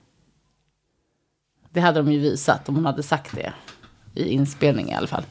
Det 1.70 1.80
hade 1.80 2.00
de 2.02 2.12
ju 2.12 2.18
visat 2.18 2.68
om 2.68 2.74
hon 2.74 2.86
hade 2.86 3.02
sagt 3.02 3.34
det. 3.34 3.52
I 4.14 4.28
inspelning 4.32 4.88
i 4.90 4.94
alla 4.94 5.06
fall. 5.06 5.24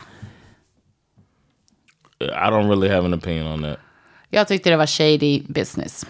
I 2.20 2.26
don't 2.50 2.68
really 2.70 2.90
have 2.90 3.06
an 3.06 3.14
opinion 3.14 3.48
on 3.48 3.62
that. 3.62 3.80
Jag 4.30 4.48
tyckte 4.48 4.70
det 4.70 4.78
var 4.78 4.86
shady 4.88 5.42
business. 5.48 6.06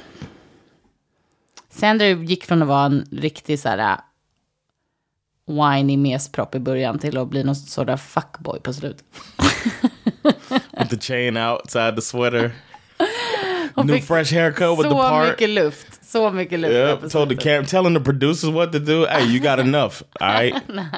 Sander 1.78 2.06
gick 2.06 2.46
från 2.46 2.62
att 2.62 2.68
vara 2.68 2.86
en 2.86 3.08
riktig 3.12 3.60
så 3.60 3.70
här 3.70 3.78
äh, 3.78 3.98
whiny 5.48 5.98
mespropp 5.98 6.56
i 6.56 6.60
början 6.60 7.00
till 7.00 7.18
att 7.18 7.28
bli 7.30 7.44
någon 7.44 7.56
sort 7.56 7.90
av 7.90 7.98
fuckboy 7.98 8.60
på 8.60 8.74
slutet. 8.74 9.06
With 10.78 10.90
the 10.90 11.00
chain 11.00 11.38
outside 11.38 11.96
the 11.96 12.02
sweater. 12.02 12.52
New 13.84 14.02
fresh 14.02 14.34
haircut 14.34 14.72
with 14.80 14.84
the 14.84 14.90
Så 14.90 14.96
part. 14.96 15.28
mycket 15.30 15.50
luft. 15.50 16.06
Så 16.06 16.32
mycket 16.32 16.60
luft. 16.60 16.74
där 16.74 16.90
Yep, 17.04 17.12
told 17.12 17.30
the 17.30 17.36
cam, 17.36 17.66
telling 17.66 17.94
the 17.96 18.04
producers 18.04 18.50
what 18.50 18.72
to 18.72 18.80
do. 18.80 19.06
Hey, 19.06 19.24
you 19.26 19.40
got 19.40 19.60
enough. 19.60 19.94
All 20.20 20.32
right. 20.32 20.56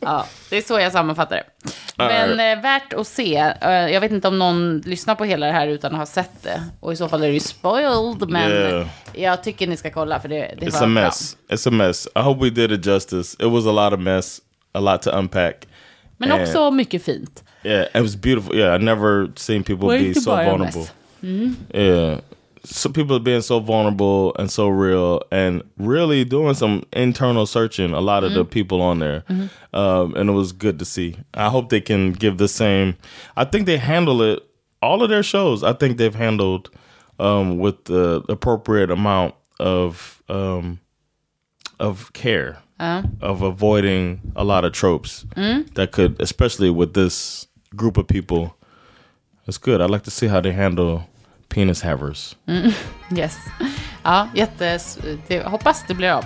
Ja, 0.00 0.26
det 0.50 0.56
är 0.56 0.62
så 0.62 0.80
jag 0.80 0.92
sammanfattar 0.92 1.36
det. 1.36 1.70
Men 1.98 2.40
eh, 2.58 2.62
värt 2.62 2.92
att 2.92 3.06
se. 3.06 3.36
Eh, 3.60 3.70
jag 3.72 4.00
vet 4.00 4.12
inte 4.12 4.28
om 4.28 4.38
någon 4.38 4.78
lyssnar 4.78 5.14
på 5.14 5.24
hela 5.24 5.46
det 5.46 5.52
här 5.52 5.66
utan 5.68 5.92
att 5.92 5.98
ha 5.98 6.06
sett 6.06 6.42
det. 6.42 6.62
Och 6.80 6.92
i 6.92 6.96
så 6.96 7.08
fall 7.08 7.22
är 7.22 7.26
det 7.26 7.32
ju 7.34 7.40
spoiled. 7.40 8.28
Men 8.30 8.50
Yeah. 8.52 8.86
jag 9.12 9.42
tycker 9.42 9.66
ni 9.66 9.76
ska 9.76 9.90
kolla 9.90 10.20
för 10.20 10.28
det, 10.28 10.54
det 10.60 10.66
It's 10.66 10.72
var 10.72 10.78
a 10.78 10.80
bra. 10.80 10.88
mess. 10.88 11.36
It's 11.48 11.68
a 11.68 11.70
mess. 11.70 12.08
I 12.16 12.18
hope 12.20 12.44
we 12.44 12.50
did 12.50 12.72
it 12.72 12.86
justice. 12.86 13.36
It 13.40 13.50
was 13.52 13.66
a 13.66 13.72
lot 13.72 13.92
of 13.92 14.00
mess, 14.00 14.40
a 14.72 14.80
lot 14.80 15.02
to 15.02 15.10
unpack. 15.10 15.66
Men 16.16 16.32
And- 16.32 16.42
också 16.42 16.70
mycket 16.70 17.04
fint. 17.04 17.44
Yeah, 17.62 17.82
it 17.94 18.02
was 18.02 18.16
beautiful. 18.16 18.56
Yeah, 18.56 18.80
I 18.80 18.84
never 18.84 19.30
seen 19.36 19.62
people 19.62 19.88
Well, 19.88 19.98
be 20.00 20.06
inte 20.08 20.20
so 20.20 20.30
vulnerable. 20.36 20.64
mess. 20.80 20.92
Mm. 21.22 21.56
Yeah. 21.74 22.18
So 22.70 22.90
people 22.90 23.18
being 23.18 23.40
so 23.40 23.60
vulnerable 23.60 24.34
and 24.38 24.50
so 24.50 24.68
real 24.68 25.22
and 25.30 25.62
really 25.78 26.24
doing 26.24 26.54
some 26.54 26.82
internal 26.92 27.46
searching, 27.46 27.92
a 27.92 28.00
lot 28.00 28.24
of 28.24 28.32
Mm. 28.32 28.34
the 28.34 28.44
people 28.44 28.82
on 28.82 28.98
there. 28.98 29.24
Mhm. 29.30 29.48
Um, 29.72 30.14
and 30.16 30.28
it 30.28 30.32
was 30.34 30.52
good 30.52 30.78
to 30.78 30.84
see. 30.84 31.16
I 31.34 31.48
hope 31.48 31.70
they 31.70 31.80
can 31.80 32.12
give 32.12 32.36
the 32.36 32.48
same. 32.48 32.96
I 33.36 33.44
think 33.44 33.64
they 33.66 33.78
handle 33.78 34.20
it, 34.22 34.42
all 34.82 35.02
of 35.02 35.08
their 35.08 35.22
shows, 35.22 35.62
I 35.64 35.72
think 35.72 35.96
they've 35.98 36.14
handled 36.14 36.70
um, 37.20 37.58
with 37.58 37.84
the 37.86 38.22
appropriate 38.28 38.90
amount 38.92 39.34
of 39.58 40.22
um, 40.28 40.78
of 41.80 42.12
care, 42.12 42.58
Ja. 42.78 43.02
of 43.20 43.42
avoiding 43.42 44.20
a 44.36 44.44
lot 44.44 44.64
of 44.64 44.72
tropes 44.72 45.24
Mm. 45.36 45.72
that 45.74 45.90
could, 45.90 46.14
especially 46.20 46.70
with 46.70 46.92
this 46.94 47.46
group 47.74 47.96
of 47.96 48.06
people. 48.06 48.54
It's 49.48 49.58
good. 49.58 49.80
I 49.80 49.86
like 49.86 50.02
to 50.04 50.10
see 50.12 50.26
how 50.28 50.40
they 50.40 50.52
handle 50.52 51.08
penis 51.48 51.82
havers. 51.82 52.36
Mm. 52.46 52.72
Yes. 53.16 53.36
Ja, 54.04 54.28
jättes... 54.34 54.98
Det, 55.28 55.42
hoppas 55.42 55.84
det 55.88 55.94
blir 55.94 56.10
av. 56.10 56.24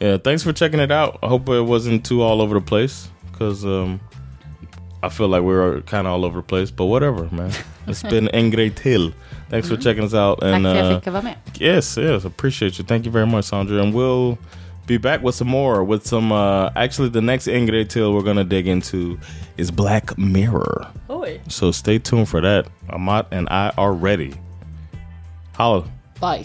Yeah, 0.00 0.20
thanks 0.20 0.42
for 0.44 0.52
checking 0.52 0.80
it 0.80 0.90
out. 0.90 1.18
I 1.22 1.26
hope 1.26 1.48
it 1.48 1.64
wasn't 1.66 2.04
too 2.04 2.22
all 2.22 2.40
over 2.40 2.60
the 2.60 2.66
place 2.66 3.08
because 3.32 3.64
um, 3.64 4.00
I 5.02 5.08
feel 5.08 5.28
like 5.28 5.42
we 5.42 5.54
were 5.54 5.80
kind 5.82 6.06
of 6.06 6.12
all 6.12 6.24
over 6.24 6.40
the 6.40 6.46
place, 6.46 6.70
but 6.70 6.86
whatever, 6.86 7.28
man. 7.32 7.50
It's 7.86 8.02
been 8.02 8.28
en 8.28 8.50
grej 8.50 8.70
till. 8.70 9.12
Thanks 9.50 9.68
for 9.68 9.76
checking 9.76 10.04
us 10.04 10.12
out. 10.14 10.40
Tack 10.40 10.54
And 10.54 10.64
för 10.64 10.70
att 10.72 10.78
jag 10.78 10.92
uh, 10.92 11.00
fick 11.00 11.12
vara 11.12 11.22
med. 11.22 11.34
yes, 11.60 11.98
yes, 11.98 12.24
appreciate 12.24 12.78
you. 12.78 12.86
Thank 12.86 13.06
you 13.06 13.12
very 13.12 13.26
much, 13.26 13.44
Sandra. 13.44 13.82
And 13.82 13.94
we'll 13.94 14.36
be 14.88 14.96
back 14.96 15.22
with 15.22 15.36
some 15.36 15.48
more. 15.48 15.84
With 15.84 16.06
some, 16.06 16.32
uh, 16.32 16.70
actually, 16.74 17.10
the 17.10 17.20
next 17.20 17.46
till 17.84 18.12
we're 18.12 18.22
gonna 18.22 18.42
dig 18.42 18.66
into 18.66 19.20
is 19.56 19.70
Black 19.70 20.18
Mirror. 20.18 20.88
Oj. 21.08 21.52
So 21.52 21.70
stay 21.70 21.98
tuned 21.98 22.28
for 22.28 22.40
that. 22.40 22.66
Amat 22.90 23.28
and 23.30 23.48
I 23.50 23.70
are 23.76 23.92
ready. 23.92 24.34
Holla. 25.52 25.84
Bye. 26.18 26.44